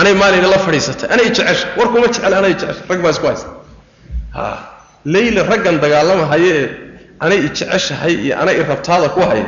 Anay 0.00 0.14
maalina 0.20 0.48
la 0.54 0.58
fadhiisatay. 0.64 1.08
Anay 1.14 1.28
jecesha 1.36 1.66
war 1.78 1.88
kuma 1.92 2.06
jecel 2.12 2.34
anay 2.40 2.52
jecesha 2.60 2.82
rag 2.90 3.00
baa 3.04 3.12
isku 3.16 3.26
haysta. 3.30 3.50
Layla 5.14 5.42
raggan 5.50 5.76
dagaalamahaya 5.84 6.52
ee 6.60 6.66
anay 7.24 7.38
ijeceshahay 7.48 8.14
iyo 8.24 8.34
anay 8.42 8.54
irabtaada 8.62 9.08
ku 9.14 9.20
haya 9.30 9.46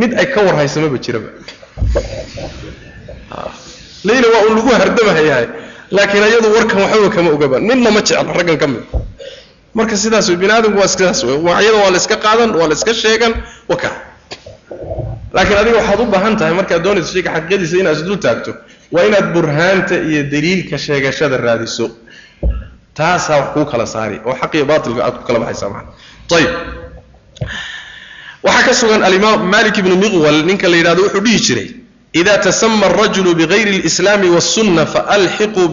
mid 0.00 0.10
ay 0.20 0.26
ka 0.34 0.40
war 0.46 0.54
haysamaba 0.60 0.98
jiraba. 1.04 1.30
Layla 4.08 4.26
waa 4.34 4.42
un 4.48 4.54
lagu 4.58 4.70
hardamahayahay 4.80 5.46
laakiin 5.96 6.22
ayadu 6.28 6.48
warkan 6.56 6.78
waxbaba 6.84 7.08
kama 7.16 7.30
ogaba 7.36 7.56
midna 7.68 7.90
ma 7.96 8.00
jeclo 8.08 8.32
raggan 8.38 8.56
ka 8.62 8.66
mid 8.72 8.84
marka 9.74 9.96
sidaas 10.02 10.26
bini 10.40 10.52
aadamku 10.56 10.78
waa 10.82 10.88
sidaas 10.94 11.20
iyada 11.24 11.78
waa 11.82 11.90
la 11.90 11.96
iska 12.02 12.16
qaadan 12.24 12.50
waa 12.58 12.68
la 12.70 12.74
iska 12.78 12.94
sheegan 12.94 13.32
waka. 13.68 13.90
Laakiin 15.34 15.58
adiga 15.58 15.76
waxaad 15.80 16.00
u 16.00 16.04
baahan 16.14 16.36
tahay 16.38 16.54
markaad 16.58 16.82
doonayso 16.84 17.10
shayga 17.14 17.30
xaqiiqadiisa 17.36 17.76
inaad 17.82 17.96
isdul 17.98 18.18
taagto 18.24 18.52
waa 18.94 19.04
inaad 19.08 19.26
burhaanta 19.34 19.94
iyo 20.10 20.22
daliilka 20.32 20.76
sheegashada 20.78 21.36
raadiso. 21.46 21.86
Taasaa 22.94 23.36
wax 23.40 23.48
kuu 23.54 23.64
kala 23.70 23.86
saari 23.86 24.20
oo 24.26 24.34
xaq 24.40 24.52
iyo 24.54 24.64
baatilka 24.70 25.00
aad 25.06 25.14
ku 25.18 25.22
kala 25.26 25.38
baxaysaa 25.42 25.70
maana 25.74 25.88
ayib 26.36 26.50
waxaa 28.46 28.64
ka 28.66 28.74
sugan 28.80 29.02
alimaam 29.08 29.40
malik 29.54 29.76
ibnu 29.78 29.96
miqwal 29.96 30.38
ninka 30.48 30.68
la 30.68 30.76
yidhahdo 30.76 31.02
wuxuu 31.02 31.20
dhihi 31.26 31.40
jiray 31.46 31.68
ida 32.20 32.38
tasama 32.38 32.86
arajulu 32.86 33.34
bigayri 33.34 33.76
اlislaami 33.80 34.28
wاsunna 34.36 34.86
faalxiqhu 34.86 35.68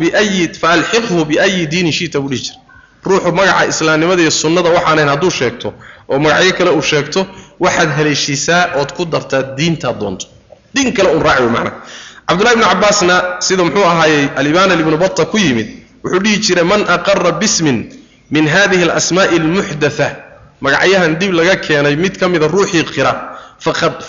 biayi 1.29 1.67
diinin 1.71 1.91
shita 1.99 2.19
buu 2.21 2.29
dhihi 2.33 2.41
jiray 2.45 2.59
ruuxu 3.05 3.31
magaca 3.31 3.65
islaamnimada 3.71 4.21
iyo 4.21 4.31
sunnada 4.31 4.69
waxaanayn 4.69 5.09
hadduu 5.13 5.31
sheegto 5.39 5.73
oo 6.11 6.19
magacyo 6.19 6.53
kale 6.57 6.69
uu 6.77 6.81
sheegto 6.91 7.27
waxaad 7.59 7.89
haleeshiisaa 7.97 8.63
ood 8.79 8.91
ku 8.97 9.05
dartaa 9.05 9.43
diintaad 9.57 9.97
doonto. 9.99 10.25
Diin 10.75 10.93
kale 10.93 11.09
un 11.15 11.21
raaci 11.23 11.43
macnaha. 11.43 11.71
Cabdullahi 12.27 12.55
ibnu 12.55 12.65
cabbaasna 12.71 13.15
sida 13.39 13.63
muxuu 13.63 13.83
ahaayey 13.91 14.25
alibaana 14.39 14.73
ibnu 14.73 14.97
bata 14.97 15.25
ku 15.25 15.37
yimid 15.37 15.67
wuxuu 16.03 16.19
dhihi 16.23 16.37
jiray 16.45 16.63
man 16.63 16.81
aqara 16.95 17.31
bismin 17.41 17.77
min 18.31 18.47
hadihi 18.47 18.83
alasmaa'i 18.87 19.35
almuxdatha 19.39 20.07
magacyahan 20.61 21.19
dib 21.19 21.31
laga 21.33 21.55
keenay 21.65 21.95
mid 21.95 22.17
ka 22.19 22.29
mida 22.29 22.47
ruuxii 22.47 22.83
qira 22.93 23.11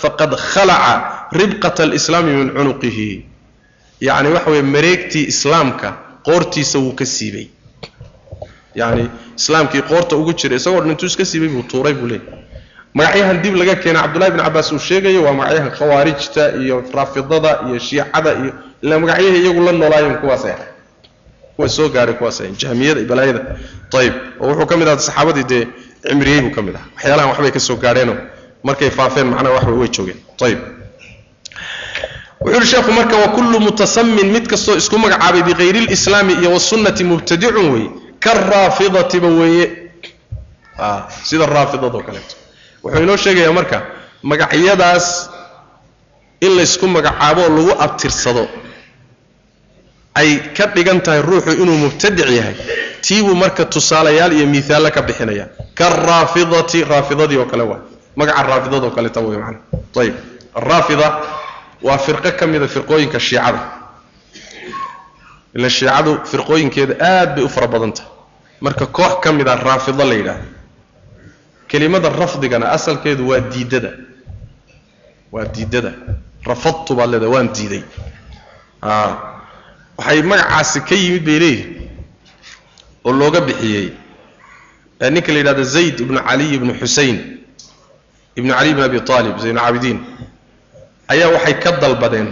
faqad 0.01 0.31
khalaca 0.51 0.93
ribqata 1.39 1.83
alislaami 1.83 2.31
min 2.39 2.49
cunuqihi. 2.57 3.25
Yacni 4.07 4.29
waxa 4.35 4.49
weye 4.51 4.61
mareegtii 4.75 5.25
islaamka 5.33 5.87
qoortiisa 6.25 6.79
wuu 6.79 6.95
ka 6.99 7.05
siibay 7.05 7.47
yacni 8.75 9.05
islaamkii 9.39 9.81
qoorta 9.89 10.15
ugu 10.15 10.33
jira 10.39 10.55
isagoo 10.55 10.81
dhan 10.81 10.89
intuu 10.93 11.05
iska 11.11 11.25
siibay 11.25 11.49
buu 11.49 11.63
tuuray 11.71 11.93
buu 11.93 12.07
leeyay 12.07 12.27
magacyahan 12.93 13.41
dib 13.43 13.55
laga 13.55 13.75
keenay 13.83 14.01
cabdullahi 14.01 14.31
bn 14.31 14.39
cabbaas 14.45 14.71
uu 14.71 14.79
sheegayo 14.87 15.23
waa 15.25 15.33
magacyahan 15.39 15.71
khawaarijta 15.77 16.43
iyo 16.63 16.83
raafidada 16.95 17.51
iyo 17.67 17.79
shiicada 17.79 18.31
iyo 18.41 18.51
ilaa 18.83 18.99
magacyahii 18.99 19.41
iyagu 19.43 19.61
la 19.65 19.71
noolaayeen 19.71 20.15
kuwaasay 20.21 20.51
ahay 20.51 20.67
kuwa 21.55 21.69
soo 21.69 21.89
gaaray 21.89 22.15
kuwaas 22.15 22.41
ahayn 22.41 22.55
jahmiyada 22.61 23.01
balaayada. 23.09 23.41
Ayib 23.99 24.13
oo 24.41 24.47
wuxuu 24.49 24.65
ka 24.65 24.77
mid 24.77 24.87
ahaa 24.87 24.99
saxaabadii 25.07 25.43
dee 25.51 25.63
cimriyey 26.07 26.41
buu 26.41 26.51
ka 26.55 26.61
mid 26.61 26.75
ahaa. 26.75 26.87
Waxyaalahan 26.95 27.29
waxbay 27.29 27.51
ka 27.51 27.59
soo 27.59 27.75
gaadheenoo 27.83 28.17
markay 28.63 28.89
faafeen 28.89 29.27
macnaha 29.27 29.53
wax 29.55 29.65
way 29.79 29.89
joogeen. 29.95 30.17
Ayib 30.45 30.59
wuxuu 32.41 32.53
yihi 32.59 32.65
sheekhu 32.71 32.91
marka 32.91 33.15
wa 33.17 33.27
kullu 33.27 33.59
mutasamin 33.59 34.31
mid 34.31 34.45
kastoo 34.47 34.75
isku 34.81 34.97
magacaabay 34.99 35.43
bikayri 35.43 35.79
lislaami 35.85 36.33
iyo 36.33 36.51
wasunnati 36.53 37.03
mubtadicun 37.03 37.69
weeye 37.73 37.89
karaafidatiba 38.23 39.27
weeye? 39.27 39.65
Sida 41.23 41.45
raafidadoo 41.45 42.01
kaleeto 42.07 42.35
wuxuu 42.83 43.03
inoo 43.03 43.17
sheegayaa 43.17 43.53
marka 43.59 43.77
magacyadaas 44.23 45.07
in 46.45 46.51
laysku 46.57 46.87
magacaabo 46.87 47.41
oo 47.41 47.49
lagu 47.57 47.71
abtirsado 47.85 48.43
ay 50.15 50.29
ka 50.57 50.65
dhigan 50.75 51.01
tahay 51.05 51.21
ruuxu 51.21 51.51
inuu 51.61 51.77
mubtadic 51.77 52.29
yahay. 52.29 52.55
Tiibuu 53.01 53.35
marka 53.35 53.65
tusaalayaal 53.65 54.33
iyo 54.33 54.47
miaallo 54.47 54.89
ka 54.95 55.01
bixinaya. 55.01 55.45
Karaafidati 55.79 56.83
raafidadii 56.83 57.37
oo 57.37 57.45
kale 57.51 57.63
waa. 57.63 57.81
Magaca 58.15 58.43
raafidadoo 58.43 58.91
kaleta 58.95 59.19
wey 59.19 59.37
man 59.37 59.57
ayib 60.01 60.15
araafida 60.55 61.07
waa 61.81 61.97
firqo 61.97 62.31
ka 62.39 62.47
mida 62.47 62.67
firqooyinka 62.67 63.19
shiicada. 63.19 63.59
Ila 65.55 65.69
shiicadu 65.69 66.11
firqooyinkeeda 66.31 66.95
aad 66.99 67.29
bay 67.35 67.43
u 67.43 67.49
fara 67.49 67.67
badan 67.67 67.91
tahay 67.93 68.09
marka 68.63 68.85
koox 68.97 69.13
ka 69.23 69.29
mid 69.37 69.47
a 69.47 69.55
raafido 69.55 70.03
la 70.09 70.15
yidhaahdo. 70.15 70.47
Kelimada 71.67 72.09
rafdigana 72.09 72.71
asalkeedu 72.71 73.27
waa 73.29 73.39
diidada. 73.51 73.91
Waa 75.31 75.45
diidada. 75.55 75.91
Rafadtu 76.49 76.95
baad 76.95 77.09
leedahay 77.11 77.33
waan 77.35 77.49
diiday. 77.55 77.83
Waxay 79.97 80.21
magacaasi 80.31 80.79
ka 80.87 80.95
yimid 80.95 81.23
bay 81.25 81.39
leeyihiin 81.39 81.89
oo 83.05 83.11
looga 83.13 83.41
bixiyey. 83.41 83.87
Ninka 85.11 85.31
la 85.33 85.39
yidhahdo 85.39 85.63
zayd 85.63 85.99
ibnu 85.99 86.19
caliy 86.27 86.55
ibnu 86.55 86.73
xusein 86.79 87.17
ibnu 88.35 88.53
cali 88.53 88.69
ibn 88.71 88.81
abi 88.83 88.97
aalib 89.09 89.37
zayn 89.43 89.57
caabidiin 89.57 89.99
ayaa 91.11 91.29
waxay 91.35 91.53
ka 91.63 91.71
dalbadeen 91.81 92.29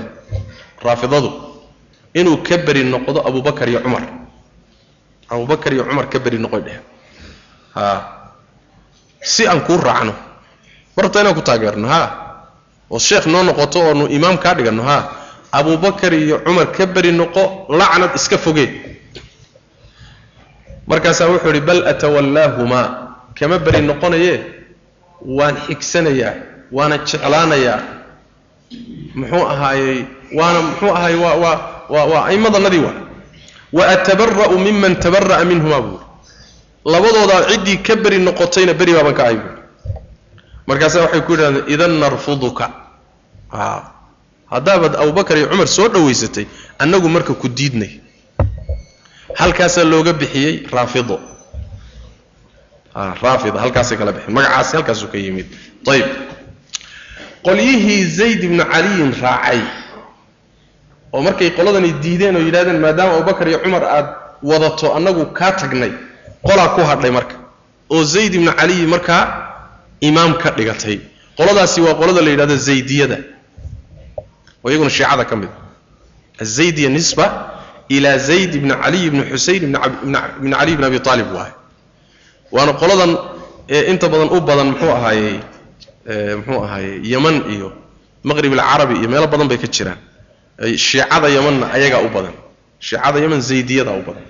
raafidadu 0.83 1.29
inuu 2.13 2.37
ka 2.47 2.57
beri 2.57 2.83
noqdo 2.83 3.19
abubakar 3.27 3.69
iyo 3.69 3.79
cumar 3.83 4.03
abubakar 5.31 5.71
iyo 5.73 5.83
cumar 5.89 6.07
ka 6.11 6.19
beri 6.23 6.37
noqoy 6.43 6.61
dheh 6.67 6.79
si 9.31 9.47
aan 9.47 9.61
kuu 9.67 9.77
raacno 9.87 10.13
marta 10.97 11.21
inaan 11.21 11.35
ku 11.37 11.41
taageerno 11.41 11.87
ha. 11.87 12.01
Oo 12.91 12.99
sheekh 12.99 13.25
noo 13.31 13.43
noqoto 13.47 13.79
oonu 13.79 14.05
imaam 14.17 14.37
kaa 14.43 14.53
dhiganno 14.57 14.83
ha. 14.83 14.97
Abubakar 15.51 16.13
iyo 16.13 16.39
cumar 16.45 16.67
ka 16.75 16.85
beri 16.85 17.11
noqo 17.11 17.43
lacnad 17.79 18.11
iska 18.19 18.37
fogee 18.37 18.69
markaasaa 20.87 21.27
wuxuu 21.31 21.49
idhi 21.55 21.61
bal 21.67 21.81
atawallaahumaa 21.91 22.87
kama 23.39 23.57
beri 23.65 23.81
noqonaye? 23.89 24.33
Waan 25.37 25.55
xigsanayaa 25.67 26.33
waana 26.75 26.97
jeclaanayaa. 27.07 27.79
Muxuu 29.15 29.45
ahaayey 29.53 29.97
waana 30.37 30.59
muxuu 30.67 30.91
ahaayey 30.97 31.19
waa 31.23 31.35
waa 31.43 31.57
waa 31.93 32.05
waa 32.11 32.23
aimmadanadii 32.29 32.83
waa 32.85 32.95
wa 33.73 33.83
atabara'u 33.87 34.59
miman 34.59 34.95
tabara'a 34.99 35.45
minhumaa 35.45 35.81
buuri 35.81 36.05
labadoodaa 36.85 37.41
ciddii 37.49 37.77
ka 37.87 37.95
beri 37.95 38.17
noqotayna 38.19 38.73
beri 38.73 38.93
baaban 38.93 39.13
ka 39.17 39.23
ahay 39.23 39.35
buuri 39.35 39.61
markaasaa 40.67 41.01
waxay 41.05 41.21
ku 41.21 41.31
yidhahdeen 41.33 41.65
idan 41.73 41.93
narfuduka 42.03 42.65
a 43.51 43.63
haddaabaad 44.51 44.95
abubakar 44.95 45.37
iyo 45.37 45.47
cumar 45.51 45.67
soo 45.67 45.87
dhowaysatay 45.87 46.45
annagu 46.79 47.09
marka 47.09 47.33
ku 47.33 47.47
diidnay 47.47 47.91
halkaasaa 49.39 49.83
looga 49.83 50.13
bixiyey 50.13 50.67
raafido 50.71 51.19
raafida 53.23 53.59
halkaasay 53.63 53.97
kala 53.97 54.11
bixeen 54.11 54.33
magacaasi 54.35 54.73
halkaasuu 54.77 55.07
ka 55.13 55.17
yimid 55.17 55.47
ayib 55.91 56.07
qolyihii 57.45 58.03
zayd 58.17 58.43
ibnu 58.43 58.63
caliyin 58.73 59.11
raacay 59.21 59.59
oo 61.13 61.21
markay 61.27 61.49
qoladani 61.57 61.89
diideen 62.03 62.35
oo 62.35 62.43
yidhahdeen 62.47 62.79
maadaama 62.85 63.13
abubakar 63.17 63.47
iyo 63.49 63.59
cumar 63.63 63.83
aad 63.95 64.07
wadato 64.49 64.87
annagu 64.97 65.25
kaa 65.37 65.51
tagnay. 65.61 65.91
Qolaa 66.47 66.69
ku 66.75 66.81
hadhay 66.89 67.11
marka. 67.17 67.35
Oo 67.93 68.03
zayd 68.13 68.33
ibnu 68.37 68.51
caliyi 68.59 68.85
markaa 68.93 69.23
imaam 70.09 70.33
ka 70.41 70.49
dhigatay. 70.57 70.97
Qoladaasi 71.37 71.79
waa 71.85 71.93
qolada 71.99 72.21
la 72.25 72.29
yidhahdo 72.33 72.55
zaydiyada. 72.67 73.17
Oo 74.63 74.69
iyaguna 74.71 74.89
shiicada 74.89 75.25
ka 75.29 75.35
mid. 75.35 75.49
Azaydiya 76.43 76.89
nisba 76.89 77.25
ilaa 77.89 78.17
zayd 78.17 78.51
ibni 78.55 78.73
caliy 78.83 79.03
ibni 79.09 79.21
xusein 79.31 79.63
ibni 79.63 80.51
caliy 80.57 80.75
bn 80.77 80.83
abi 80.89 80.97
aalib 81.09 81.27
waaye 81.37 81.53
waana 82.55 82.73
qoladan 82.81 83.11
inta 83.91 84.07
badan 84.13 84.29
u 84.35 84.41
badan 84.47 84.67
muxuu 84.73 84.89
ahaayey 84.97 85.35
muxuu 86.39 86.63
ahaayey 86.65 86.93
yeman 87.11 87.35
iyo 87.53 87.67
maqrib 88.29 88.53
alcarabi 88.57 88.93
iyo 88.99 89.07
meelo 89.13 89.27
badan 89.33 89.47
bay 89.51 89.57
ka 89.63 89.67
jiraan 89.75 89.99
shiicada 90.77 91.27
yemanna 91.29 91.65
ayagaa 91.73 92.01
u 92.05 92.09
badan. 92.09 92.33
Shiicada 92.79 93.19
yeman 93.19 93.41
zaydiyada 93.41 93.91
u 93.91 94.01
badan. 94.07 94.23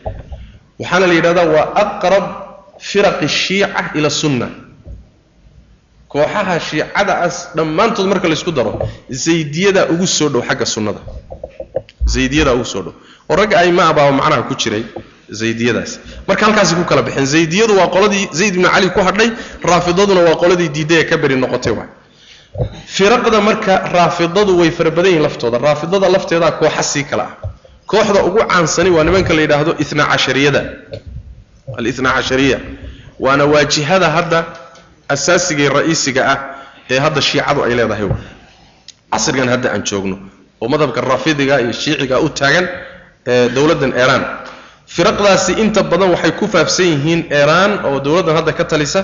Waxaana 0.80 1.08
la 1.08 1.14
yidhahdaa 1.14 1.46
waa 1.56 1.68
aqrab 1.84 2.26
firaqi 2.80 3.28
shiica 3.28 3.92
ila 3.96 4.10
sunna. 4.10 4.48
Kooxaha 6.12 6.60
shiicadaas 6.60 7.36
dhammaantood 7.56 8.08
marka 8.12 8.28
laysku 8.28 8.52
daro 8.52 8.72
zaydiyada 9.10 9.82
ugu 9.94 10.08
soo 10.08 10.30
dhow 10.30 10.42
xagga 10.50 10.66
sunnada. 10.66 11.00
Zaydiyada 12.06 12.54
ugu 12.56 12.66
soo 12.66 12.82
dhow. 12.86 12.94
Oo 13.30 13.36
ragga 13.36 13.58
aima 13.60 13.94
macnaha 13.94 14.44
ku 14.50 14.56
jiray 14.56 14.84
zaydiyadaas. 15.30 16.00
Marka 16.28 16.46
halkaasi 16.46 16.76
ku 16.76 16.84
kala 16.84 17.02
baxeen 17.02 17.26
zaydiyadu 17.26 17.74
waa 17.80 17.88
qoladii 17.88 18.28
zayd 18.34 18.56
ibnu 18.56 18.68
cali 18.68 18.90
ku 18.90 19.00
hadhay 19.00 19.30
raafidaduna 19.64 20.22
waa 20.28 20.36
qoladii 20.36 20.70
diiday 20.76 21.00
ee 21.02 21.04
ka 21.10 21.18
beri 21.18 21.36
noqotay 21.36 21.72
waay 21.78 21.88
firaqda 22.95 23.41
marka 23.41 23.74
raafidadu 23.93 24.58
way 24.60 24.72
fara 24.72 24.91
badan 24.91 25.12
yihiin 25.12 25.24
laftooda. 25.24 25.58
Raafidada 25.58 26.08
lafteedaa 26.10 26.52
kooxa 26.52 26.84
sii 26.84 27.04
kala 27.04 27.24
ah. 27.24 27.32
Kooxda 27.88 28.24
ugu 28.24 28.39
caansani 28.52 28.89
waa 28.89 29.04
nimanka 29.04 29.34
la 29.34 29.41
yidhaahdo 29.41 29.76
ina 29.80 30.06
cashariyada. 30.06 30.62
Alina 31.78 32.12
cashariya. 32.14 32.60
Waana 33.20 33.45
waajihada 33.45 34.10
hadda 34.10 34.45
asaasiga 35.10 35.70
ra'iisiga 35.70 36.22
ah 36.34 36.38
ee 36.89 36.99
hadda 36.99 37.22
shiicadu 37.22 37.64
ay 37.64 37.74
leedahay. 37.76 38.08
Casrigan 39.12 39.49
hadda 39.49 39.70
aan 39.74 39.84
joogno 39.84 40.18
oo 40.62 40.68
madhabka 40.70 41.02
raafidiga 41.02 41.62
iyo 41.62 41.72
shiiciga 41.74 42.20
u 42.20 42.30
taagan 42.30 42.68
ee 43.28 43.49
dowladdan 43.56 43.91
iiraan 44.02 44.24
firaqdaasi 44.95 45.52
inta 45.64 45.84
badan 45.84 46.10
waxay 46.14 46.32
ku 46.39 46.47
faafsan 46.47 46.86
yihiin 46.86 47.22
iiraan 47.32 47.72
oo 47.86 47.99
dowladdan 48.06 48.36
hadda 48.39 48.54
ka 48.60 48.64
talisa 48.72 49.02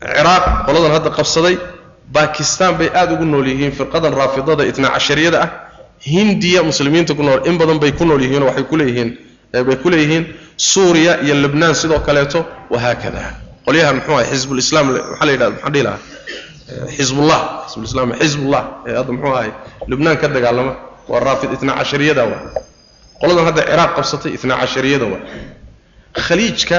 ciraaq 0.00 0.44
qoladan 0.66 0.92
hadda 0.96 1.10
qabsaday 1.18 1.54
bakistan 2.12 2.72
bay 2.78 2.88
aada 2.94 3.12
ugu 3.14 3.24
nool 3.24 3.46
yihiin 3.52 3.72
firqadan 3.78 4.12
raafidada 4.20 4.64
itna 4.70 4.88
cashariyada 4.90 5.38
ah. 5.42 5.50
Hindiya 6.00 6.62
muslimiinta 6.62 7.14
ku 7.14 7.22
nool 7.22 7.40
in 7.48 7.58
badan 7.60 7.78
bay 7.82 7.92
ku 7.92 8.04
nool 8.04 8.20
yihiin 8.24 8.42
waxay 8.48 8.64
kuleeyihiin 8.70 9.10
bay 9.52 9.76
ku 9.82 9.88
leeyihiin. 9.90 10.24
Suuriya 10.56 11.20
iyo 11.24 11.34
libnaan 11.34 11.74
sidoo 11.74 12.00
kaleeto 12.00 12.44
wahaakada. 12.70 13.22
Qolyahan 13.66 13.96
muxuu 13.96 14.12
ahay 14.16 14.26
xisbulislaam 14.32 14.86
maxaa 14.92 15.24
la 15.26 15.32
yidhahda 15.32 15.50
maxaan 15.56 15.72
dhihi 15.72 15.84
lahaa 15.84 15.98
xisbullah 16.96 17.40
xisbulislam 17.68 18.08
xisbullah 18.20 18.62
ee 18.88 18.94
hadda 18.98 19.12
muxuu 19.16 19.34
ahay 19.36 19.50
libnaan 19.90 20.16
ka 20.22 20.28
dagaalama 20.34 20.72
waa 21.10 21.20
raafid 21.26 21.50
itna 21.56 21.72
cashariyada 21.80 22.24
waa. 22.30 22.42
Qoladan 23.20 23.44
hadda 23.48 23.62
ciraaq 23.70 23.90
qabsatay 23.96 24.32
itna 24.36 24.54
cashariyada 24.62 25.06
waa. 25.12 25.20
Khaliijka 26.24 26.78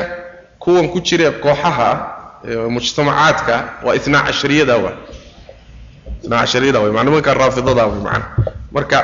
kuwan 0.64 0.90
ku 0.94 1.00
jira 1.08 1.32
kooxaha 1.44 1.90
ah 1.92 1.98
mujtamacaadka 2.76 3.56
waa 3.86 3.96
itna 4.00 4.20
cashariyada 4.28 4.76
waa 4.84 4.94
itna 6.24 6.36
cashariyada 6.42 6.80
waa 6.84 6.92
macna 6.96 7.04
nimanka 7.10 7.34
raafidada 7.34 7.86
waa 7.86 8.02
macna. 8.08 8.26
Marka 8.76 8.98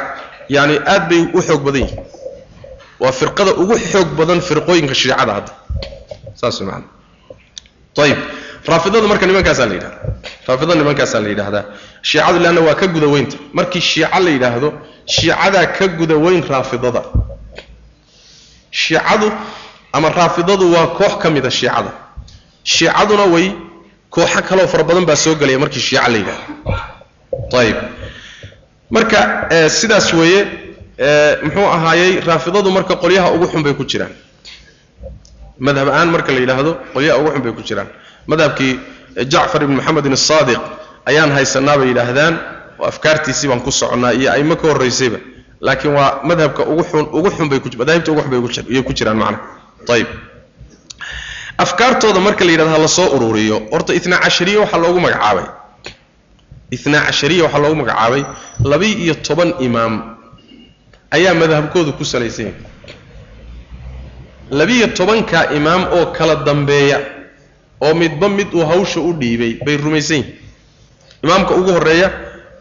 yani 0.50 0.76
aad 0.94 1.04
bay 1.10 1.22
u 1.34 1.40
xoog 1.48 1.62
badan 1.66 1.82
yihiin. 1.82 2.04
Waa 3.00 3.12
firqada 3.20 3.52
ugu 3.62 3.76
xoog 3.92 4.08
badan 4.20 4.40
firqooyinka 4.48 4.94
shiicada 5.02 5.34
hadda. 5.38 5.52
Saas 6.40 6.62
macna. 6.62 6.88
Ayib 8.04 8.18
raafidada 8.70 9.08
marka 9.12 9.26
nimankaasaa 9.30 9.66
la 9.70 9.74
yidhahda 9.78 10.00
raafidada 10.48 10.76
nimankaasaa 10.82 11.20
la 11.26 11.30
yidhahdaa. 11.34 11.64
Shiicadu 12.10 12.40
leanna 12.44 12.62
waa 12.68 12.76
ka 12.82 12.88
guda 12.88 13.08
weynta. 13.14 13.38
Markii 13.58 13.82
shiico 13.82 14.20
la 14.26 14.30
yidhaahdo 14.36 14.70
shiicadaa 15.16 15.66
ka 15.78 15.86
guda 16.00 16.16
weyn 16.24 16.44
raafidada. 16.50 17.02
Shiicadu 18.72 19.32
ama 19.94 20.10
raafidadu 20.10 20.66
waa 20.74 20.88
koox 20.98 21.14
ka 21.22 21.30
mida 21.30 21.50
shiicada 21.52 21.92
shiicaduna 22.64 23.26
way 23.34 23.48
kooxo 24.10 24.42
kaloo 24.50 24.68
fara 24.68 24.84
badan 24.84 25.06
baa 25.06 25.16
soo 25.16 25.36
gelaya 25.40 25.60
markii 25.60 25.80
shiico 25.88 26.08
la 26.12 26.18
yidhahdo 26.18 26.54
ayib 27.62 27.78
marka 28.96 29.20
sidaas 29.70 30.08
weeye 30.14 30.42
muxuu 31.44 31.68
ahaayey 31.76 32.12
raafidadu 32.30 32.70
marka 32.78 32.96
qolyaha 33.04 33.28
ugu 33.36 33.48
xun 33.52 33.64
bay 33.64 33.74
ku 33.74 33.84
jiraan. 33.86 34.14
Madhab 35.60 35.88
ahaan 35.90 36.10
marka 36.16 36.32
la 36.36 36.40
yidhaahdo 36.44 36.72
qolyaha 36.94 37.18
ugu 37.20 37.30
xun 37.34 37.42
bay 37.46 37.54
ku 37.58 37.62
jiraan. 37.70 37.88
Madhabkii 38.28 38.74
jacfar 39.34 39.62
ibn 39.64 39.74
moxamedin 39.80 40.14
asaadiq 40.20 40.60
ayaan 41.10 41.32
haysanaa 41.36 41.78
bay 41.80 41.88
yidhaahdaan 41.92 42.34
oo 42.80 42.86
afkaartiisii 42.92 43.48
baan 43.50 43.62
ku 43.66 43.72
soconnaa 43.72 44.12
iyo 44.14 44.30
aimo 44.32 44.56
ka 44.56 44.68
horraysayba 44.68 45.18
laakiin 45.62 45.94
waa 45.98 46.20
madhabka 46.30 46.62
ugu 46.72 46.84
xun 46.92 47.06
ugu 47.18 47.30
xun 47.36 47.48
bay 47.50 47.60
madaahibta 47.82 48.12
ugu 48.12 48.22
xun 48.22 48.66
bay 48.70 48.84
ku 48.88 48.94
jiraan 48.94 49.18
macnaha 49.18 49.42
ayib 49.96 50.08
afkaartooda 51.58 52.20
marka 52.20 52.46
la 52.46 52.52
yidhahdo 52.52 52.72
ha 52.74 52.80
la 52.86 53.10
ururiyo 53.16 53.58
horta 53.72 53.94
itna 53.94 54.18
cashariya 54.20 54.60
waxaa 54.64 54.78
loogu 54.84 55.00
magacaabay 55.06 55.46
itna 56.76 57.00
cashariya 57.08 57.44
waxaa 57.46 57.60
loogu 57.64 57.76
magacaabay 57.82 58.24
labi 58.72 58.90
iyo 59.04 59.14
toban 59.28 59.54
imaam. 59.68 59.94
Ayaa 61.16 61.34
madhabkoodu 61.42 61.92
ku 61.98 62.04
salaysan 62.06 62.46
yahay. 62.46 62.62
Labiyo 64.52 64.88
tobanka 64.98 65.40
imaam 65.58 65.84
oo 65.96 66.06
kala 66.18 66.36
dambeeya 66.48 67.00
oo 67.82 67.94
midba 67.94 68.30
mid 68.30 68.54
uu 68.54 68.66
hawsha 68.66 69.00
u 69.00 69.12
dhiibay 69.20 69.54
bay 69.66 69.78
rumaysan 69.78 70.18
yihiin 70.18 70.36
imaamka 71.24 71.56
ugu 71.56 71.72
horreeya 71.76 72.10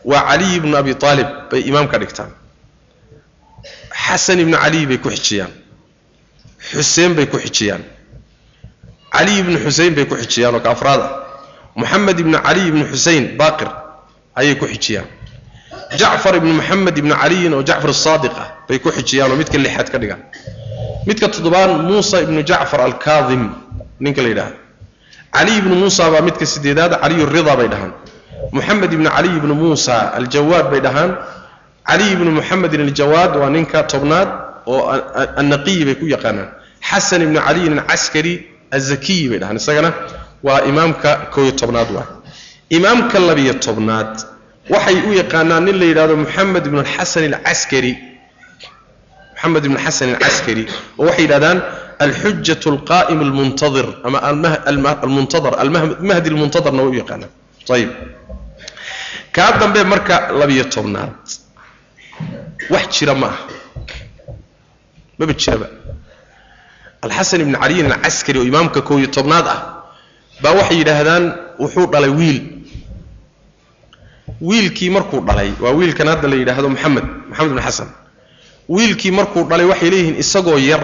waa 0.04 0.22
caliy 0.28 0.56
ibnu 0.58 0.74
abi 0.76 0.92
aalib 1.02 1.28
bay 1.50 1.60
imaam 1.70 1.86
ka 1.88 1.98
dhigtaan. 1.98 2.30
Xasan 4.06 4.38
ibnu 4.40 4.56
caliy 4.62 4.86
bay 4.86 4.98
ku 4.98 5.10
xijiyaan. 5.10 5.52
Xuseen 6.72 7.14
bay 7.14 7.26
ku 7.26 7.38
xijiyaan. 7.38 7.82
Caliy 9.14 9.38
ibnu 9.42 9.56
xusein 9.64 9.94
bay 9.94 10.04
ku 10.10 10.14
xijiyaan 10.16 10.54
oo 10.54 10.60
ka 10.60 10.70
afraad 10.74 11.00
ah. 11.00 11.12
Moxamed 11.76 12.18
ibnu 12.18 12.38
caliy 12.46 12.66
ibnu 12.70 12.84
xusein 12.92 13.24
baaqir 13.38 13.68
ayay 14.40 14.54
ku 14.60 14.66
xijiyaan. 14.66 15.08
Jacfar 16.00 16.34
ibnu 16.40 16.52
moxamed 16.60 16.96
ibnu 16.98 17.14
caliyin 17.22 17.52
oo 17.54 17.62
jacfar 17.68 17.90
asaadiq 17.90 18.34
ah 18.42 18.48
bay 18.68 18.78
ku 18.78 18.90
xijiyaan 18.96 19.30
oo 19.32 19.36
midka 19.40 19.58
lixaad 19.58 19.88
ka 19.92 19.98
dhigaan. 20.02 20.22
Midka 21.06 21.26
toddobaad 21.34 21.70
muusa 21.88 22.16
ibnu 22.26 22.40
jacfar 22.50 22.80
alkaadim 22.88 23.42
ninka 24.04 24.20
la 24.22 24.28
yidhaahdo. 24.32 24.56
Caliy 25.36 25.56
ibnu 25.62 25.74
muusa 25.82 26.10
baa 26.12 26.22
midka 26.28 26.44
sideedaad 26.52 26.92
caliy 27.02 27.22
rida 27.34 27.54
bay 27.60 27.68
dhahaan. 27.72 27.92
Moxamed 28.56 28.90
ibnu 28.96 29.08
caliy 29.16 29.34
ibnu 29.40 29.54
muusa 29.54 29.94
aljawaad 30.18 30.66
bay 30.72 30.80
dhahaan. 30.86 31.10
Caliy 31.88 32.10
ibnu 32.16 32.30
moxamedin 32.38 32.80
aljawaad 32.88 33.32
waa 33.40 33.50
ninka 33.56 33.78
tobnaad 33.92 34.28
oo 34.66 34.80
annaqiyi 35.40 35.84
bay 35.88 35.94
ku 36.00 36.04
yaqaanaan. 36.14 36.48
Xasan 36.88 37.20
ibnu 37.26 37.38
caliyin 37.46 37.78
alcaskari 37.78 38.34
azakiyi 38.76 39.28
bay 39.30 39.38
dhahaan. 39.42 39.56
Isagana 39.62 39.90
waa 40.46 40.60
imaamka 40.70 41.10
kooyo 41.34 41.52
tobnaad 41.60 41.88
waa 41.96 42.06
imaamka 42.70 43.18
labiyo 43.18 43.54
tobnaad 43.66 44.12
waxay 44.70 44.96
u 45.08 45.12
yaqaanaan 45.20 45.64
nin 45.64 45.76
la 45.80 45.84
yidhahdo 45.90 46.16
moxamed 46.16 46.66
ibnu 46.66 46.80
alxasan 46.84 47.24
alcaskari 47.34 47.92
moxamed 49.34 49.64
ibnu 49.68 49.78
xasan 49.84 50.08
alcaskari 50.14 50.64
oo 50.98 51.04
waxay 51.08 51.24
yidhahdaan 51.26 51.58
alxujatu 52.04 52.66
alqaa'im 52.74 53.18
almuntadir 53.26 53.86
ama 54.06 54.18
almuntadar 55.02 55.52
almahdi 55.62 56.28
almuntadarna 56.32 56.82
way 56.82 56.90
u 56.94 56.98
yaqaanaan. 57.02 57.30
Ayib 57.74 57.90
kaa 59.36 59.50
dambe 59.60 59.80
marka 59.92 60.14
labiyo 60.40 60.64
tobnaad 60.74 61.14
wax 62.72 62.84
jira 62.98 63.14
ma 63.14 63.26
aha. 63.26 63.38
Maba 65.18 65.32
jiraba 65.42 65.66
alxasan 67.04 67.40
ibni 67.44 67.56
caliyin 67.62 67.86
alcaskari 67.92 68.38
oo 68.40 68.46
imaamka 68.50 68.80
koow 68.88 68.98
iyo 69.00 69.08
tobnaad 69.16 69.46
ah 69.54 69.58
baa 70.42 70.52
waxay 70.58 70.76
yidhaahdaan 70.82 71.24
wuxuu 71.62 71.86
dhalay 71.92 72.12
wiil 72.20 72.38
wiilkii 74.40 74.90
markuu 74.90 75.20
dhalay 75.26 75.50
waa 75.60 75.72
wiilkan 75.78 76.08
hadda 76.08 76.28
la 76.28 76.36
yidhaahdo 76.36 76.68
maxamed 76.68 77.04
maxamed 77.30 77.52
bin 77.54 77.62
xasan. 77.66 77.88
Wiilkii 78.68 79.10
markuu 79.10 79.44
dhalay 79.50 79.66
waxay 79.66 79.90
leeyihiin 79.90 80.16
isagoo 80.22 80.58
yar 80.58 80.82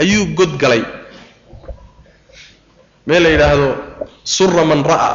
ayuu 0.00 0.26
god 0.38 0.52
galay. 0.62 0.82
Meel 3.06 3.22
la 3.22 3.28
yidhaahdo 3.34 3.68
sura 4.24 4.64
man 4.64 4.82
ra'a 4.84 5.12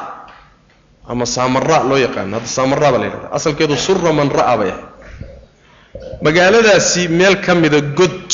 ama 1.07 1.25
saamara 1.25 1.84
loo 1.89 1.97
yaqaano 2.05 2.36
hadda 2.39 2.47
saamara 2.57 2.91
baa 2.91 2.99
la 3.01 3.05
yidhahda 3.05 3.27
asalkeedu 3.38 3.75
sura 3.77 4.11
man 4.13 4.29
ra'a 4.38 4.57
bay 4.59 4.71
ahay 4.71 4.84
magaaladaasi 6.25 7.07
meel 7.07 7.36
ka 7.45 7.55
mida 7.55 7.81
god 7.81 8.29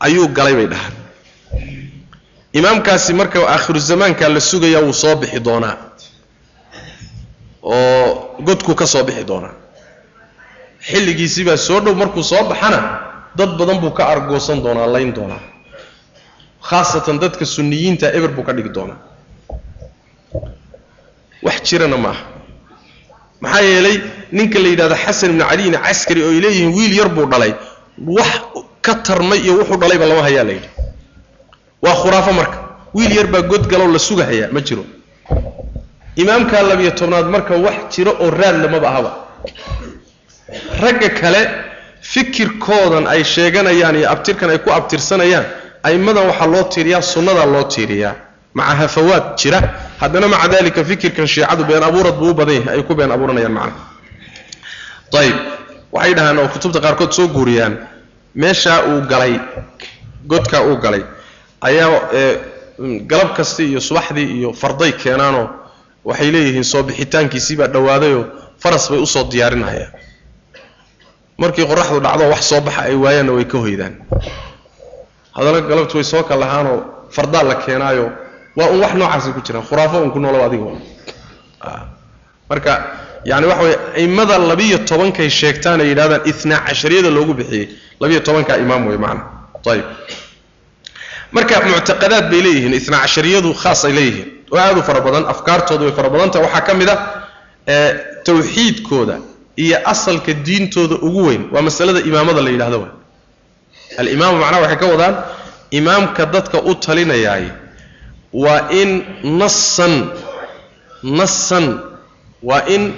ayuu 0.00 0.28
galay 0.28 0.54
bay 0.58 0.66
dhahaan. 0.72 0.94
Imaamkaasi 2.52 3.12
marka 3.14 3.38
aakhiru 3.46 3.78
zamaanka 3.78 4.28
la 4.28 4.40
sugayaa 4.40 4.82
wuu 4.82 4.92
soo 4.92 5.14
bixi 5.16 5.40
doonaa 5.40 5.76
oo 7.62 8.36
godku 8.46 8.74
ka 8.74 8.86
soo 8.86 9.04
bixi 9.04 9.24
doonaa. 9.24 9.54
Xilligiisii 10.88 11.44
baa 11.44 11.56
soo 11.56 11.80
dhow 11.80 11.94
markuu 11.94 12.22
soo 12.22 12.44
baxana 12.50 12.78
dad 13.36 13.50
badan 13.58 13.78
buu 13.80 13.90
ka 13.90 14.04
argoosan 14.12 14.62
doonaa 14.64 14.86
layn 14.94 15.12
doonaa. 15.14 15.40
Khaasatan 16.68 17.18
dadka 17.20 17.44
sunniyiinta 17.44 18.06
eber 18.16 18.30
buu 18.36 18.42
ka 18.48 18.52
dhigi 18.52 18.68
doonaa. 18.76 18.98
Wax 21.42 21.62
jirana 21.68 21.96
maaha 21.96 22.22
maxaa 23.40 23.62
yeelay 23.68 23.96
ninka 24.32 24.58
la 24.62 24.68
yidhahdo 24.68 24.96
xasan 25.04 25.30
ibnu 25.32 25.44
caliyin 25.50 25.76
caskari 25.86 26.20
oo 26.26 26.30
ay 26.34 26.40
leeyihiin 26.44 26.72
wiil 26.76 26.92
yar 26.98 27.08
buu 27.16 27.26
dhalay. 27.32 27.52
Wax 28.16 28.32
ka 28.84 28.94
tarmay 29.06 29.38
iyo 29.44 29.52
wuxuu 29.60 29.76
dhalayba 29.80 30.06
lama 30.10 30.22
hayaa 30.26 30.44
la 30.48 30.52
yidhi. 30.56 30.68
Waa 31.82 31.94
khuraafo 32.02 32.32
marka. 32.32 32.58
Wiil 32.94 33.12
yar 33.18 33.26
baa 33.32 33.42
godgaloo 33.42 33.88
la 33.92 33.98
sugahayaa 33.98 34.48
ma 34.52 34.60
jiro 34.60 34.84
imaamkaa 36.22 36.62
labiyo 36.70 36.90
tobnaad 37.00 37.26
marka 37.34 37.54
wax 37.66 37.78
jiro 37.96 38.12
oo 38.24 38.30
raad 38.30 38.56
lamaba 38.64 38.88
ahaba. 38.90 39.10
Ragga 40.82 41.08
kale 41.20 41.40
fikirkoodan 42.12 43.06
ay 43.12 43.22
sheeganayaan 43.24 43.96
iyo 44.00 44.08
abtirkan 44.14 44.50
ay 44.50 44.58
ku 44.64 44.70
abtirsanayaan 44.78 45.44
a'immadan 45.86 46.26
waxaa 46.30 46.46
loo 46.54 46.64
tiiriyaa 46.72 47.02
sunnadaa 47.12 47.46
loo 47.54 47.64
tiiriyaa. 47.74 48.14
Maca 48.54 48.74
hafawaad 48.80 49.24
jira. 49.40 49.60
Haddana 50.00 50.28
maca 50.28 50.48
dalika 50.48 50.84
fikirkan 50.84 51.26
shiicadu 51.26 51.64
been 51.64 51.82
abuurad 51.82 52.16
buu 52.18 52.30
u 52.30 52.34
badan 52.34 52.54
yahay 52.54 52.74
ay 52.78 52.82
ku 52.82 52.94
been 52.94 53.12
abuuranayaan 53.12 53.52
macnaha 53.52 53.84
ayib. 55.20 55.36
Waxay 55.92 56.14
dhahaan 56.16 56.38
oo 56.38 56.48
kutubta 56.48 56.80
qaarkood 56.84 57.12
soo 57.12 57.28
guuriyaan 57.28 57.74
meeshaa 58.34 58.78
uu 58.90 59.00
galay 59.10 59.34
godkaa 60.30 60.62
uu 60.68 60.76
galay 60.84 61.02
ayaa 61.60 62.00
galab 63.10 63.30
kasti 63.36 63.62
iyo 63.70 63.80
subaxdii 63.80 64.28
iyo 64.38 64.52
farday 64.52 64.92
keenaanoo 64.92 65.46
waxay 66.04 66.30
leeyihiin 66.34 66.64
soo 66.64 66.82
bixitaankiisii 66.82 67.56
baa 67.60 67.66
dhowaadayoo 67.74 68.24
faras 68.62 68.90
bay 68.90 68.98
u 68.98 69.06
soo 69.06 69.24
diyaarinayaan. 69.32 69.92
Markii 71.38 71.66
qoraxdu 71.70 72.00
dhacdo 72.04 72.24
wax 72.32 72.42
soo 72.50 72.60
baxa 72.60 72.80
ay 72.88 72.94
waayaanna 73.04 73.32
way 73.36 73.44
ka 73.44 73.58
hoydaan. 73.58 73.94
Haddana 75.36 75.60
galabtu 75.70 75.94
way 75.98 76.04
soo 76.04 76.22
kalahaanoo 76.30 76.78
fardaa 77.10 77.42
la 77.42 77.54
keenaayo. 77.54 78.06
Waa 78.56 78.68
un 78.74 78.80
wax 78.84 78.92
noocaasay 78.94 79.32
ku 79.32 79.40
jiraan. 79.46 79.64
Khuraafo 79.68 79.96
un 80.04 80.10
ku 80.12 80.18
noolow 80.20 80.44
adigo 80.46 80.70
marka 82.50 82.72
yani 83.24 83.46
waxa 83.46 83.62
weye 83.62 83.78
aimada 83.96 84.38
labiyo 84.38 84.78
tobankay 84.78 85.30
sheegtaan 85.30 85.80
ay 85.80 85.88
yidhahdaan 85.88 86.22
itnaa 86.30 86.60
cashariyada 86.66 87.10
loogu 87.10 87.34
bixiyey. 87.34 87.68
Labiyo 88.00 88.20
tobankaa 88.20 88.56
imaam 88.64 88.86
wey 88.88 88.96
macana 88.98 89.22
ayib 89.72 89.84
marka 91.32 91.60
muctaqadaad 91.60 92.26
bay 92.30 92.40
leeyihiin 92.44 92.74
itnaa 92.80 93.00
cashariyadu 93.04 93.54
khaas 93.62 93.84
ay 93.84 93.92
leeyihiin 93.98 94.28
oo 94.52 94.58
aad 94.58 94.78
u 94.78 94.82
fara 94.88 95.00
badan 95.06 95.24
afkaartooda 95.32 95.84
way 95.86 95.92
fara 95.98 96.08
badantaha 96.14 96.44
waxaa 96.46 96.60
ka 96.68 96.74
mid 96.80 96.88
a 96.88 96.96
tawxiidkooda 98.26 99.18
iyo 99.56 99.76
asalka 99.92 100.32
diintooda 100.32 100.94
ugu 101.06 101.20
weyn. 101.26 101.42
Waa 101.52 101.62
masalada 101.62 102.00
imaamada 102.00 102.40
la 102.42 102.50
yidhahdo 102.50 102.78
wa 102.80 102.88
alimaamu 103.98 104.38
macnaha 104.38 104.62
waxay 104.62 104.78
ka 104.82 104.86
wadaan 104.86 105.14
imaamka 105.70 106.26
dadka 106.26 106.58
u 106.62 106.74
talinayaay 106.74 107.44
waa 108.32 108.68
in 108.80 108.90
nasan 109.40 109.94
nasan 111.02 111.80
waa 112.42 112.62
in 112.74 112.92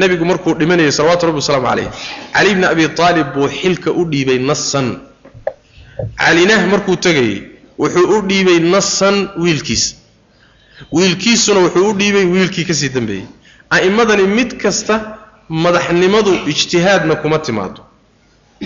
nebigu 0.00 0.24
markuu 0.24 0.54
dhimanayay 0.54 0.92
salawatu 0.92 1.26
rabbi 1.26 1.38
wasalaamu 1.42 1.66
calayh 1.68 1.88
cali 2.34 2.54
bni 2.54 2.66
abi 2.66 2.84
aalib 2.98 3.26
buu 3.34 3.48
xilka 3.60 3.90
u 3.92 4.04
dhiibay 4.10 4.38
nasan 4.38 4.86
calinah 6.22 6.60
markuu 6.72 6.96
tegayey 6.96 7.42
wuxuu 7.78 8.06
u 8.18 8.22
dhiibay 8.30 8.58
nasan 8.74 9.28
wiilkiisa 9.42 9.94
wiilkiisuna 10.92 11.60
wuxuu 11.60 11.88
u 11.90 11.92
dhiibay 11.92 12.24
wiilkii 12.24 12.64
ka 12.64 12.74
sii 12.74 12.88
dambeeyey. 12.88 13.26
A'immadani 13.70 14.22
mid 14.22 14.50
kasta 14.62 15.18
madaxnimadu 15.48 16.32
ijtihaadna 16.52 17.14
kuma 17.22 17.38
timaado. 17.38 17.82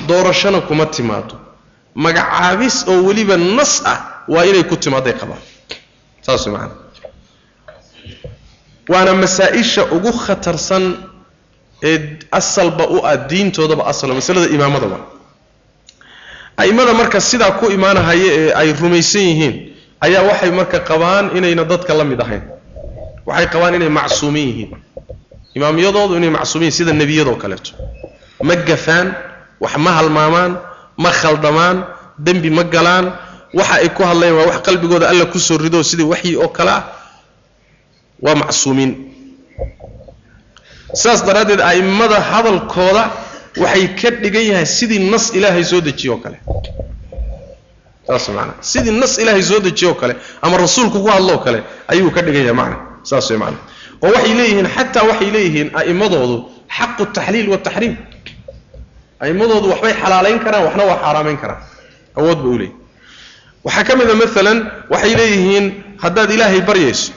Doorashona 0.08 0.60
kuma 0.60 0.86
timaado. 0.86 1.36
Magacaabis 1.94 2.84
oo 2.88 3.02
weliba 3.06 3.36
nas 3.36 3.82
ah 3.84 3.98
waa 4.28 4.44
inay 4.44 4.62
ku 4.64 4.76
timaaday 4.76 5.12
qabaan. 5.12 5.40
Saas 6.26 6.46
way 6.46 6.52
macana 6.54 6.74
waana 8.88 9.14
masaa-isha 9.14 9.84
ugu 9.84 10.12
khatarsan 10.12 10.96
ee 11.82 12.18
asalba 12.30 12.86
u 12.88 13.06
ah 13.06 13.16
diintoodaba 13.16 13.86
asala 13.86 14.14
masalada 14.14 14.48
imaamadaba 14.54 14.98
a'immada 16.56 16.92
marka 16.94 17.20
sidaa 17.20 17.50
ku 17.60 17.66
imaanahaya 17.70 18.28
ee 18.40 18.52
ay 18.60 18.72
rumaysan 18.72 19.22
yihiin 19.22 19.71
ayaa 20.04 20.22
waxay 20.30 20.50
marka 20.58 20.78
qabaan 20.90 21.24
inayna 21.36 21.64
dadka 21.72 21.92
la 21.98 22.04
mid 22.10 22.20
ahayn. 22.24 22.42
Waxay 23.26 23.46
qabaan 23.52 23.74
inay 23.78 23.88
macsuumin 23.98 24.46
yihiin. 24.50 24.70
Imaamiyadoodu 25.56 26.14
inay 26.20 26.30
macsuumin 26.36 26.66
yihiin 26.68 26.78
sida 26.78 26.92
nebiyadoo 27.00 27.36
kaleeto. 27.42 27.70
Ma 28.48 28.54
gafaan 28.68 29.08
wax 29.62 29.74
ma 29.84 29.90
halmaamaan 29.98 30.52
ma 31.02 31.10
khaldamaan 31.20 31.76
dembi 32.26 32.50
ma 32.50 32.64
galaan 32.74 33.06
waxa 33.58 33.74
ay 33.84 33.88
ku 33.96 34.02
hadlayaan 34.08 34.36
waa 34.38 34.46
wax 34.50 34.58
qalbigooda 34.66 35.06
alla 35.12 35.24
ku 35.32 35.38
soo 35.38 35.58
rido 35.64 35.78
sidii 35.90 36.08
waxyi 36.12 36.36
oo 36.36 36.48
kale 36.56 36.70
ah. 36.78 36.82
Waa 38.24 38.34
macsuumiin. 38.42 38.92
Saas 41.02 41.20
daraaddeed 41.26 41.60
a'immada 41.60 42.18
hadalkooda 42.30 43.02
waxay 43.62 43.86
ka 44.00 44.08
dhigan 44.22 44.44
yahay 44.50 44.66
sidii 44.66 45.00
nas 45.12 45.24
ilaahay 45.36 45.64
soo 45.64 45.80
dejiye 45.80 46.10
oo 46.14 46.20
kale 46.24 46.38
saas 48.06 48.28
maanaa 48.36 48.56
sidii 48.70 48.94
nas 49.02 49.18
ilaahay 49.22 49.42
soo 49.50 49.60
dejiye 49.66 49.88
oo 49.90 49.94
kale 50.00 50.14
ama 50.42 50.56
rasuulku 50.64 50.98
ku 51.04 51.08
hadlo 51.14 51.32
oo 51.36 51.38
kale 51.46 51.58
ayuu 51.92 52.10
ka 52.14 52.20
dhigan 52.22 52.42
yahay 52.46 52.56
macna. 52.60 52.76
Saas 53.10 53.30
way 53.30 53.38
macna. 53.42 53.58
Oo 54.02 54.10
waxay 54.14 54.34
leeyihiin 54.38 54.68
xataa 54.76 55.04
waxay 55.10 55.30
leeyihiin 55.34 55.68
a'immadoodu 55.80 56.36
xaqu 56.76 57.02
taxliil 57.16 57.48
wataxriim 57.54 57.94
a'immadoodu 59.24 59.66
waxbay 59.72 59.94
xalaalayn 60.02 60.38
karaan 60.44 60.64
waxna 60.66 60.82
waa 60.90 60.98
xaaraamayn 61.04 61.38
karaan. 61.42 61.60
Awood 62.18 62.38
bay 62.44 62.50
u 62.54 62.58
leeyihiin 62.58 62.76
waxaa 63.66 63.84
ka 63.88 63.92
mid 63.98 64.08
a 64.10 64.14
maalan 64.22 64.58
waxay 64.92 65.12
leeyihiin 65.20 65.64
haddaad 66.02 66.30
ilaahay 66.36 66.60
baryayso 66.68 67.12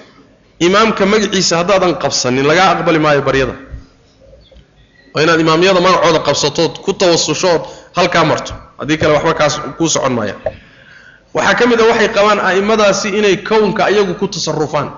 imaamka 0.68 1.04
magaciisa 1.14 1.54
haddaadan 1.62 1.94
qabsanin 2.04 2.46
lagaa 2.50 2.68
aqbali 2.78 3.00
maayo 3.06 3.22
baryada. 3.28 3.56
Oo 5.16 5.20
inaad 5.24 5.40
imaamyada 5.46 5.80
magacooda 5.88 6.20
qabsatood 6.28 6.74
ku 6.86 6.92
tawasushood 7.00 7.62
halkaa 7.98 8.24
marto. 8.32 8.54
Haddii 8.80 8.98
kale 9.02 9.14
waxba 9.18 9.34
kaas 9.40 9.54
kuu 9.78 9.90
socon 9.96 10.14
maaya 10.18 10.36
waxaa 11.36 11.56
ka 11.60 11.64
mid 11.68 11.80
a 11.82 11.86
waxay 11.92 12.10
qabaan 12.18 12.40
a'immadaasi 12.50 13.08
inay 13.20 13.36
kownka 13.50 13.84
iyagu 13.92 14.14
ku 14.20 14.28
tasarufaan 14.28 14.90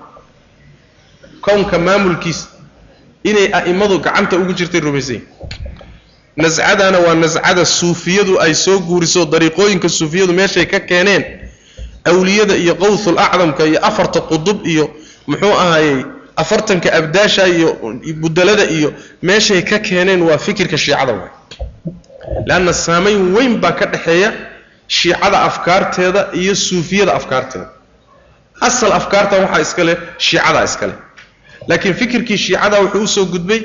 kownka 1.46 1.78
maamulkiisa 1.78 2.46
inay 3.30 3.46
a'immadu 3.58 3.98
gacanta 4.04 4.36
ugu 4.38 4.52
jirtay 4.58 4.80
rumaysayin 4.80 5.22
nascadana 6.36 6.98
waa 6.98 7.14
nascada 7.14 7.64
suufiyadu 7.64 8.38
ay 8.40 8.54
soo 8.54 8.78
guuriso 8.88 9.24
dariiqooyinka 9.26 9.88
suufiyadu 9.88 10.32
meeshay 10.32 10.66
ka 10.66 10.80
keeneen 10.80 11.24
awliyada 12.04 12.54
iyo 12.56 12.74
qowthul 12.74 13.18
acdamka 13.18 13.62
iyo 13.66 13.78
afarta 13.88 14.20
qudub 14.30 14.66
iyo 14.66 14.84
muxuu 15.26 15.52
ahaayey 15.62 16.04
afartanka 16.36 16.88
abdaasha 16.98 17.46
iyo 17.48 17.68
budalada 18.22 18.64
iyo 18.70 18.92
meeshay 19.22 19.62
ka 19.62 19.78
keeneen 19.78 20.22
waa 20.22 20.38
fikirka 20.38 20.78
shiicada 20.78 21.12
waay. 21.12 21.30
Leanna 22.46 22.72
saamayn 22.72 23.34
weyn 23.34 23.58
baa 23.62 23.72
ka 23.72 23.86
dhexeeya 23.86 24.32
shiicada 24.88 25.38
afkaarteeda 25.48 26.28
iyo 26.32 26.54
suufiyada 26.54 27.14
afkaarteeda. 27.14 27.68
Asal 28.60 28.92
afkaartan 28.92 29.40
waxaa 29.44 29.60
iska 29.60 29.84
leh 29.84 29.96
shiicada 30.18 30.64
iska 30.64 30.86
leh. 30.86 30.96
Laakiin 31.68 31.94
fikirkii 31.94 32.36
shiicada 32.38 32.80
wuxuu 32.82 33.02
u 33.02 33.06
soo 33.08 33.24
gudbay 33.26 33.60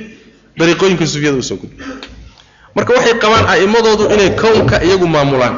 dariiqooyinka 0.59 1.05
suufiyada 1.07 1.37
u 1.37 1.43
soo 1.43 1.57
gudbay. 1.57 1.87
Marka 2.75 2.93
waxay 2.93 3.13
qabaan 3.23 3.45
a'immadoodu 3.53 4.03
inay 4.13 4.29
kownka 4.41 4.77
iyagu 4.83 5.07
maamulaan. 5.07 5.55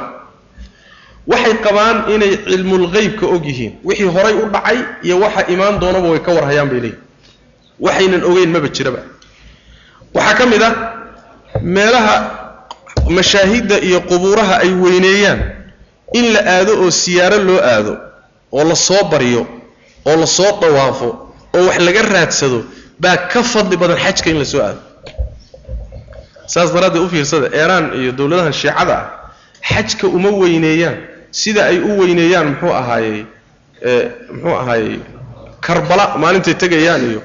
Waxay 1.27 1.53
qabaan 1.65 1.97
inay 2.13 2.31
cilmulghaybka 2.47 3.25
og 3.25 3.43
yihiin. 3.45 3.73
Wixii 3.83 4.09
horay 4.15 4.33
u 4.33 4.45
dhacay 4.53 4.77
iyo 5.03 5.19
waxa 5.19 5.41
imaan 5.53 5.79
doonaba 5.81 6.07
way 6.09 6.19
ka 6.19 6.31
warhayaan 6.37 6.69
bay 6.69 6.79
leeyihiin 6.79 7.01
waxaynan 7.79 8.23
ogeyn 8.29 8.49
maba 8.53 8.67
jiraba. 8.75 8.99
Waxaa 10.13 10.35
ka 10.37 10.45
mid 10.45 10.61
ah 10.63 10.73
meelaha 11.61 12.15
mashaahidda 13.09 13.77
iyo 13.87 13.99
qubuuraha 14.01 14.55
ay 14.63 14.69
weyneeyaan 14.83 15.39
in 16.13 16.33
la 16.33 16.39
aado 16.55 16.71
oo 16.83 16.91
siyaaro 16.91 17.37
loo 17.43 17.59
aado 17.61 17.93
oo 18.51 18.63
la 18.63 18.75
soo 18.75 19.03
baryo 19.11 19.47
oo 20.05 20.15
la 20.15 20.25
soo 20.27 20.51
dawaafo 20.61 21.09
oo 21.55 21.65
wax 21.67 21.77
laga 21.79 22.01
raadsado 22.01 22.63
baa 22.99 23.17
ka 23.31 23.43
fadli 23.43 23.77
badan 23.77 23.97
xajka 23.97 24.29
in 24.29 24.39
la 24.39 24.45
soo 24.45 24.61
aado. 24.61 24.79
Saas 26.47 26.69
daraaddeed 26.73 27.03
u 27.03 27.09
fiirsada 27.09 27.47
eeraan 27.59 27.85
iyo 27.99 28.11
dowladahan 28.11 28.53
shiicada 28.53 28.95
ah 28.97 29.05
xajka 29.71 30.07
uma 30.07 30.29
weyneeyaan. 30.29 30.97
Sida 31.31 31.65
ay 31.65 31.79
u 31.79 31.99
weyneeyaan 31.99 32.47
muxuu 32.53 32.73
ahaayey 32.81 33.25
muxuu 34.31 34.55
ahaayey 34.61 34.99
karbala 35.65 36.05
maalintay 36.21 36.53
tegayaan 36.53 37.01
iyo 37.09 37.19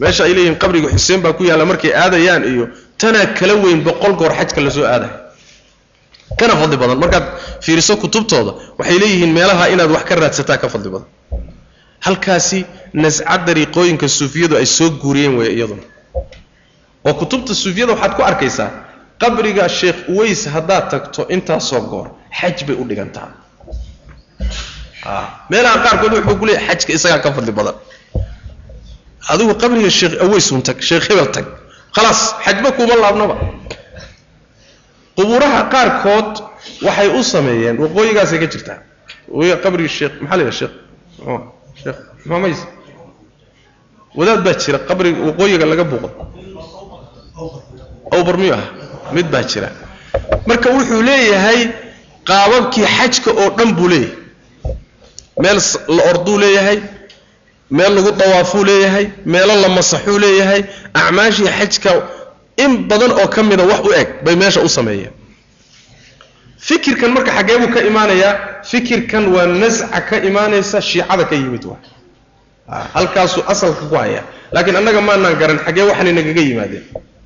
meesha 0.00 0.24
ay 0.24 0.32
leeyihiin 0.36 0.58
qabriga 0.62 0.88
xuseen 0.94 1.20
baa 1.24 1.32
ku 1.32 1.42
yaalla 1.48 1.64
markay 1.64 1.92
aadayaan 2.02 2.44
iyo 2.52 2.64
tanaa 3.00 3.26
kala 3.38 3.54
weyn 3.64 3.80
boqol 3.86 4.12
goor 4.20 4.32
xajka 4.38 4.60
la 4.60 4.70
soo 4.70 4.84
aadayo 4.84 5.14
kana 6.38 6.54
fadli 6.60 6.76
badan. 6.82 6.98
Markaad 7.02 7.26
fiiriso 7.64 7.96
kutubtooda 8.02 8.52
waxay 8.78 8.98
leeyihiin 9.02 9.32
meelaha 9.38 9.64
inaad 9.74 9.90
wax 9.96 10.04
ka 10.08 10.14
raadsataa 10.14 10.58
ka 10.62 10.68
fadli 10.68 10.90
badan. 10.94 11.08
Halkaasi 12.06 12.58
nasca 12.92 13.38
dariiqooyinka 13.46 14.08
suufiyadu 14.18 14.54
ay 14.60 14.66
soo 14.66 14.90
guuriyeen 15.02 15.34
weeye 15.38 15.52
iyaduna. 15.58 15.82
Oo 17.06 17.14
kutubta 17.20 17.54
suufiyada 17.54 17.92
waxaad 17.94 18.12
ku 18.16 18.22
arkaysaa 18.30 18.70
qabriga 19.22 19.64
sheekh 19.68 19.98
uways 20.12 20.40
haddaad 20.54 20.84
tagto 20.92 21.22
intaasoo 21.34 21.80
goor 21.90 22.06
xaj 22.40 22.56
bay 22.66 22.76
u 22.76 22.84
dhigantaa. 22.88 23.28
Meelaha 25.50 25.76
qaarkood 25.84 26.12
wuxuu 26.18 26.36
ku 26.40 26.44
leeyahay 26.46 26.66
xajka 26.76 26.92
isagaa 26.98 27.22
ka 27.24 27.30
fadli 27.36 27.52
badan. 27.58 27.74
Adigu 29.32 29.54
qabriga 29.62 29.90
sheekh 29.90 30.14
uways 30.26 30.46
un 30.52 30.62
tag 30.62 30.78
sheekh 30.88 31.06
hebel 31.10 31.28
tag. 31.36 31.46
Khalaas 31.94 32.20
xajba 32.44 32.68
kuma 32.76 32.94
laabnaba 33.02 33.34
qubuuraha 35.16 35.60
qaarkood 35.74 36.32
waxay 36.86 37.08
u 37.18 37.22
sameeyeen 37.32 37.76
waqooyigaasay 37.82 38.38
ka 38.42 38.46
jirtaa 38.54 38.78
sheekh 39.96 40.14
maxaa 40.22 40.36
la 40.40 40.52
sheekh 40.60 40.74
sheekh 41.82 41.98
maxamays 42.28 42.60
wadaad 44.18 44.40
baa 44.46 44.54
jira 44.62 44.78
qabriga 44.88 45.20
waqooyiga 45.28 45.66
laga 45.72 45.84
buuqo. 45.90 46.08
Awbar 48.16 48.36
miyuu 48.40 48.54
ah 48.60 48.64
mid 49.16 49.26
baa 49.32 49.42
jira. 49.50 49.68
Marka 50.48 50.68
wuxuu 50.76 51.02
leeyahay 51.08 51.60
qaababkii 52.28 52.86
xajka 52.96 53.30
oo 53.42 53.48
dhan 53.58 53.70
buu 53.78 53.88
leeyahay. 53.92 54.18
Meel 55.42 55.58
la 55.96 56.02
orduu 56.10 56.38
leeyahay 56.44 56.78
meel 57.70 57.92
lagu 57.96 58.10
dawaafuu 58.20 58.64
leeyahay 58.70 59.06
meelo 59.32 59.54
la 59.62 59.68
masaxuu 59.76 60.18
leeyahay 60.24 60.62
acmaashii 61.00 61.50
xajka 61.58 61.90
in 62.64 62.72
badan 62.88 63.12
oo 63.20 63.28
ka 63.34 63.42
mida 63.42 63.64
wax 63.70 63.80
u 63.88 63.92
eg 64.00 64.08
bay 64.24 64.36
meesha 64.36 64.60
u 64.60 64.68
sameeyeen. 64.68 65.12
Fikirkan 66.58 67.10
marka 67.14 67.30
xaggee 67.36 67.58
buu 67.60 67.70
ka 67.74 67.80
imaanayaa 67.90 68.32
fikirkan 68.70 69.24
waa 69.34 69.46
nasca 69.46 70.00
ka 70.08 70.16
imaanaysa 70.28 70.80
shiicada 70.80 71.24
ka 71.30 71.34
yimid 71.36 71.64
waa. 71.70 71.78
Halkaasuu 72.94 73.42
asalka 73.52 73.84
ku 73.90 73.94
haya 73.94 74.22
laakiin 74.52 74.76
annaga 74.80 75.00
maanaan 75.08 75.36
garan 75.40 75.58
xaggee 75.66 75.84
waxaanay 75.90 76.12
nagaga 76.18 76.40
yimaadeen. 76.48 76.84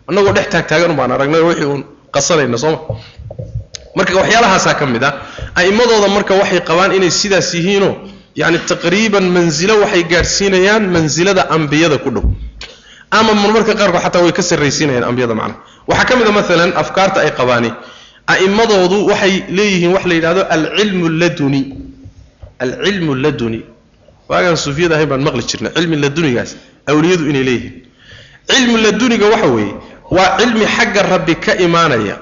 Annagoo 0.09 0.33
dhex 0.37 0.47
taagtaagan 0.53 0.93
baan 0.99 1.13
aragnay 1.17 1.41
wixii 1.49 1.65
uun 1.73 1.83
qasanayna 2.15 2.59
sooma 2.63 2.79
marka 3.97 4.15
waxyaalahaasaa 4.21 4.75
ka 4.81 4.85
mid 4.87 5.03
ah 5.09 5.13
a'immadooda 5.61 6.09
marka 6.17 6.35
waxay 6.41 6.61
qabaan 6.69 6.93
inay 6.99 7.11
sidaas 7.21 7.49
yihiinoo 7.55 7.95
yacni 8.41 8.59
taqriiban 8.71 9.25
mansilo 9.37 9.75
waxay 9.83 10.03
gaadhsiinayaan 10.13 10.85
mansilada 10.95 11.43
ambiyada 11.57 11.97
ku 12.05 12.11
dhow 12.15 12.25
ama 13.19 13.33
marmarka 13.35 13.75
qaarkood 13.81 14.03
xataa 14.05 14.23
way 14.25 14.33
ka 14.33 14.43
sarraysiinayaan 14.43 15.05
ambiyada 15.11 15.35
macnaha 15.35 15.59
waxaa 15.91 16.05
ka 16.09 16.15
mid 16.17 16.27
a 16.29 16.33
maalan 16.39 16.73
afkaarta 16.83 17.19
ay 17.25 17.31
qabaani 17.41 17.71
a'immadoodu 18.33 18.99
waxay 19.11 19.35
leeyihiin 19.59 19.93
wax 19.95 20.05
la 20.11 20.15
yidhahdo 20.15 20.43
alcilmu 20.57 21.09
laduni. 21.21 21.63
Alcilmu 22.65 23.15
laduni. 23.15 23.61
Waagaan 24.29 24.57
suufiyada 24.57 24.95
ahayn 24.97 25.09
baan 25.11 25.23
maqli 25.27 25.43
jirnay 25.51 25.73
cilmi 25.77 25.97
ladunigaas 26.05 26.51
awliyadu 26.91 27.25
inay 27.31 27.45
leeyihiin. 27.49 27.75
Cilmu 28.51 28.77
laduniga 28.85 29.27
waxa 29.33 29.47
weeye 29.57 29.75
waa 30.17 30.37
cilmi 30.39 30.67
xagga 30.77 31.03
rabbi 31.03 31.35
ka 31.45 31.53
imaanaya 31.67 32.17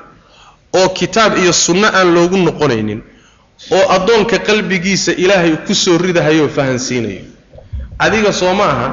oo 0.78 0.88
kitaab 0.98 1.36
iyo 1.42 1.52
sunno 1.52 1.88
aan 1.98 2.08
loogu 2.14 2.36
noqonaynin 2.36 3.00
oo 3.76 3.84
addoonka 3.96 4.38
qalbigiisa 4.48 5.12
ilaahay 5.12 5.56
ku 5.66 5.74
soo 5.74 5.98
ridahayoo 5.98 6.48
fahansiinayo. 6.48 7.22
Adiga 7.98 8.32
soo 8.32 8.54
ma 8.54 8.64
aha 8.64 8.88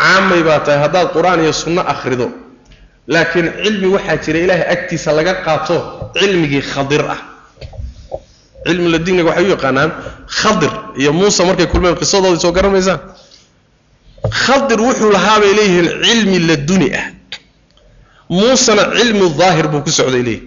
caamay 0.00 0.42
baa 0.48 0.60
tahay 0.64 0.80
haddaad 0.84 1.08
qur'aan 1.16 1.40
iyo 1.44 1.52
sunno 1.52 1.82
akhrido. 1.94 2.26
Laakiin 3.12 3.46
cilmi 3.64 3.86
waxaa 3.94 4.16
jira 4.24 4.38
ilaahay 4.44 4.66
agtiisa 4.74 5.10
laga 5.18 5.34
qaato 5.46 5.76
cilmigii 6.18 6.62
khadir 6.72 7.02
ah. 7.14 7.20
Cilmi 8.66 8.88
ladiniga 8.94 9.24
waxay 9.30 9.44
u 9.46 9.50
yaqaanaan 9.54 9.90
khadir. 10.40 10.72
Iyo 11.00 11.10
muuse 11.12 11.42
markay 11.48 11.66
kulmeen 11.72 11.94
qisadooda 12.00 12.38
soo 12.44 12.52
garanaysaan 12.56 13.00
khadir 14.44 14.78
wuxuu 14.86 15.10
lahaa 15.16 15.38
bay 15.42 15.52
leeyihiin 15.58 15.88
cilmi 16.04 16.38
laduni 16.48 16.88
ah. 17.00 17.06
Muusena 18.28 18.82
cilmi 18.98 19.26
daahir 19.40 19.66
buu 19.72 19.80
ku 19.86 19.90
socday 19.90 20.22
leeyihi 20.28 20.42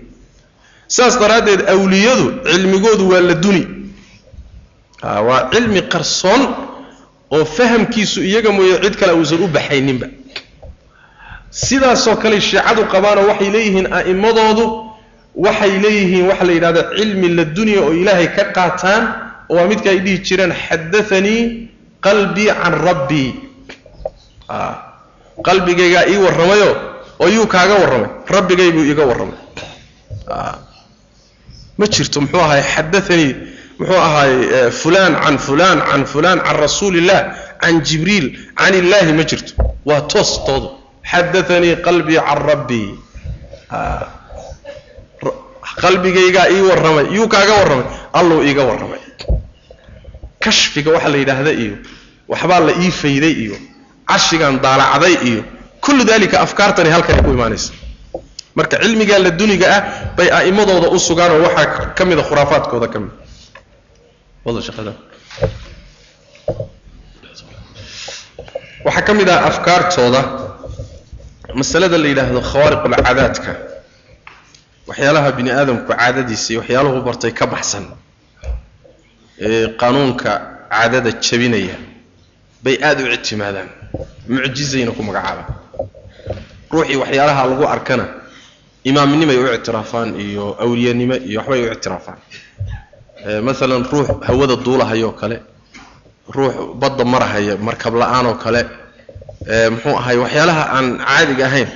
saas 0.95 1.15
daraaddeed 1.21 1.61
awliyadu 1.73 2.25
cilmigoodu 2.51 3.03
waa 3.11 3.21
laduni 3.29 3.63
waa 5.27 5.49
cilmi 5.53 5.81
qarsoon 5.93 6.41
oo 7.35 7.45
fahamkiisu 7.45 8.19
iyaga 8.29 8.51
mooye 8.51 8.75
cid 8.83 8.95
kale 8.99 9.13
uusan 9.13 9.43
u 9.43 9.47
baxayninba. 9.47 10.07
Sidaasoo 11.51 12.15
kale 12.23 12.41
shiicadu 12.41 12.81
qabaanoo 12.93 13.27
waxay 13.31 13.49
leeyihiin 13.55 13.87
a'immadoodu 13.97 14.65
waxay 15.45 15.73
leeyihiin 15.83 16.25
waxa 16.29 16.45
la 16.47 16.53
yidhahda 16.57 16.81
cilmi 16.97 17.27
ladunya 17.37 17.79
oo 17.85 17.93
ilaahay 18.01 18.27
ka 18.35 18.43
qaataan 18.55 19.03
oo 19.49 19.55
waa 19.57 19.67
midka 19.71 19.89
ay 19.93 19.99
dhihi 20.05 20.17
jireen 20.27 20.53
xadaanii 20.65 21.41
qalbii 22.05 22.49
can 22.61 22.73
rabbii. 22.87 23.29
Qalbigaygaa 25.47 26.05
ii 26.11 26.17
warramayo 26.25 26.69
oo 27.19 27.27
yuu 27.35 27.47
kaaga 27.47 27.73
warramay 27.83 28.09
rabbigay 28.35 28.71
buu 28.71 28.83
iiga 28.89 29.03
warramay. 29.09 29.39
Ma 31.77 31.85
jirto 31.93 32.21
muxuu 32.21 32.39
ahaay 32.45 32.63
xadaanii 32.73 33.29
muxuu 33.81 33.97
ahaay 34.07 34.33
fulaan 34.81 35.13
can 35.23 35.37
fulaan 35.47 35.79
can 35.89 36.03
fulaan 36.13 36.39
can 36.45 36.55
rasuuli 36.65 36.97
illah 37.01 37.21
can 37.61 37.81
jibriil 37.87 38.27
can 38.59 38.73
illaahi 38.81 39.13
ma 39.19 39.23
jirto. 39.29 39.53
Waa 39.85 40.01
toos 40.11 40.31
toodu. 40.45 40.69
Xadaanii 41.11 41.75
qalbii 41.87 42.19
can 42.27 42.39
rabbii 42.49 42.89
qalbigaygaa 45.81 46.47
ii 46.55 46.61
warramay 46.69 47.05
yuu 47.17 47.27
kaaga 47.33 47.53
warramay 47.59 47.85
alluu 48.19 48.41
iiga 48.47 48.63
warramay. 48.69 48.99
Kashfiga 50.43 50.91
waxaa 50.95 51.09
la 51.13 51.17
yidhaahda 51.21 51.51
iyo 51.63 51.75
waxbaa 52.31 52.59
la 52.67 52.73
ii 52.83 52.91
fayday 53.01 53.33
iyo 53.43 53.55
cashigan 54.09 54.59
daalacday 54.65 55.15
iyo 55.29 55.41
kullu 55.85 56.03
dalika 56.03 56.39
afkaartani 56.45 56.89
halkanay 56.95 57.21
ku 57.25 57.31
imaanaysa. 57.37 57.71
Marka 58.55 58.77
cilmigaa 58.83 59.19
laduniga 59.25 59.65
ah 59.77 59.81
bay 60.17 60.27
a'immadooda 60.37 60.87
u 60.95 60.99
sugaan 60.99 61.31
oo 61.31 61.41
waxaa 61.47 61.93
ka 61.97 62.03
mida 62.05 62.21
khuraafaadkooda 62.29 62.87
ka 62.93 62.99
mid 64.45 64.93
waxaa 68.85 69.01
ka 69.07 69.13
mid 69.13 69.29
ah 69.29 69.45
afkaartooda 69.49 70.21
masalada 71.59 71.97
la 71.97 72.07
yidhaahdo 72.11 72.41
khawaariqulcaadaadka 72.51 73.51
waxyaalaha 74.89 75.29
bini 75.37 75.51
aadamku 75.59 75.85
caadadiisa 75.93 76.47
iyo 76.53 76.59
waxyaaluhu 76.61 76.99
bartay 77.07 77.31
ka 77.39 77.45
baxsan 77.53 77.85
ee 79.47 79.67
qanuunka 79.81 80.31
caadada 80.71 81.11
jabinaya 81.25 81.75
bay 82.63 82.75
aada 82.87 83.01
u 83.03 83.07
ictimaadaan 83.17 83.69
mucjizayna 84.33 84.91
ku 84.97 85.01
magacaabaan. 85.07 85.47
Ruuxii 86.73 86.97
waxyaalaha 87.03 87.41
lagu 87.51 87.63
arkana 87.75 88.05
imaamnimay 88.89 89.37
u 89.37 89.45
ictiraafaan 89.57 90.09
iyo 90.25 90.45
awliyanimo 90.63 91.15
iyo 91.29 91.39
waxbay 91.39 91.61
u 91.67 91.71
ictiraafaan 91.75 92.17
maalan 93.25 93.83
ruux 93.91 94.07
hawada 94.27 94.55
duulahayoo 94.55 95.11
kale 95.11 95.37
ruux 96.35 96.53
badda 96.81 97.03
marahaya 97.05 97.57
markab 97.57 97.95
la'aan 97.95 98.25
oo 98.25 98.35
kale 98.43 98.61
muxuu 99.73 99.95
ahay 99.97 100.17
waxyaalaha 100.23 100.63
aan 100.75 100.87
caadiga 101.05 101.45
ahayn 101.45 101.69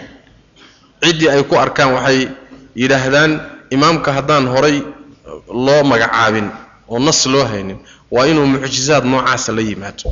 ciddii 1.03 1.29
ay 1.29 1.43
ku 1.43 1.55
arkaan 1.55 1.93
waxay 1.93 2.19
yidhaahdaan 2.75 3.31
imaamka 3.75 4.09
haddaan 4.17 4.47
horay 4.53 4.77
loo 5.65 5.83
magacaabin 5.91 6.47
oo 6.89 6.99
nas 6.99 7.25
loo 7.25 7.45
haynin 7.51 7.77
waa 8.11 8.25
inuu 8.31 8.45
mucjizaad 8.45 9.05
noocaasa 9.05 9.51
la 9.57 9.61
yimaado. 9.61 10.05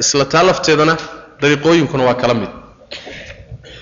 Isla 0.00 0.24
taa 0.24 0.42
lafteedana 0.48 0.96
dariiqooyinkuna 1.40 2.04
waa 2.04 2.14
kala 2.20 2.34
mid 2.34 2.52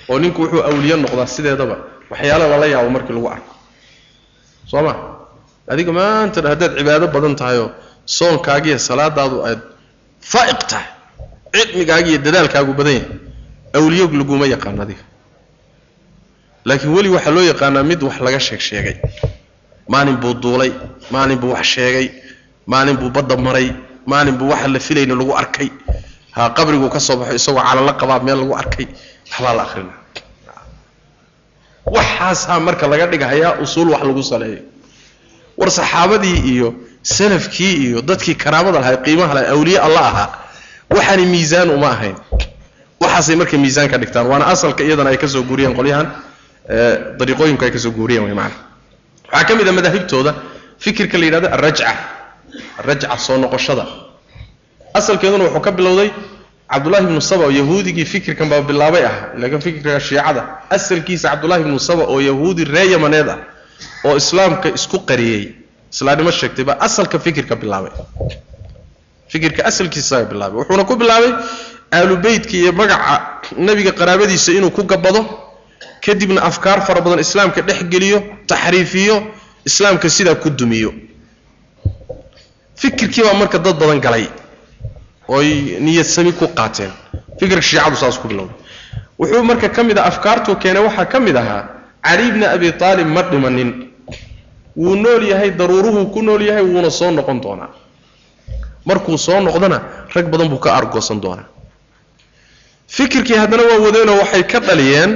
oo 0.09 0.19
ninku 0.19 0.41
wuxuu 0.41 0.63
awliye 0.69 0.95
noqdaa 0.95 1.27
sideedaba 1.35 1.75
waxyaalo 2.11 2.45
lala 2.51 2.65
yaabo 2.73 2.89
markii 2.95 3.13
lagu 3.15 3.27
arko. 3.35 3.51
Soo 4.71 4.81
ma 4.87 4.93
adiga 5.71 5.91
maanta 5.97 6.39
haddaad 6.51 6.73
cibaado 6.79 7.07
badan 7.15 7.35
tahayoo 7.39 7.69
soonkaagiiyo 8.17 8.77
salaadaadu 8.89 9.37
aad 9.49 9.59
faa'iq 10.31 10.61
tahay. 10.71 10.87
Cilmigaagiiyo 11.55 12.17
dadaalkaagu 12.25 12.73
badan 12.79 12.93
yahay. 12.99 13.09
Awliyo 13.77 14.05
laguma 14.19 14.45
yaqaan 14.53 14.79
adiga. 14.85 15.03
Laakiin 16.67 16.91
weli 16.95 17.09
waxaa 17.15 17.33
loo 17.35 17.45
yaqaanaa 17.51 17.83
mid 17.91 18.01
wax 18.07 18.15
laga 18.25 18.39
sheeg 18.47 18.61
sheegay. 18.69 18.95
Maalin 19.91 20.17
buu 20.21 20.33
duulay 20.43 20.71
maalin 21.13 21.37
buu 21.41 21.51
wax 21.55 21.65
sheegay 21.75 22.07
maalin 22.71 22.97
buu 23.01 23.09
badda 23.15 23.35
maray 23.45 23.67
maalin 24.11 24.35
buu 24.39 24.49
waxa 24.53 24.67
la 24.73 24.79
filayna 24.87 25.15
lagu 25.19 25.33
arkay. 25.41 25.69
Ha 26.35 26.41
qabriguu 26.57 26.89
ka 26.95 26.99
soo 27.05 27.15
baxo 27.19 27.33
isagoo 27.39 27.61
calala 27.67 27.93
qabaa 28.01 28.19
meel 28.25 28.37
lagu 28.41 28.53
arkay. 28.61 28.87
Waxbaa 29.31 29.53
la 29.57 29.63
akhrina 29.67 29.93
waxaasaa 31.95 32.59
marka 32.67 32.85
laga 32.91 33.05
dhigahayaa 33.11 33.51
usuul 33.63 33.89
wax 33.93 34.01
lagu 34.09 34.23
saleeyo 34.31 34.61
war 35.63 35.71
saxaabadii 35.71 36.37
iyo 36.53 36.73
salafkii 37.01 37.73
iyo 37.87 38.01
dadkii 38.01 38.35
karaamada 38.35 38.79
lahay 38.83 38.97
qiimaha 39.05 39.33
lahay 39.33 39.49
awliye 39.55 39.79
alla 39.79 39.99
ahaa. 40.09 40.29
Waxaani 40.91 41.25
miisaan 41.25 41.69
uma 41.71 41.89
ahayn. 41.95 42.15
Waxaasay 43.01 43.35
marka 43.35 43.57
miisaan 43.57 43.87
ka 43.89 43.97
dhigtaan. 43.97 44.27
Waana 44.27 44.45
asalka 44.53 44.83
iyadana 44.83 45.09
ay 45.09 45.17
ka 45.17 45.27
soo 45.27 45.43
guuriyeen 45.43 45.73
qolyahan 45.75 46.07
dariiqooyinku 47.19 47.63
ay 47.65 47.71
ka 47.71 47.79
soo 47.79 47.91
guuriyeen 47.91 48.23
way 48.27 48.33
macana 48.33 48.55
waxaa 49.31 49.47
ka 49.47 49.53
mid 49.55 49.67
a 49.67 49.71
madaahibtooda 49.71 50.31
fikirka 50.79 51.17
la 51.17 51.25
yidhahdo 51.25 51.47
alrajca 51.55 51.87
alrajca 52.79 53.17
soo 53.17 53.37
noqoshada. 53.37 53.85
Asalkeeduna 54.93 55.43
wuxuu 55.43 55.59
ka 55.61 55.71
bilowday 55.71 56.09
cabdullahi 56.71 57.03
ibnu 57.03 57.21
saba 57.21 57.43
oo 57.45 57.51
yahuudigii 57.51 58.05
fikirkan 58.05 58.49
baa 58.49 58.61
bilaabay 58.61 59.03
ah 59.05 59.15
laakiin 59.39 59.61
fikirka 59.61 59.99
shiicada. 59.99 60.41
Asalkiisa 60.69 61.29
cabdullahi 61.29 61.61
ibnu 61.61 61.79
saba 61.79 62.03
oo 62.07 62.19
yahuudi 62.21 62.63
ree 62.65 62.91
yamaneed 62.91 63.29
ah 63.29 63.37
oo 64.05 64.15
islaamka 64.17 64.67
isku 64.77 64.97
qariyey. 65.09 65.43
Islaamnimo 65.93 66.31
sheegtay 66.31 66.65
baa 66.65 66.77
asalka 66.87 67.19
fikirka 67.19 67.55
bilaabay. 67.55 67.91
Fikirka 69.31 69.61
asalkiisa 69.69 70.25
bilaabay. 70.31 70.57
Wuxuuna 70.61 70.83
ku 70.89 70.95
bilaabay 71.01 71.31
aalu 71.97 72.15
beytka 72.23 72.53
iyo 72.57 72.71
magaca 72.73 73.15
nebiga 73.57 73.91
qaraabadiisa 73.99 74.51
inuu 74.57 74.71
ku 74.71 74.83
gabado. 74.83 75.21
Kadibna 76.05 76.41
afkaar 76.49 76.79
fara 76.85 77.01
badan 77.01 77.19
islaamka 77.19 77.61
dhex 77.61 77.79
geliyo 77.91 78.17
taxriifiyo 78.47 79.15
islaamka 79.65 80.09
sidaa 80.09 80.35
ku 80.35 80.49
dumiyo. 80.49 80.91
Fikirkii 82.75 83.23
baa 83.23 83.33
marka 83.33 83.57
dad 83.59 83.77
badan 83.79 83.99
galay 84.01 84.27
ooy 85.27 85.77
niyad 85.79 86.05
sami 86.05 86.31
ku 86.33 86.47
qaateen. 86.57 86.91
Fikirka 87.39 87.61
shiicadu 87.61 87.95
saas 87.95 88.17
ku 88.19 88.27
bilowday 88.27 88.55
wuxuu 89.19 89.43
marka 89.43 89.69
ka 89.69 89.83
mid 89.83 89.97
ah 89.97 90.05
afkaartuu 90.11 90.55
keenay 90.61 90.83
waxaa 90.83 91.05
ka 91.05 91.19
mid 91.19 91.35
ahaa 91.37 91.63
cali 92.05 92.31
bni 92.31 92.45
abi 92.45 92.67
aalib 92.81 93.07
ma 93.15 93.21
dhimanin 93.31 93.69
wuu 94.75 94.95
nool 94.95 95.23
yahay 95.31 95.51
daruuruhuu 95.51 96.05
ku 96.13 96.21
nool 96.21 96.41
yahay 96.49 96.63
wuuna 96.63 96.89
soo 96.99 97.11
noqon 97.11 97.39
doonaa. 97.41 97.69
Markuu 98.85 99.17
soo 99.17 99.39
noqdona 99.41 99.77
rag 100.15 100.25
badan 100.31 100.49
buu 100.51 100.59
ka 100.59 100.69
argoosan 100.79 101.19
doonaa. 101.21 101.47
Fikirkii 102.87 103.35
haddana 103.41 103.63
waa 103.63 103.79
wadeenoo 103.85 104.17
waxay 104.21 104.43
ka 104.43 104.59
dhaliyeen 104.59 105.11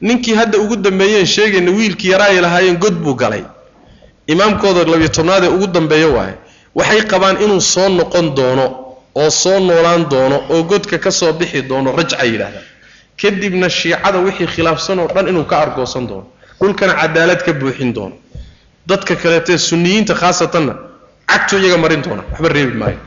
ninkii 0.00 0.34
hadda 0.34 0.58
ugu 0.58 0.76
dambeeyeen 0.76 1.26
sheegayna 1.26 1.70
wiilkii 1.70 2.10
yaraa 2.10 2.26
ay 2.32 2.40
lahaayeen 2.40 2.76
god 2.78 2.94
buu 3.04 3.14
galay. 3.14 3.44
Imaamkooda 4.26 4.84
labiyo 4.84 5.08
tobnaad 5.08 5.44
ee 5.44 5.48
ugu 5.56 5.66
dambeeyo 5.66 6.14
waaye 6.16 6.34
waxay 6.74 7.02
qabaan 7.02 7.36
inuu 7.44 7.60
soo 7.60 7.88
noqon 7.88 8.34
doono 8.34 8.66
oo 9.14 9.30
soo 9.30 9.58
noolaan 9.60 10.08
doono 10.10 10.36
oo 10.50 10.62
godka 10.62 10.98
ka 10.98 11.10
soo 11.10 11.32
bixi 11.32 11.62
doono 11.62 11.92
rajca 11.96 12.24
yidhahdaan 12.24 12.64
kadibna 13.20 13.68
shiicada 13.68 14.18
wixii 14.26 14.46
khilaafsan 14.54 14.98
oo 14.98 15.08
dhan 15.14 15.28
inuu 15.28 15.44
ka 15.44 15.56
argoosan 15.64 16.06
doono. 16.06 16.26
Dhulkana 16.60 16.94
cadaalad 17.00 17.40
ka 17.46 17.52
buuxin 17.52 17.92
doono. 17.94 18.16
Dadka 18.86 19.16
kaleetee 19.16 19.58
sunniyiinta 19.58 20.14
khaasatanna 20.14 20.74
cagtu 21.30 21.56
iyaga 21.58 21.78
marin 21.78 22.02
doona. 22.02 22.22
Waxba 22.30 22.48
reebi 22.48 22.76
maayo. 22.78 22.98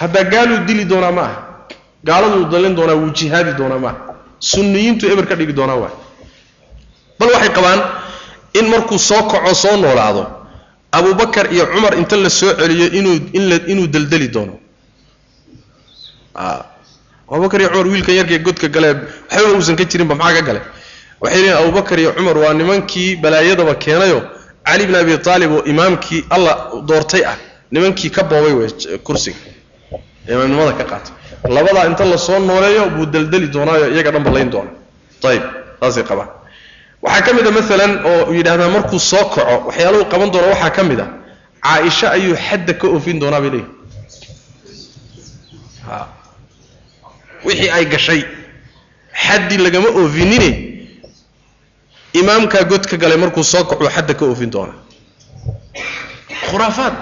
Haddaa 0.00 0.24
gaaluu 0.32 0.58
dili 0.66 0.84
doonaa 0.84 1.12
ma 1.12 1.22
aha. 1.22 1.36
Gaaladuu 2.04 2.44
dalin 2.52 2.74
doonaa 2.76 2.94
wuu 3.00 3.10
jihaadi 3.18 3.52
doonaa 3.58 3.78
ma 3.78 3.88
aha. 3.88 4.14
Sunniyiintu 4.38 5.06
eber 5.12 5.26
ka 5.26 5.34
dhigi 5.36 5.52
doonaa 5.52 5.76
waay. 5.82 5.94
Bal 7.18 7.28
waxay 7.34 7.52
qabaan 7.56 7.80
in 8.58 8.66
markuu 8.72 8.98
soo 8.98 9.22
kaco 9.30 9.54
soo 9.54 9.76
noolaado 9.76 10.22
abubakar 10.92 11.52
iyo 11.52 11.66
cumar 11.72 11.94
inta 11.98 12.16
la 12.16 12.30
soo 12.30 12.52
celiyo 12.58 12.86
inuu 12.98 13.16
inla 13.38 13.56
inuu 13.72 13.86
deldeli 13.86 14.28
doono 14.28 14.54
abubakar 17.30 17.60
iyo 17.60 17.70
cumar 17.70 17.86
wiilkan 17.92 18.14
yarkee 18.20 18.38
godka 18.46 18.68
gale 18.68 18.88
waxba 19.30 19.52
uusan 19.56 19.76
ka 19.76 19.84
jirinba 19.84 20.14
maxaa 20.14 20.34
ka 20.38 20.42
gale 20.48 20.60
waxay 21.20 21.40
leeyiin 21.42 21.56
abubakar 21.62 21.98
iyo 22.00 22.10
cumar 22.16 22.36
waa 22.38 22.54
nimankii 22.54 23.16
balaayadaba 23.22 23.74
keenayo. 23.74 24.20
Cali 24.66 24.86
bn 24.86 24.94
abi 24.94 25.12
aalib 25.26 25.50
oo 25.52 25.62
imaamkii 25.72 26.24
alla 26.30 26.52
doortay 26.88 27.22
ah 27.24 27.36
nimankii 27.70 28.10
ka 28.10 28.22
boobay 28.30 28.52
wey 28.58 28.68
kursiga. 29.06 29.36
Imaamnimada 30.28 30.72
ka 30.78 30.84
qaatay. 30.90 31.12
Labadaa 31.54 31.86
inta 31.86 32.04
la 32.04 32.18
soo 32.18 32.38
nooleeyo 32.38 32.90
buu 32.90 33.06
deldeli 33.06 33.46
doonaayo 33.54 33.86
iyaga 33.94 34.10
dhanba 34.10 34.30
layn 34.34 34.50
doona 34.50 34.70
ayib 35.30 35.42
saasay 35.80 36.02
qabaan. 36.10 36.28
Waxaa 37.02 37.22
ka 37.26 37.30
mid 37.36 37.46
a 37.46 37.50
maalan 37.56 37.92
oo 38.10 38.32
yidhahdaa 38.34 38.68
markuu 38.74 38.98
soo 38.98 39.24
kaco 39.34 39.66
waxyaaluhu 39.70 40.04
qaban 40.12 40.30
doona 40.34 40.46
waxaa 40.54 40.70
ka 40.76 40.82
mid 40.82 41.00
a 41.00 41.06
caaisha 41.62 42.06
ayuu 42.16 42.34
xadda 42.46 42.72
ka 42.80 42.86
oofin 42.94 43.18
doonaa 43.22 43.40
bay 43.40 43.50
leeyihi 43.54 43.70
wixii 47.44 47.70
ay 47.70 47.84
gashay. 47.86 48.24
Xaddii 49.26 49.58
lagama 49.58 49.88
oofinine. 49.88 50.50
Imaamkaa 52.12 52.64
godka 52.64 52.96
galay 52.96 53.16
markuu 53.18 53.44
soo 53.44 53.64
kaco 53.64 53.88
xadda 53.88 54.14
ka 54.14 54.24
oofin 54.24 54.50
doonaa 54.50 54.78
khuraafaad. 56.50 56.94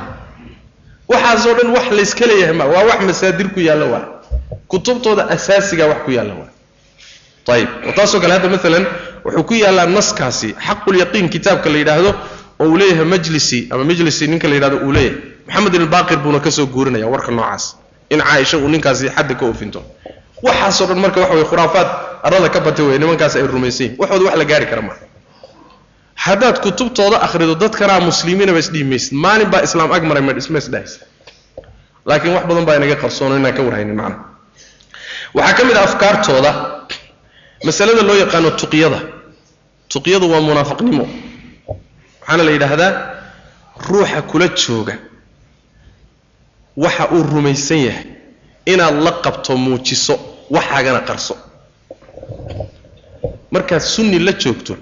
Waxaasoo 1.09 1.55
dhan 1.55 1.71
wax 1.77 1.87
layska 1.93 2.27
leeyahay 2.27 2.55
ma? 2.57 2.65
Waa 2.65 2.85
wax 2.85 3.01
masaadir 3.07 3.49
ku 3.55 3.61
yaalla 3.61 3.87
waa? 3.87 4.05
Kutubtooda 4.69 5.29
asaasiga 5.29 5.87
wax 5.87 5.99
ku 6.05 6.11
yaalla 6.11 6.35
waa? 6.35 6.51
Ayib 7.55 7.69
oo 7.87 7.93
taasoo 7.93 8.21
kale 8.21 8.33
hadda 8.33 8.49
maalan 8.49 8.87
wuxuu 9.25 9.45
ku 9.45 9.55
yaallaa 9.55 9.87
naskaasi. 9.87 10.55
Xaqulyaqiin 10.67 11.29
kitaabka 11.29 11.71
la 11.71 11.79
yidhaahdo 11.79 12.11
oo 12.61 12.67
uu 12.69 12.77
leeyahay 12.79 13.05
majlisi 13.05 13.69
ama 13.71 13.85
majlisi 13.85 14.27
ninka 14.27 14.49
la 14.49 14.55
yidhahdo 14.55 14.77
uu 14.87 14.93
leeyahay. 14.93 15.19
Maxamed 15.47 15.75
ilbaaqir 15.75 16.19
buuna 16.19 16.41
ka 16.41 16.51
guurinaya 16.75 17.07
warka 17.07 17.31
noocaas. 17.33 17.77
In 18.11 18.21
caaisha 18.21 18.59
uu 18.59 18.69
ninkaasi 18.69 19.11
xadda 19.11 19.35
ka 19.35 19.45
oofinto 19.47 19.83
waxaasoo 20.47 20.87
dhan 20.91 20.99
marka 21.05 21.19
waxa 21.23 21.35
way 21.39 21.45
khuraafaad 21.51 21.89
arlada 22.27 22.49
ka 22.55 22.61
batay 22.67 22.85
wey 22.89 22.99
nimankaas 22.99 23.35
ay 23.37 23.47
rumaysan 23.55 23.85
yihiin 23.87 23.99
waxooda 24.01 24.25
wax 24.29 24.37
la 24.41 24.45
gaari 24.51 24.67
kara 24.71 24.83
maaha 24.89 25.05
haddaad 26.27 26.57
kutubtooda 26.65 27.17
akhrido 27.27 27.55
dadkanaa 27.63 28.01
muslimiinaba 28.11 28.59
isdhihi 28.65 29.15
maalin 29.25 29.49
baa 29.53 29.63
islaam 29.67 29.91
ag 29.97 30.03
maray 30.11 30.23
ma 30.29 30.33
isdhahaysa 30.39 31.01
laakiin 32.09 32.35
wax 32.37 32.45
badan 32.49 32.65
baa 32.69 32.77
inaga 32.81 32.97
qarsoono 33.03 33.37
inaan 33.37 33.55
ka 33.57 33.63
warhaynin 33.67 33.97
macna. 33.97 34.17
Waxaa 35.35 35.55
ka 35.59 35.63
mid 35.65 35.77
ah 35.77 35.85
afkaartooda. 35.89 36.51
Masalada 37.65 38.03
loo 38.03 38.15
yaqaano 38.23 38.51
tuqyada. 38.61 38.99
Tuqyadu 39.89 40.27
waa 40.33 40.41
munaafaqnimo 40.41 41.05
waxaana 42.21 42.43
la 42.47 42.51
yidhaahdaa 42.57 42.93
ruuxa 43.89 44.23
kula 44.31 44.49
jooga. 44.49 44.95
Waxa 46.77 47.05
uu 47.15 47.23
rumaysan 47.23 47.79
yahay. 47.87 48.07
Inaad 48.67 48.97
la 49.07 49.13
qabto 49.25 49.57
muujiso 49.57 50.15
waxaagana 50.51 51.01
qarso. 51.09 51.35
Markaad 53.51 53.81
sunni 53.83 54.19
la 54.19 54.33
joogto 54.33 54.77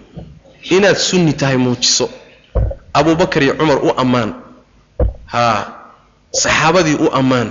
inaad 0.70 0.96
sunni 0.96 1.32
tahay 1.32 1.56
muujiso. 1.56 2.10
Abubakar 2.94 3.42
iyo 3.42 3.54
cumar 3.58 3.78
u 3.84 3.90
ammaan. 3.96 4.34
Haa 5.26 5.66
saxaabadii 6.32 6.94
u 7.04 7.08
ammaan. 7.12 7.48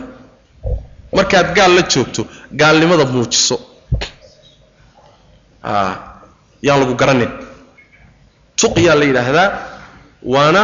Markaad 1.14 1.56
gaal 1.56 1.72
la 1.76 1.82
joogto 1.82 2.28
gaalnimada 2.56 3.06
muujiso. 3.06 3.60
Haa 5.62 6.22
yaan 6.62 6.80
lagu 6.80 6.96
garanin. 6.96 7.32
Tuqyaa 8.62 8.96
la 8.96 9.06
yidhaahdaa 9.06 9.50
waana 10.24 10.62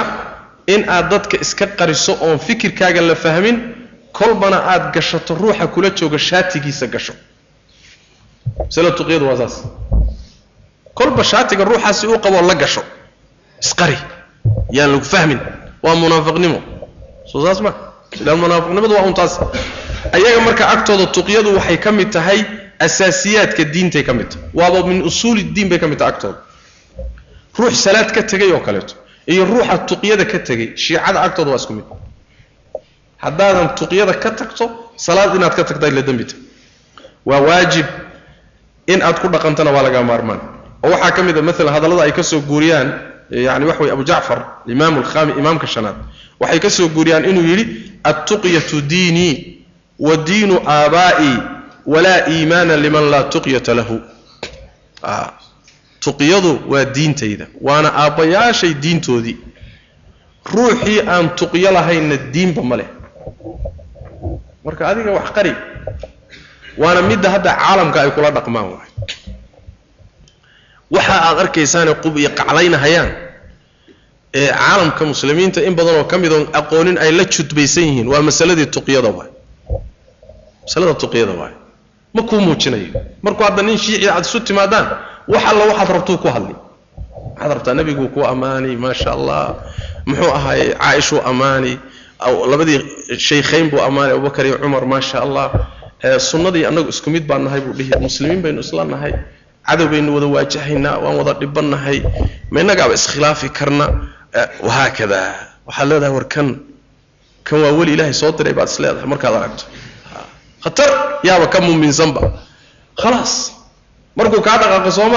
in 0.68 0.90
aad 0.90 1.10
dadka 1.10 1.38
iska 1.42 1.66
qariso 1.80 2.14
oon 2.22 2.40
fikirkaaga 2.40 3.02
la 3.02 3.16
fahmin 3.16 3.58
kolbana 4.12 4.58
aad 4.74 4.94
gashato 4.94 5.36
ruuxa 5.36 5.68
kula 5.68 5.90
jooga 5.90 6.18
shaatigiisa 6.20 6.88
gasho 6.88 7.14
masala 8.66 8.92
tuqyadu 8.92 9.26
waa 9.28 9.38
saas. 9.38 9.64
Kolba 10.94 11.24
shaatiga 11.24 11.64
ruuxaasi 11.64 12.08
uu 12.08 12.20
qaboo 12.20 12.42
la 12.42 12.56
gasho. 12.56 12.84
Isqari. 13.62 13.98
Yaan 14.72 14.92
lagu 14.92 15.06
fahmin. 15.06 15.40
Waa 15.84 15.96
munaafiqnimo. 15.96 16.62
Soo 17.26 17.46
saas 17.46 17.62
ma. 17.62 17.74
Ilaan 18.22 18.40
munaafiqnimadu 18.40 18.94
waa 18.96 19.06
un 19.10 19.14
ayaga 20.14 20.42
marka 20.42 20.68
agtooda 20.70 21.06
tuqyadu 21.08 21.56
waxay 21.56 21.78
ka 21.78 21.92
mid 21.92 22.12
tahay 22.12 22.46
asaasiyaadka 22.80 23.64
diintay 23.74 24.04
ka 24.04 24.14
mid. 24.14 24.30
Tahay 24.30 24.50
waaba 24.54 24.88
min 24.88 25.02
usuuli 25.04 25.44
diin 25.44 25.70
bay 25.70 25.80
ka 25.80 25.88
mid 25.88 25.98
tahay 26.00 26.14
agtooda. 26.14 26.40
Ruux 27.58 27.72
salaad 27.76 28.12
ka 28.12 28.22
tegay 28.24 28.52
oo 28.52 28.60
kaleeto. 28.60 28.96
Iyo 29.28 29.46
ruuxa 29.46 29.78
tuqyada 29.90 30.26
ka 30.26 30.40
tegay. 30.40 30.78
Shiicada 30.78 31.22
agtooda 31.22 31.50
waa 31.52 31.58
isku 31.58 31.74
mid. 31.74 31.86
Haddaadan 33.18 33.76
tuqyada 33.76 34.14
ka 34.14 34.32
tagto 34.32 34.66
salaad 34.96 35.36
inaad 35.36 35.56
ka 35.56 35.64
tagta 35.64 35.90
la 35.92 36.02
dembita 36.02 36.36
waa 37.26 37.42
waajib 37.42 37.86
in 38.88 39.02
aad 39.02 39.20
ku 39.22 39.28
dhaqantana 39.28 39.72
waa 39.72 39.84
laga 39.84 40.04
maarmaan. 40.04 40.40
Oo 40.84 40.90
waxaa 40.92 41.12
ka 41.12 41.22
mid 41.24 41.38
a 41.38 41.42
maalan 41.42 41.74
hadallada 41.74 42.04
ay 42.04 42.12
ka 42.12 42.24
soo 42.24 42.42
guuriyaan 42.42 42.88
yani 43.30 43.66
wax 43.66 43.80
wey 43.80 43.92
abu 43.92 44.04
jacfar 44.04 44.40
imaam 44.68 44.98
alkhami 44.98 45.34
imaamka 45.40 45.68
shanaad 45.68 45.96
waxay 46.40 46.60
ka 46.60 46.70
soo 46.70 46.88
guuriyaan 46.90 47.26
inuu 47.30 47.44
yidhi 47.44 47.66
altuqyatu 48.04 48.82
diinii 48.82 49.34
wa 50.00 50.16
diinu 50.18 50.56
aabaa'ii 50.66 51.38
walaa 51.86 52.28
iimaana 52.30 52.78
liman 52.78 53.06
laa 53.12 53.24
tuqyata 53.34 53.74
lahu. 53.74 54.00
Tuqyadu 56.00 56.52
waa 56.72 56.86
diintayda 56.86 57.48
waana 57.62 57.90
aabbayaashay 58.04 58.74
diintoodii. 58.74 59.38
Ruuxii 60.54 61.02
aan 61.14 61.30
tuqyo 61.36 61.72
lahaynna 61.72 62.16
diinba 62.34 62.62
ma 62.64 62.76
leh. 62.80 62.88
Marka 64.66 64.88
adiga 64.88 65.12
wax 65.12 65.28
qari 65.36 65.52
waana 66.82 67.02
midda 67.10 67.30
hadda 67.34 67.52
caalamka 67.62 67.98
ay 68.04 68.12
kula 68.16 68.30
dhaqmaan 68.38 68.68
waay. 68.74 68.90
Waxa 70.96 71.16
aad 71.28 71.38
arkaysaane 71.44 71.94
qub 72.04 72.16
iyo 72.22 72.30
qacdaynahayaan 72.40 73.10
ee 74.40 74.48
caalamka 74.60 75.04
muslimiinta 75.12 75.60
in 75.68 75.74
badan 75.78 75.96
oo 76.00 76.04
ka 76.12 76.18
mid 76.24 76.32
oon 76.36 76.46
aqoonin 76.60 76.98
ay 77.04 77.12
la 77.18 77.24
judbaysan 77.34 77.84
yihiin 77.90 78.08
waa 78.12 78.22
masaladii 78.28 78.68
tuqyada 78.76 79.10
waay. 79.18 79.30
Masalada 80.64 80.94
tuqyada 81.04 81.34
waay. 81.42 81.54
Ma 82.16 82.22
kuu 82.30 82.40
muujinayo? 82.46 82.88
Markuu 83.26 83.44
hadda 83.48 83.62
nin 83.68 83.78
shiici 83.84 84.08
aad 84.10 84.26
isu 84.26 84.40
timaadaan 84.48 84.88
wax 85.32 85.44
alla 85.52 85.64
waxaad 85.72 85.90
rabtuu 85.98 86.18
ku 86.24 86.28
hadli. 86.36 86.56
Waxaad 87.36 87.52
rabtaa 87.56 87.74
nebiguu 87.80 88.08
ku 88.16 88.20
ammaani 88.32 88.76
maasha 88.84 89.10
allah. 89.18 89.44
Muxuu 90.08 90.32
ahaay 90.38 90.62
caaishuu 90.82 91.20
ammaani 91.30 91.74
labadii 92.52 92.80
shaykhayn 93.28 93.70
buu 93.72 93.82
ammaanay 93.88 94.14
abubakar 94.16 94.46
iyo 94.48 94.58
cumar 94.64 94.84
maasha 94.92 95.18
allah 95.26 95.46
sunnadii 96.02 96.66
annagu 96.70 96.90
isku 96.90 97.10
mid 97.10 97.26
baan 97.28 97.44
nahay 97.44 97.62
buu 97.62 97.74
dhihi 97.74 97.98
muslimiin 98.00 98.42
baynu 98.42 98.60
isla 98.62 98.86
nahay 98.86 99.14
cadow 99.68 99.88
baynu 99.94 100.14
wada 100.16 100.28
waajahaynaa 100.36 100.98
waan 101.04 101.16
wada 101.18 101.34
dhibannahay 101.42 102.00
ma 102.52 102.58
innagaaba 102.62 102.94
iskhilaafi 102.94 103.50
karna 103.50 103.86
wahaakada 104.68 105.22
waxaad 105.68 105.88
leedahay 105.90 106.14
war 106.18 106.28
kan 106.36 106.48
kan 107.44 107.58
waa 107.64 107.74
weli 107.80 107.94
ilaahay 107.98 108.14
soo 108.14 108.32
diray 108.38 108.54
baad 108.54 108.70
is 108.70 108.80
leedahay 108.80 109.08
markaad 109.14 109.34
aragto. 109.40 109.66
Khatar 110.64 110.90
yaaba 111.24 111.48
ka 111.54 111.60
muminsanba. 111.62 112.22
Khalaas 113.02 113.34
markuu 114.18 114.42
kaa 114.42 114.58
dhaqaaqo 114.62 114.92
soo 114.92 115.10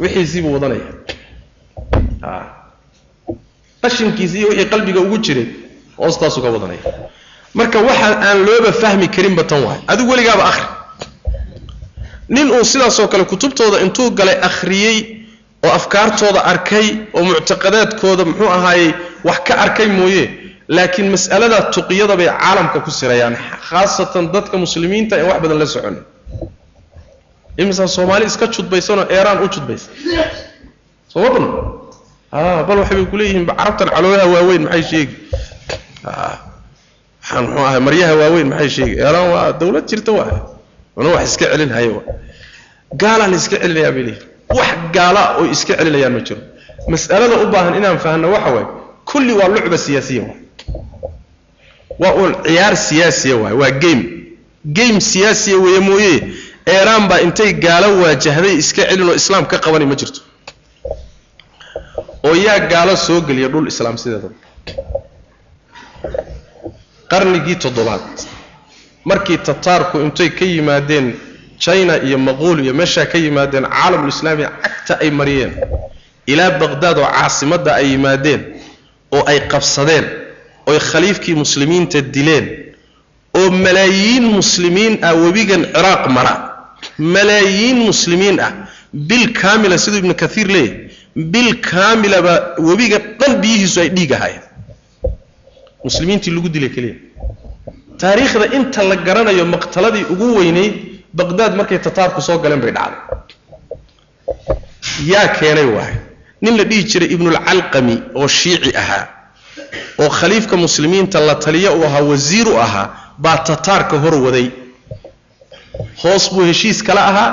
wixiisiibuu 0.00 0.52
wadanaya 0.56 0.86
qashinkiisi 3.82 4.38
iyo 4.38 4.48
wixii 4.48 4.70
qalbiga 4.72 5.00
ugu 5.00 5.18
jiray 5.18 5.46
hoostaasuu 5.96 6.42
ka 6.42 6.50
wadanaya 6.50 6.82
marka 7.54 7.78
waxa 7.88 8.08
aan 8.28 8.38
looba 8.46 8.72
fahmi 8.72 9.08
karinba 9.08 9.44
tan 9.50 9.62
waay. 9.66 9.78
Adigu 9.88 10.10
weligaaba 10.10 10.44
akhri. 10.50 10.66
Nin 12.28 12.50
uu 12.50 12.64
sidaasoo 12.64 13.08
kale 13.08 13.24
kutubtooda 13.24 13.78
intuu 13.84 14.10
galay 14.10 14.36
akhriyey 14.48 14.98
oo 15.64 15.70
afkaartooda 15.78 16.40
arkay 16.52 16.86
oo 17.14 17.22
muctaqadaadkooda 17.24 18.24
muxuu 18.24 18.48
ahaayey 18.56 18.90
wax 19.24 19.38
ka 19.46 19.54
arkay 19.64 19.86
mooye 19.98 20.24
laakiin 20.68 21.08
mas'alada 21.14 21.58
tuqyada 21.74 22.16
bay 22.16 22.28
caalamka 22.28 22.80
ku 22.84 22.90
sirayaan 22.90 23.36
khaasatan 23.68 24.32
dadka 24.32 24.56
muslimiinta 24.64 25.14
en 25.20 25.26
wax 25.30 25.38
badan 25.42 25.58
la 25.62 25.66
socon 25.66 25.96
imisaa 27.60 27.86
soomaali 27.96 28.24
iska 28.26 28.46
judbaysanoo 28.54 29.06
eeraan 29.16 29.38
u 29.44 29.48
judbaysa? 29.54 29.88
Sooma 31.12 31.28
badno 31.34 31.48
bal 32.68 32.78
waxay 32.82 33.04
ku 33.10 33.16
leeyihiin 33.20 33.46
carabtan 33.46 33.88
calooyaha 33.94 34.26
waaweyn 34.34 34.62
maxay 34.64 34.82
sheegi 34.90 35.14
muxuu 37.32 37.64
ahay 37.66 37.80
maryaha 37.86 38.14
waaweyn 38.20 38.48
maxay 38.52 38.70
sheegi 38.76 38.94
eeraan 39.06 39.28
waa 39.34 39.52
dawlad 39.60 39.84
jirta 39.90 40.12
waa. 40.12 40.38
Una 40.96 41.08
wax 41.14 41.24
iska 41.30 41.46
celinhaya 41.52 42.00
gaalaa 43.00 43.28
la 43.32 43.36
iska 43.36 43.56
celinayaa 43.62 43.92
bay 43.96 44.02
leeyihiin 44.02 44.28
wax 44.58 44.70
gaala 44.96 45.22
oo 45.38 45.44
iska 45.54 45.72
celinayaan 45.78 46.12
ma 46.16 46.20
jiro. 46.26 46.40
Mas'alada 46.92 47.34
u 47.44 47.46
baahan 47.52 47.74
inaan 47.80 47.98
fahanno 48.04 48.28
waxa 48.34 48.50
waaye 48.54 48.66
kulli 49.10 49.32
waa 49.38 49.48
lucba 49.54 49.78
siyaasiya 49.86 50.22
waay 50.22 50.40
waa 52.02 52.12
uun 52.20 52.32
ciyaar 52.46 52.74
siyaasiya 52.88 53.36
waay 53.42 53.54
waa 53.60 53.70
game. 53.84 54.02
Game 54.78 55.00
siyaasiya 55.00 55.56
weeye 55.64 55.80
mooye. 55.88 56.14
Eeraan 56.74 57.08
baa 57.08 57.20
intay 57.26 57.52
gaalo 57.64 57.88
waajahday 58.02 58.54
iska 58.62 58.82
celin 58.88 59.08
oo 59.08 59.14
islaam 59.22 59.44
ka 59.50 59.56
qabani 59.64 59.86
ma 59.90 59.94
jirto. 60.00 60.20
Oo 62.26 62.34
yaa 62.46 62.58
gaalo 62.72 62.96
soo 62.96 63.20
geliya 63.20 63.48
dhul 63.48 63.66
islaam 63.72 63.96
sideedaba 63.98 64.30
qarnigii 67.14 67.56
toddobaad. 67.64 68.02
Markii 69.04 69.38
tataarku 69.38 69.96
intay 70.00 70.30
ka 70.38 70.44
yimaadeen 70.44 71.06
china 71.58 71.94
iyo 72.06 72.18
maquul 72.18 72.58
iyo 72.64 72.74
meeshaa 72.74 73.06
ka 73.12 73.18
yimaadeen 73.18 73.64
caalamulislaami 73.74 74.44
cagta 74.62 74.94
ay 75.04 75.10
mariyeen. 75.10 75.52
Ilaa 76.26 76.50
baqhdaad 76.60 76.98
oo 76.98 77.08
caasimadda 77.16 77.70
ay 77.80 77.86
yimaadeen 77.92 78.40
oo 79.16 79.22
ay 79.30 79.40
qabsadeen 79.52 80.04
oy 80.66 80.78
khaliifkii 80.90 81.34
muslimiinta 81.42 82.00
dileen 82.14 82.46
oo 83.38 83.50
malaayiin 83.50 84.24
muslimiin 84.38 84.94
ah 85.08 85.14
webigan 85.24 85.62
ciraaq 85.74 86.04
mara. 86.16 86.34
Malaayiin 86.98 87.76
muslimiin 87.90 88.40
ah 88.40 88.52
bil 89.08 89.26
kaamila 89.40 89.78
siduu 89.78 89.98
ibnu 90.02 90.14
kaiir 90.22 90.48
leeyahy 90.48 90.90
bil 91.32 91.50
kaamilaba 91.70 92.34
webiga 92.68 92.98
dhan 93.20 93.32
biyihiisu 93.42 93.80
ay 93.80 93.88
dhiig 93.96 94.12
ahaayeen 94.16 94.42
muslimiintii 95.84 96.30
lagu 96.36 96.48
dilay 96.54 96.70
keliya. 96.76 96.96
Taariikhda 98.00 98.46
inta 98.58 98.82
la 98.90 98.96
garanayo 99.06 99.44
maqtaladii 99.54 100.04
ugu 100.12 100.26
weynayd 100.38 100.74
baqhdaad 101.18 101.52
markay 101.58 101.78
tataarku 101.86 102.20
soo 102.22 102.38
galeen 102.42 102.60
bay 102.64 102.72
dhacday. 102.72 102.98
Yaa 105.12 105.28
keenay 105.38 105.68
waay 105.76 105.94
nin 106.42 106.56
la 106.58 106.64
dhihi 106.64 106.82
jiray 106.90 107.08
ibnulcalqami 107.14 107.96
oo 108.20 108.28
shiici 108.28 108.70
ahaa 108.82 109.04
oo 110.02 110.08
khaliifka 110.18 110.56
muslimiinta 110.56 111.20
la 111.28 111.34
taliya 111.44 111.70
uu 111.76 111.84
ahaa 111.88 112.02
wasiir 112.10 112.48
u 112.48 112.56
ahaa 112.66 112.86
baa 113.18 113.38
tataarka 113.48 113.96
hor 113.98 114.14
waday. 114.26 114.48
Hoos 116.02 116.24
buu 116.34 116.44
heshiis 116.50 116.82
kala 116.82 117.02
ahaa 117.10 117.30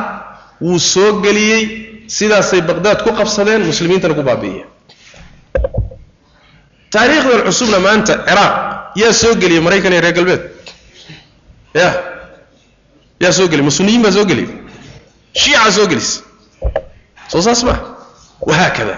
wuu 0.61 0.79
soo 0.79 1.21
geliyey. 1.21 1.63
Sidaasay 2.17 2.61
baqhdaad 2.61 2.99
ku 3.03 3.11
qabsadeen 3.19 3.61
muslimiintana 3.71 4.13
ku 4.13 4.23
baabi'iyeen 4.29 4.67
taariikhdan 6.93 7.41
cusubna 7.47 7.79
maanta 7.85 8.13
ciraaq 8.27 8.53
yaa 9.01 9.13
soo 9.21 9.33
geliyey 9.41 9.61
maraykan 9.65 9.93
iyo 9.93 10.01
reer 10.05 10.13
galbeed? 10.17 10.41
Ya 11.79 11.87
yaa 13.23 13.31
soo 13.37 13.47
geliyey 13.51 13.65
masuniyiin 13.69 14.01
baa 14.05 14.11
soo 14.17 14.25
geliyey? 14.31 14.49
Shiica 15.41 15.71
soo 15.77 15.87
gelisa 15.91 16.21
soo 17.31 17.41
saas 17.45 17.61
ma 17.67 17.73
wahaakada 18.49 18.95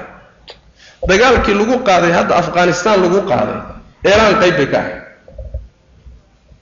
dagaalkii 1.10 1.54
lagu 1.60 1.76
qaaday 1.88 2.12
hadda 2.18 2.34
afghanistan 2.42 2.96
lagu 3.04 3.20
qaaday 3.32 3.60
eeraan 4.10 4.36
qayb 4.42 4.56
bay 4.60 4.68
ka 4.74 4.78
ahayd. 4.82 5.00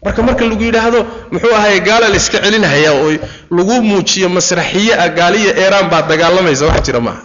Marka 0.05 0.21
marka 0.27 0.43
lagu 0.51 0.63
yidhaahdo 0.67 0.99
muxuu 1.31 1.53
ahaye 1.57 1.79
gaala 1.87 2.07
la 2.13 2.17
iska 2.21 2.37
celinhayaa 2.45 2.93
oo 3.03 3.09
lagu 3.57 3.75
muujiyo 3.89 4.27
masraxiye 4.37 4.93
ah 5.03 5.07
gaaliya 5.19 5.51
eeraan 5.63 5.87
baa 5.93 6.01
dagaalamaysa 6.11 6.65
wax 6.69 6.81
jira 6.85 6.99
maaha. 7.07 7.21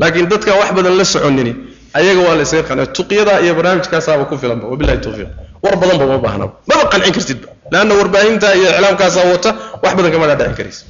Laakiin 0.00 0.28
dadkan 0.32 0.54
wax 0.60 0.70
badan 0.76 0.94
la 1.00 1.04
soconini 1.04 1.52
ayaga 1.98 2.20
waa 2.26 2.34
la 2.38 2.42
isaga 2.46 2.62
qancin 2.68 2.88
tuqyada 2.96 3.32
iyo 3.44 3.52
barnaamijkaasaaba 3.58 4.24
ku 4.30 4.34
filanba 4.42 4.66
wabillahi 4.72 4.98
tawfiiq. 5.04 5.30
War 5.64 5.74
badanba 5.80 6.04
ma 6.12 6.18
baahnaba 6.24 6.52
maba 6.70 6.84
qancin 6.92 7.12
kartidba 7.16 7.48
leanna 7.72 7.94
warbaahinta 8.00 8.48
iyo 8.58 8.68
iclaamkaasaa 8.76 9.24
wata 9.32 9.50
wax 9.82 9.92
badan 9.96 10.10
kama 10.14 10.26
dhaadhicin 10.30 10.54
karaysa 10.58 10.82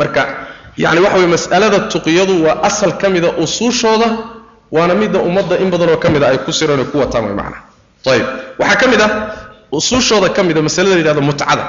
marka 0.00 0.22
yani 0.84 1.00
waxa 1.04 1.16
weye 1.20 1.30
mas'alada 1.36 1.78
tuqyadu 1.92 2.34
waa 2.46 2.56
asal 2.68 2.92
ka 3.00 3.06
mida 3.14 3.28
usuushooda 3.44 4.08
waana 4.76 4.94
midda 5.00 5.18
ummadda 5.28 5.54
in 5.62 5.68
badanoo 5.72 5.96
ka 6.02 6.08
mida 6.14 6.26
ay 6.32 6.38
ku 6.46 6.52
sireen 6.58 6.84
ku 6.90 6.96
wataan 7.02 7.24
way 7.28 7.34
macnaha 7.40 7.60
ayib 8.12 8.26
waxaa 8.60 8.78
ka 8.82 8.86
mid 8.92 9.00
ah 9.06 9.10
usuushooda 9.78 10.28
ka 10.36 10.40
mida 10.48 10.60
masalada 10.66 10.94
la 10.96 11.00
yidhahdo 11.02 11.22
mutcada. 11.28 11.64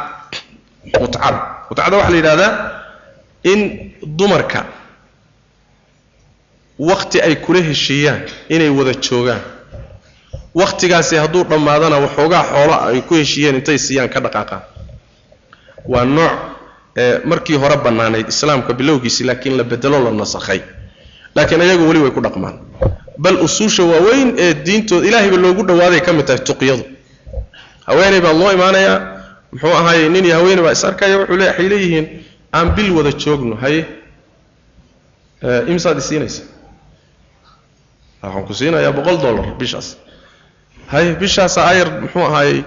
Mutcada. 1.01 1.39
Mutcada 1.69 1.93
waxaa 1.99 2.11
la 2.13 2.17
yidhahdaa 2.21 2.51
in 3.51 3.59
dumarka 4.19 4.59
wakti 6.79 7.21
ay 7.21 7.35
kula 7.35 7.61
heshiiyaan 7.61 8.21
inay 8.49 8.69
wada 8.69 8.93
joogaan. 8.93 9.41
Wakhtigaasi 10.55 11.15
hadduu 11.15 11.43
dhammaadana 11.43 11.97
waxoogaa 12.05 12.43
xoolo 12.51 12.73
ay 12.87 13.01
ku 13.01 13.13
heshiiyeen 13.15 13.55
intay 13.55 13.77
siiyaan 13.77 14.09
ka 14.09 14.19
dhaqaaqaan. 14.19 14.61
Waa 15.91 16.05
nooc 16.05 16.33
markii 17.25 17.55
hore 17.57 17.77
bannaanayd 17.85 18.27
islaamka 18.27 18.73
bilowgiisii 18.73 19.25
laakiin 19.27 19.57
la 19.57 19.63
bedelo 19.63 19.99
la 20.03 20.11
nasakhay. 20.11 20.61
Laakiin 21.35 21.61
ayagu 21.61 21.87
weli 21.87 21.99
way 21.99 22.11
ku 22.11 22.21
dhaqmaan. 22.21 22.55
Bal 23.17 23.35
usuusha 23.45 23.83
waaweyn 23.83 24.35
ee 24.37 24.53
diintooda 24.53 25.07
ilaahayba 25.07 25.37
loogu 25.37 25.63
dhawaaday 25.67 25.99
ka 26.01 26.13
mid 26.13 26.25
tahay 26.25 26.39
tuqyadu. 26.43 26.83
Haweeney 27.85 28.21
baa 28.21 28.33
loo 28.33 28.51
imaanayaa 28.51 28.97
muxuu 29.51 29.73
ahaayey 29.79 30.09
nin 30.09 30.25
iyo 30.25 30.35
haweeney 30.35 30.63
baa 30.63 30.71
is 30.71 30.83
arkaya 30.85 31.17
wuxuu 31.17 31.37
le 31.37 31.45
waxay 31.47 31.67
leeyihiin 31.69 32.05
aan 32.53 32.67
bil 32.75 32.91
wada 32.97 33.11
joogno 33.11 33.55
haye 33.55 33.85
imisaad 35.67 35.97
isiinaysa 35.97 36.41
waxaan 38.23 38.43
ku 38.47 38.53
siinayaa 38.59 38.91
boqol 38.97 39.17
dollar 39.23 39.45
bishaas. 39.59 39.87
Haye 40.91 41.11
bishaasa 41.21 41.59
ayar 41.71 41.87
muxuu 42.03 42.23
ahaayey 42.29 42.59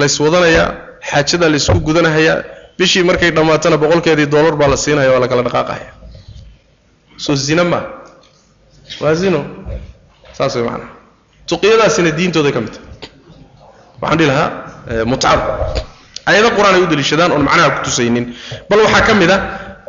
layswadanayaa 0.00 0.68
xaajadaa 1.10 1.50
laysku 1.54 1.78
gudanahayaa. 1.86 2.36
Bishii 2.78 3.04
markay 3.08 3.30
dhammaatana 3.36 3.76
boqolkeedii 3.82 4.26
dollar 4.34 4.54
baa 4.60 4.68
la 4.72 4.76
siinaya 4.84 5.10
waa 5.14 5.20
la 5.24 5.28
kala 5.30 5.42
dhaqaaqaya 5.48 5.88
soo 7.24 7.34
zina 7.46 7.64
maa 7.72 7.84
waa 9.02 9.14
zino. 9.20 9.40
Saas 10.36 10.52
way 10.56 10.64
macnaha 10.68 10.90
tuqiyadaasina 11.50 12.10
diintooday 12.18 12.52
ka 12.56 12.60
mid 12.64 12.72
tahay. 12.74 12.88
Waxaan 14.02 14.18
dhihi 14.18 14.28
lahaa 14.32 14.48
mutcada 15.10 15.44
ayado 16.30 16.48
qur'aan 16.56 16.74
ay 16.78 16.82
u 16.82 16.86
daliishadaan 16.92 17.30
oon 17.34 17.42
macnaha 17.48 17.68
ku 17.78 17.80
tusaynin. 17.86 18.24
Bal 18.68 18.80
waxaa 18.86 19.02
ka 19.08 19.12
mid 19.20 19.30
a 19.30 19.36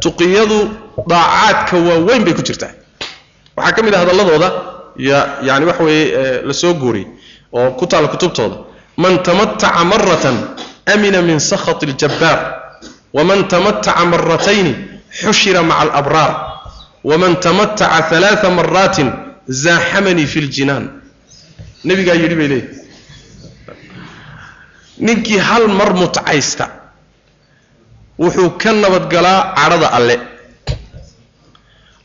tuqiyadu 0.03 0.57
daacaadka 1.11 1.75
waaweyn 1.87 2.21
bay 2.25 2.33
ku 2.37 2.43
jirtaa 2.47 2.71
waxaa 3.56 3.72
ka 3.76 3.82
mid 3.82 3.94
a 3.94 3.98
hadalladooda 4.02 4.48
ya 5.08 5.18
yani 5.48 5.64
waxa 5.70 5.82
weeye 5.84 6.42
la 6.48 6.52
soo 6.62 6.74
guuriyey 6.82 7.06
oo 7.58 7.70
ku 7.78 7.84
taalla 7.90 8.08
kutubtooda 8.08 8.56
man 9.02 9.22
tamataca 9.26 9.84
maratan 9.92 10.36
amina 10.92 11.22
min 11.28 11.38
sakhat 11.50 11.80
اljabbaar 11.88 12.38
waman 13.16 13.40
tamataca 13.52 14.04
maratayni 14.12 14.72
xushira 15.20 15.62
maca 15.62 15.80
alabraar 15.84 16.32
waman 17.04 17.34
tamataca 17.44 17.98
ثalaaثa 18.10 18.48
maraatin 18.58 19.08
zaaxamanii 19.62 20.26
fi 20.32 20.38
اljinaan 20.44 20.84
nebigaa 21.88 22.14
yidhi 22.22 22.36
bay 22.40 22.48
leeyihi 22.52 22.68
ninkii 25.06 25.38
hal 25.48 25.64
mar 25.78 25.90
mutcaysta 26.00 26.66
wuxuu 28.22 28.50
ka 28.62 28.70
nabadgalaa 28.82 29.38
cadhada 29.58 29.88
alle 29.98 30.16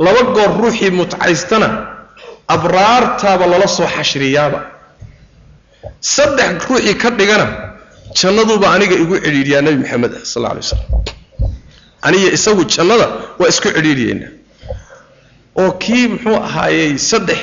laba 0.05 0.23
goor 0.37 0.51
ruuxii 0.63 0.91
mutcaystana 1.01 1.69
abraartaaba 2.55 3.45
lala 3.53 3.67
soo 3.77 3.87
xashriyaaba. 3.97 4.61
Saddex 6.15 6.53
ruuxii 6.69 6.95
ka 7.03 7.09
dhigana 7.19 7.47
jannaduuba 8.19 8.67
aniga 8.75 8.95
igu 9.03 9.15
cidhiidhiyaa 9.25 9.63
nebi 9.67 9.79
maxamed 9.83 10.13
ah 10.19 10.25
sal 10.33 10.45
alay 10.51 10.63
waslam 10.65 10.83
aniga 12.07 12.29
isagu 12.37 12.63
jannada 12.75 13.07
waa 13.41 13.49
isku 13.53 13.69
cidhiidhiyeynaa 13.77 14.33
oo 15.63 15.71
kii 15.83 16.05
muxuu 16.13 16.37
ahaayey 16.49 16.91
saddex 17.11 17.41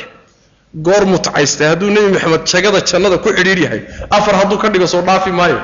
goor 0.85 1.03
mutcaystay 1.13 1.67
hadduu 1.71 1.89
nebi 1.95 2.09
maxamed 2.15 2.43
jagada 2.53 2.79
jannada 2.91 3.17
ku 3.23 3.29
cidhiidh 3.37 3.61
yahay 3.65 3.81
afar 4.17 4.33
hadduu 4.41 4.57
ka 4.61 4.67
dhigo 4.73 4.87
soo 4.93 5.01
dhaafi 5.07 5.31
maayo. 5.39 5.59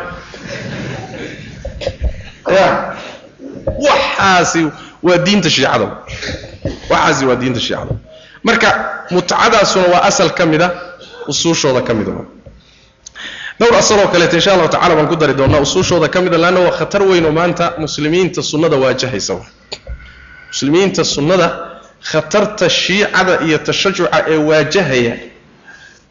Waxaasi 3.85 4.61
waa 5.03 5.17
diinta 5.25 5.49
shiicada. 5.49 5.87
Waxaasi 6.89 7.25
waa 7.29 7.35
diinta 7.41 7.59
shiicada. 7.59 7.93
Marka 8.43 8.69
mutcadaasuna 9.11 9.87
waa 9.93 10.03
asal 10.09 10.29
ka 10.37 10.45
mida 10.45 10.67
usuushooda 11.27 11.81
ka 11.87 11.93
mida. 11.93 12.11
Dhowr 13.59 13.75
asaloo 13.81 14.07
kaleeto 14.13 14.35
insha 14.35 14.51
allahu 14.53 14.69
tacala 14.69 14.95
baan 14.95 15.07
ku 15.07 15.15
dari 15.15 15.33
doonaa 15.33 15.61
usuushooda 15.61 16.07
ka 16.13 16.21
mida 16.21 16.37
laanna 16.37 16.59
waa 16.59 16.71
khatar 16.79 17.01
weyn 17.03 17.27
maanta 17.31 17.73
muslimiinta 17.77 18.41
sunnada 18.43 18.77
waajahaysa. 18.83 19.35
Muslimiinta 20.51 21.03
sunnada 21.03 21.47
khatarta 22.11 22.69
shiicada 22.69 23.33
iyo 23.47 23.57
tashajuca 23.57 24.25
ee 24.27 24.37
waajahaya 24.49 25.13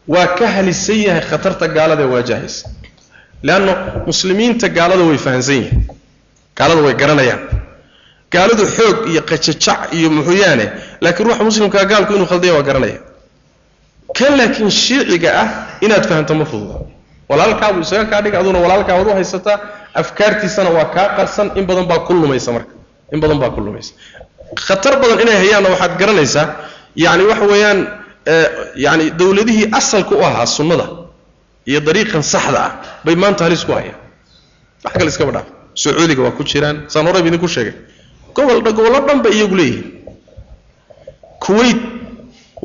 waa 0.07 0.27
ka 0.37 0.47
halisan 0.55 0.97
yahay 1.05 1.21
khatarta 1.29 1.67
gaalada 1.67 2.03
ee 2.03 2.11
waajahaysa. 2.15 2.65
Leanno 3.43 3.73
muslimiinta 4.07 4.67
gaalada 4.77 5.03
way 5.09 5.17
fahansan 5.17 5.55
yihiin. 5.55 5.81
Gaalada 6.57 6.81
way 6.85 6.93
garanayaan 7.01 7.41
gaaladu 8.33 8.63
xoog 8.77 8.97
iyo 9.11 9.21
qajajac 9.29 9.79
iyo 9.97 10.07
muxuyaane 10.17 10.65
laakiin 11.03 11.25
ruuxa 11.27 11.43
muslimkaa 11.49 11.85
gaalku 11.91 12.11
inuu 12.17 12.27
khaldaya 12.31 12.53
waa 12.57 12.65
garanaya. 12.69 12.99
Kan 14.17 14.31
laakiin 14.39 14.69
shiiciga 14.83 15.29
ah 15.41 15.47
inaad 15.85 16.03
fahanto 16.09 16.33
ma 16.39 16.45
fududa. 16.51 16.75
Walaalkaabuu 17.29 17.81
isaga 17.85 18.05
kaa 18.11 18.21
dhig 18.25 18.35
aduna 18.39 18.59
walaalkaa 18.65 18.95
waad 18.99 19.07
u 19.07 19.13
haysataa 19.19 19.57
afkaartiisana 20.01 20.69
waa 20.77 20.85
kaa 20.95 21.07
qarsan 21.17 21.47
in 21.59 21.65
badan 21.69 21.85
baa 21.91 21.99
ku 22.07 22.11
lumaysa 22.21 22.49
marka. 22.55 22.73
In 23.13 23.19
badan 23.23 23.39
baa 23.43 23.49
ku 23.55 23.59
lumaysa. 23.65 23.91
Khatar 24.67 24.93
badan 25.01 25.19
inay 25.23 25.37
hayaanna 25.43 25.69
waxaad 25.73 25.93
garanaysaa 26.01 26.45
yani 27.05 27.23
waxa 27.29 27.45
weeyaan 27.51 27.79
yani 28.85 29.05
dowladihii 29.19 29.67
asalka 29.79 30.13
u 30.15 30.21
ahaa 30.27 30.45
sunnada 30.57 30.85
iyo 31.69 31.79
dariiqan 31.87 32.23
saxda 32.33 32.59
ah 32.67 32.71
bay 33.05 33.15
maanta 33.21 33.41
halis 33.47 33.63
ku 33.67 33.71
hayaan. 33.77 33.97
Wax 34.83 34.93
kale 34.97 35.09
iskaba 35.13 35.31
dhaaf 35.35 35.47
sacuudiga 35.83 36.21
waa 36.25 36.35
ku 36.37 36.43
jiraan. 36.51 36.77
Saan 36.91 37.05
horayba 37.07 37.27
idinku 37.31 37.47
sheegay 37.55 37.73
gobol 38.35 38.59
gobollo 38.65 38.99
dhan 39.07 39.19
bay 39.23 39.33
iyagu 39.37 39.55
leeyihiin. 39.59 39.85
Kuwait 41.43 41.79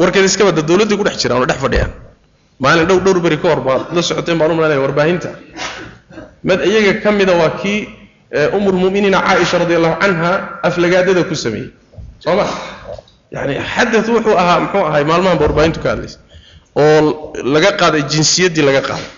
warkeeda 0.00 0.26
iska 0.30 0.44
bada 0.48 0.62
dowladday 0.68 0.96
ku 0.98 1.04
dhex 1.06 1.16
jiraan 1.22 1.42
oo 1.42 1.46
dhex 1.50 1.58
fadhiyaan 1.64 1.92
maalin 2.62 2.86
dhow 2.88 2.98
dhowr 3.04 3.18
beri 3.24 3.36
ka 3.42 3.48
hor 3.52 3.60
baad 3.66 3.82
la 3.96 4.02
socoteen 4.02 4.38
baan 4.40 4.50
u 4.52 4.54
malanaya 4.58 4.80
warbaahinta. 4.84 5.30
Mad 6.48 6.60
iyaga 6.70 6.92
ka 7.02 7.10
mida 7.12 7.32
waa 7.40 7.50
kii 7.60 7.78
umulmuminiina 8.56 9.18
caaisha 9.26 9.58
radi 9.62 9.74
allahu 9.78 9.96
canha 10.02 10.30
aflagaadada 10.68 11.22
ku 11.30 11.34
sameeyey. 11.34 11.70
Soo 12.22 12.34
ma 12.38 12.46
yani 13.34 13.54
xadad 13.74 14.06
wuxuu 14.14 14.36
ahaa 14.42 14.58
muxuu 14.64 14.84
ahay 14.90 15.04
maalmahan 15.10 15.38
ba 15.38 15.44
warbaahintu 15.46 15.80
ka 15.84 15.88
hadlaysa 15.92 16.18
oo 16.82 17.32
laga 17.54 17.70
qaaday 17.80 18.02
jinsiyaddii 18.12 18.64
laga 18.68 18.82
qaaday. 18.88 19.10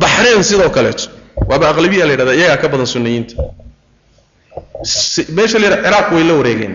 Baxreen 0.00 0.42
sidoo 0.48 0.70
kaleeto 0.76 1.04
waaba 1.50 1.64
aqlabiya 1.72 2.04
la 2.08 2.12
yidhahda 2.14 2.32
iyagaa 2.40 2.60
ka 2.62 2.68
badan 2.72 2.88
sunniyiinta 2.94 3.34
meesha 5.36 5.58
la 5.58 5.66
yidhaha 5.66 5.82
ciraaq 5.84 6.08
way 6.12 6.24
la 6.24 6.34
wareegeen. 6.34 6.74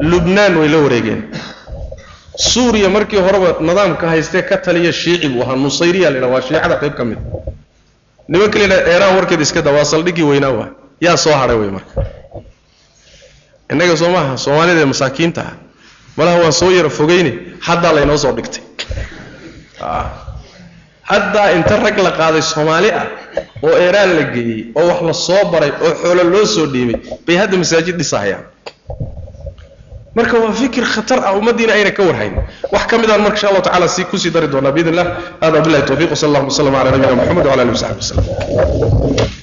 Lubnaan 0.00 0.56
way 0.60 0.68
la 0.68 0.78
wareegeen. 0.84 1.20
Suuriya 2.36 2.88
markii 2.88 3.20
horeba 3.26 3.56
nidaamka 3.60 4.08
haystee 4.08 4.42
ka 4.42 4.56
taliya 4.56 4.92
shiici 4.92 5.28
buu 5.28 5.42
ahaa. 5.42 5.56
Nusayriya 5.56 6.10
la 6.10 6.16
yidhaha 6.16 6.32
waa 6.34 6.42
shiicada 6.42 6.76
qayb 6.82 6.94
ka 6.98 7.04
mid. 7.04 7.18
Nimanka 8.28 8.58
la 8.58 8.64
yidhaha 8.64 8.90
eeraan 8.92 9.16
warkeeda 9.16 9.42
iska 9.42 9.62
da 9.62 9.70
waa 9.72 9.84
saldhiggii 9.84 10.22
weynaa 10.30 10.50
waa. 10.58 10.68
Yaa 11.00 11.16
soo 11.16 11.32
hadhay 11.32 11.56
wey 11.56 11.70
marka. 11.70 11.92
Innaga 13.72 13.96
soo 13.96 14.10
maaha 14.10 14.36
soomaalida 14.36 14.80
ee 14.80 14.84
masaakiinta 14.92 15.40
ah. 15.42 15.52
Malaha 16.16 16.38
waan 16.42 16.52
soo 16.52 16.70
yara 16.70 16.90
fogeyne 16.90 17.32
haddaa 17.60 17.92
laynoo 17.92 18.16
soo 18.18 18.32
dhigtay. 18.32 18.62
Haddaa 21.02 21.50
inta 21.56 21.76
rag 21.84 21.98
la 21.98 22.10
qaaday 22.20 22.42
soomaali 22.42 22.90
ah 23.00 23.06
oo 23.62 23.76
eeraan 23.84 24.10
la 24.18 24.22
geeyey 24.34 24.60
oo 24.74 24.86
wax 24.88 25.00
la 25.28 25.44
baray 25.52 25.72
oo 25.84 25.92
xoolo 26.02 26.22
loo 26.24 26.44
soo 26.46 26.66
dhiibay 26.66 26.96
bay 27.26 27.36
hadda 27.36 27.56
masaajid 27.56 27.96
dhisahayaan 28.00 28.44
marka 30.16 30.38
waa 30.40 30.52
fikir 30.52 30.84
khatar 30.84 31.20
ah 31.28 31.32
ummaddiina 31.36 31.72
ayna 31.76 31.90
ka 31.92 32.02
warhayn. 32.02 32.34
Wax 32.72 32.84
ka 32.88 32.96
midaan 32.98 33.20
marka 33.20 33.36
insha 33.36 33.48
allahu 33.52 33.64
tacala 33.68 33.88
si 33.88 34.04
ku 34.08 34.16
sii 34.16 34.30
dari 34.32 34.48
doonaa 34.48 34.72
biidn 34.72 34.88
illah 34.96 35.06
hada 35.44 35.60
billahi 35.60 35.84
tawfiq 35.84 36.10
wsal 36.16 36.28
allahuma 36.32 36.48
wslam 36.48 36.74
ala 36.74 36.90
nabiyina 36.90 37.16
muxamed 37.20 37.46
wala 37.46 37.62
alihi 37.62 37.76
wasaxbi 37.76 38.00
waslem 38.00 39.36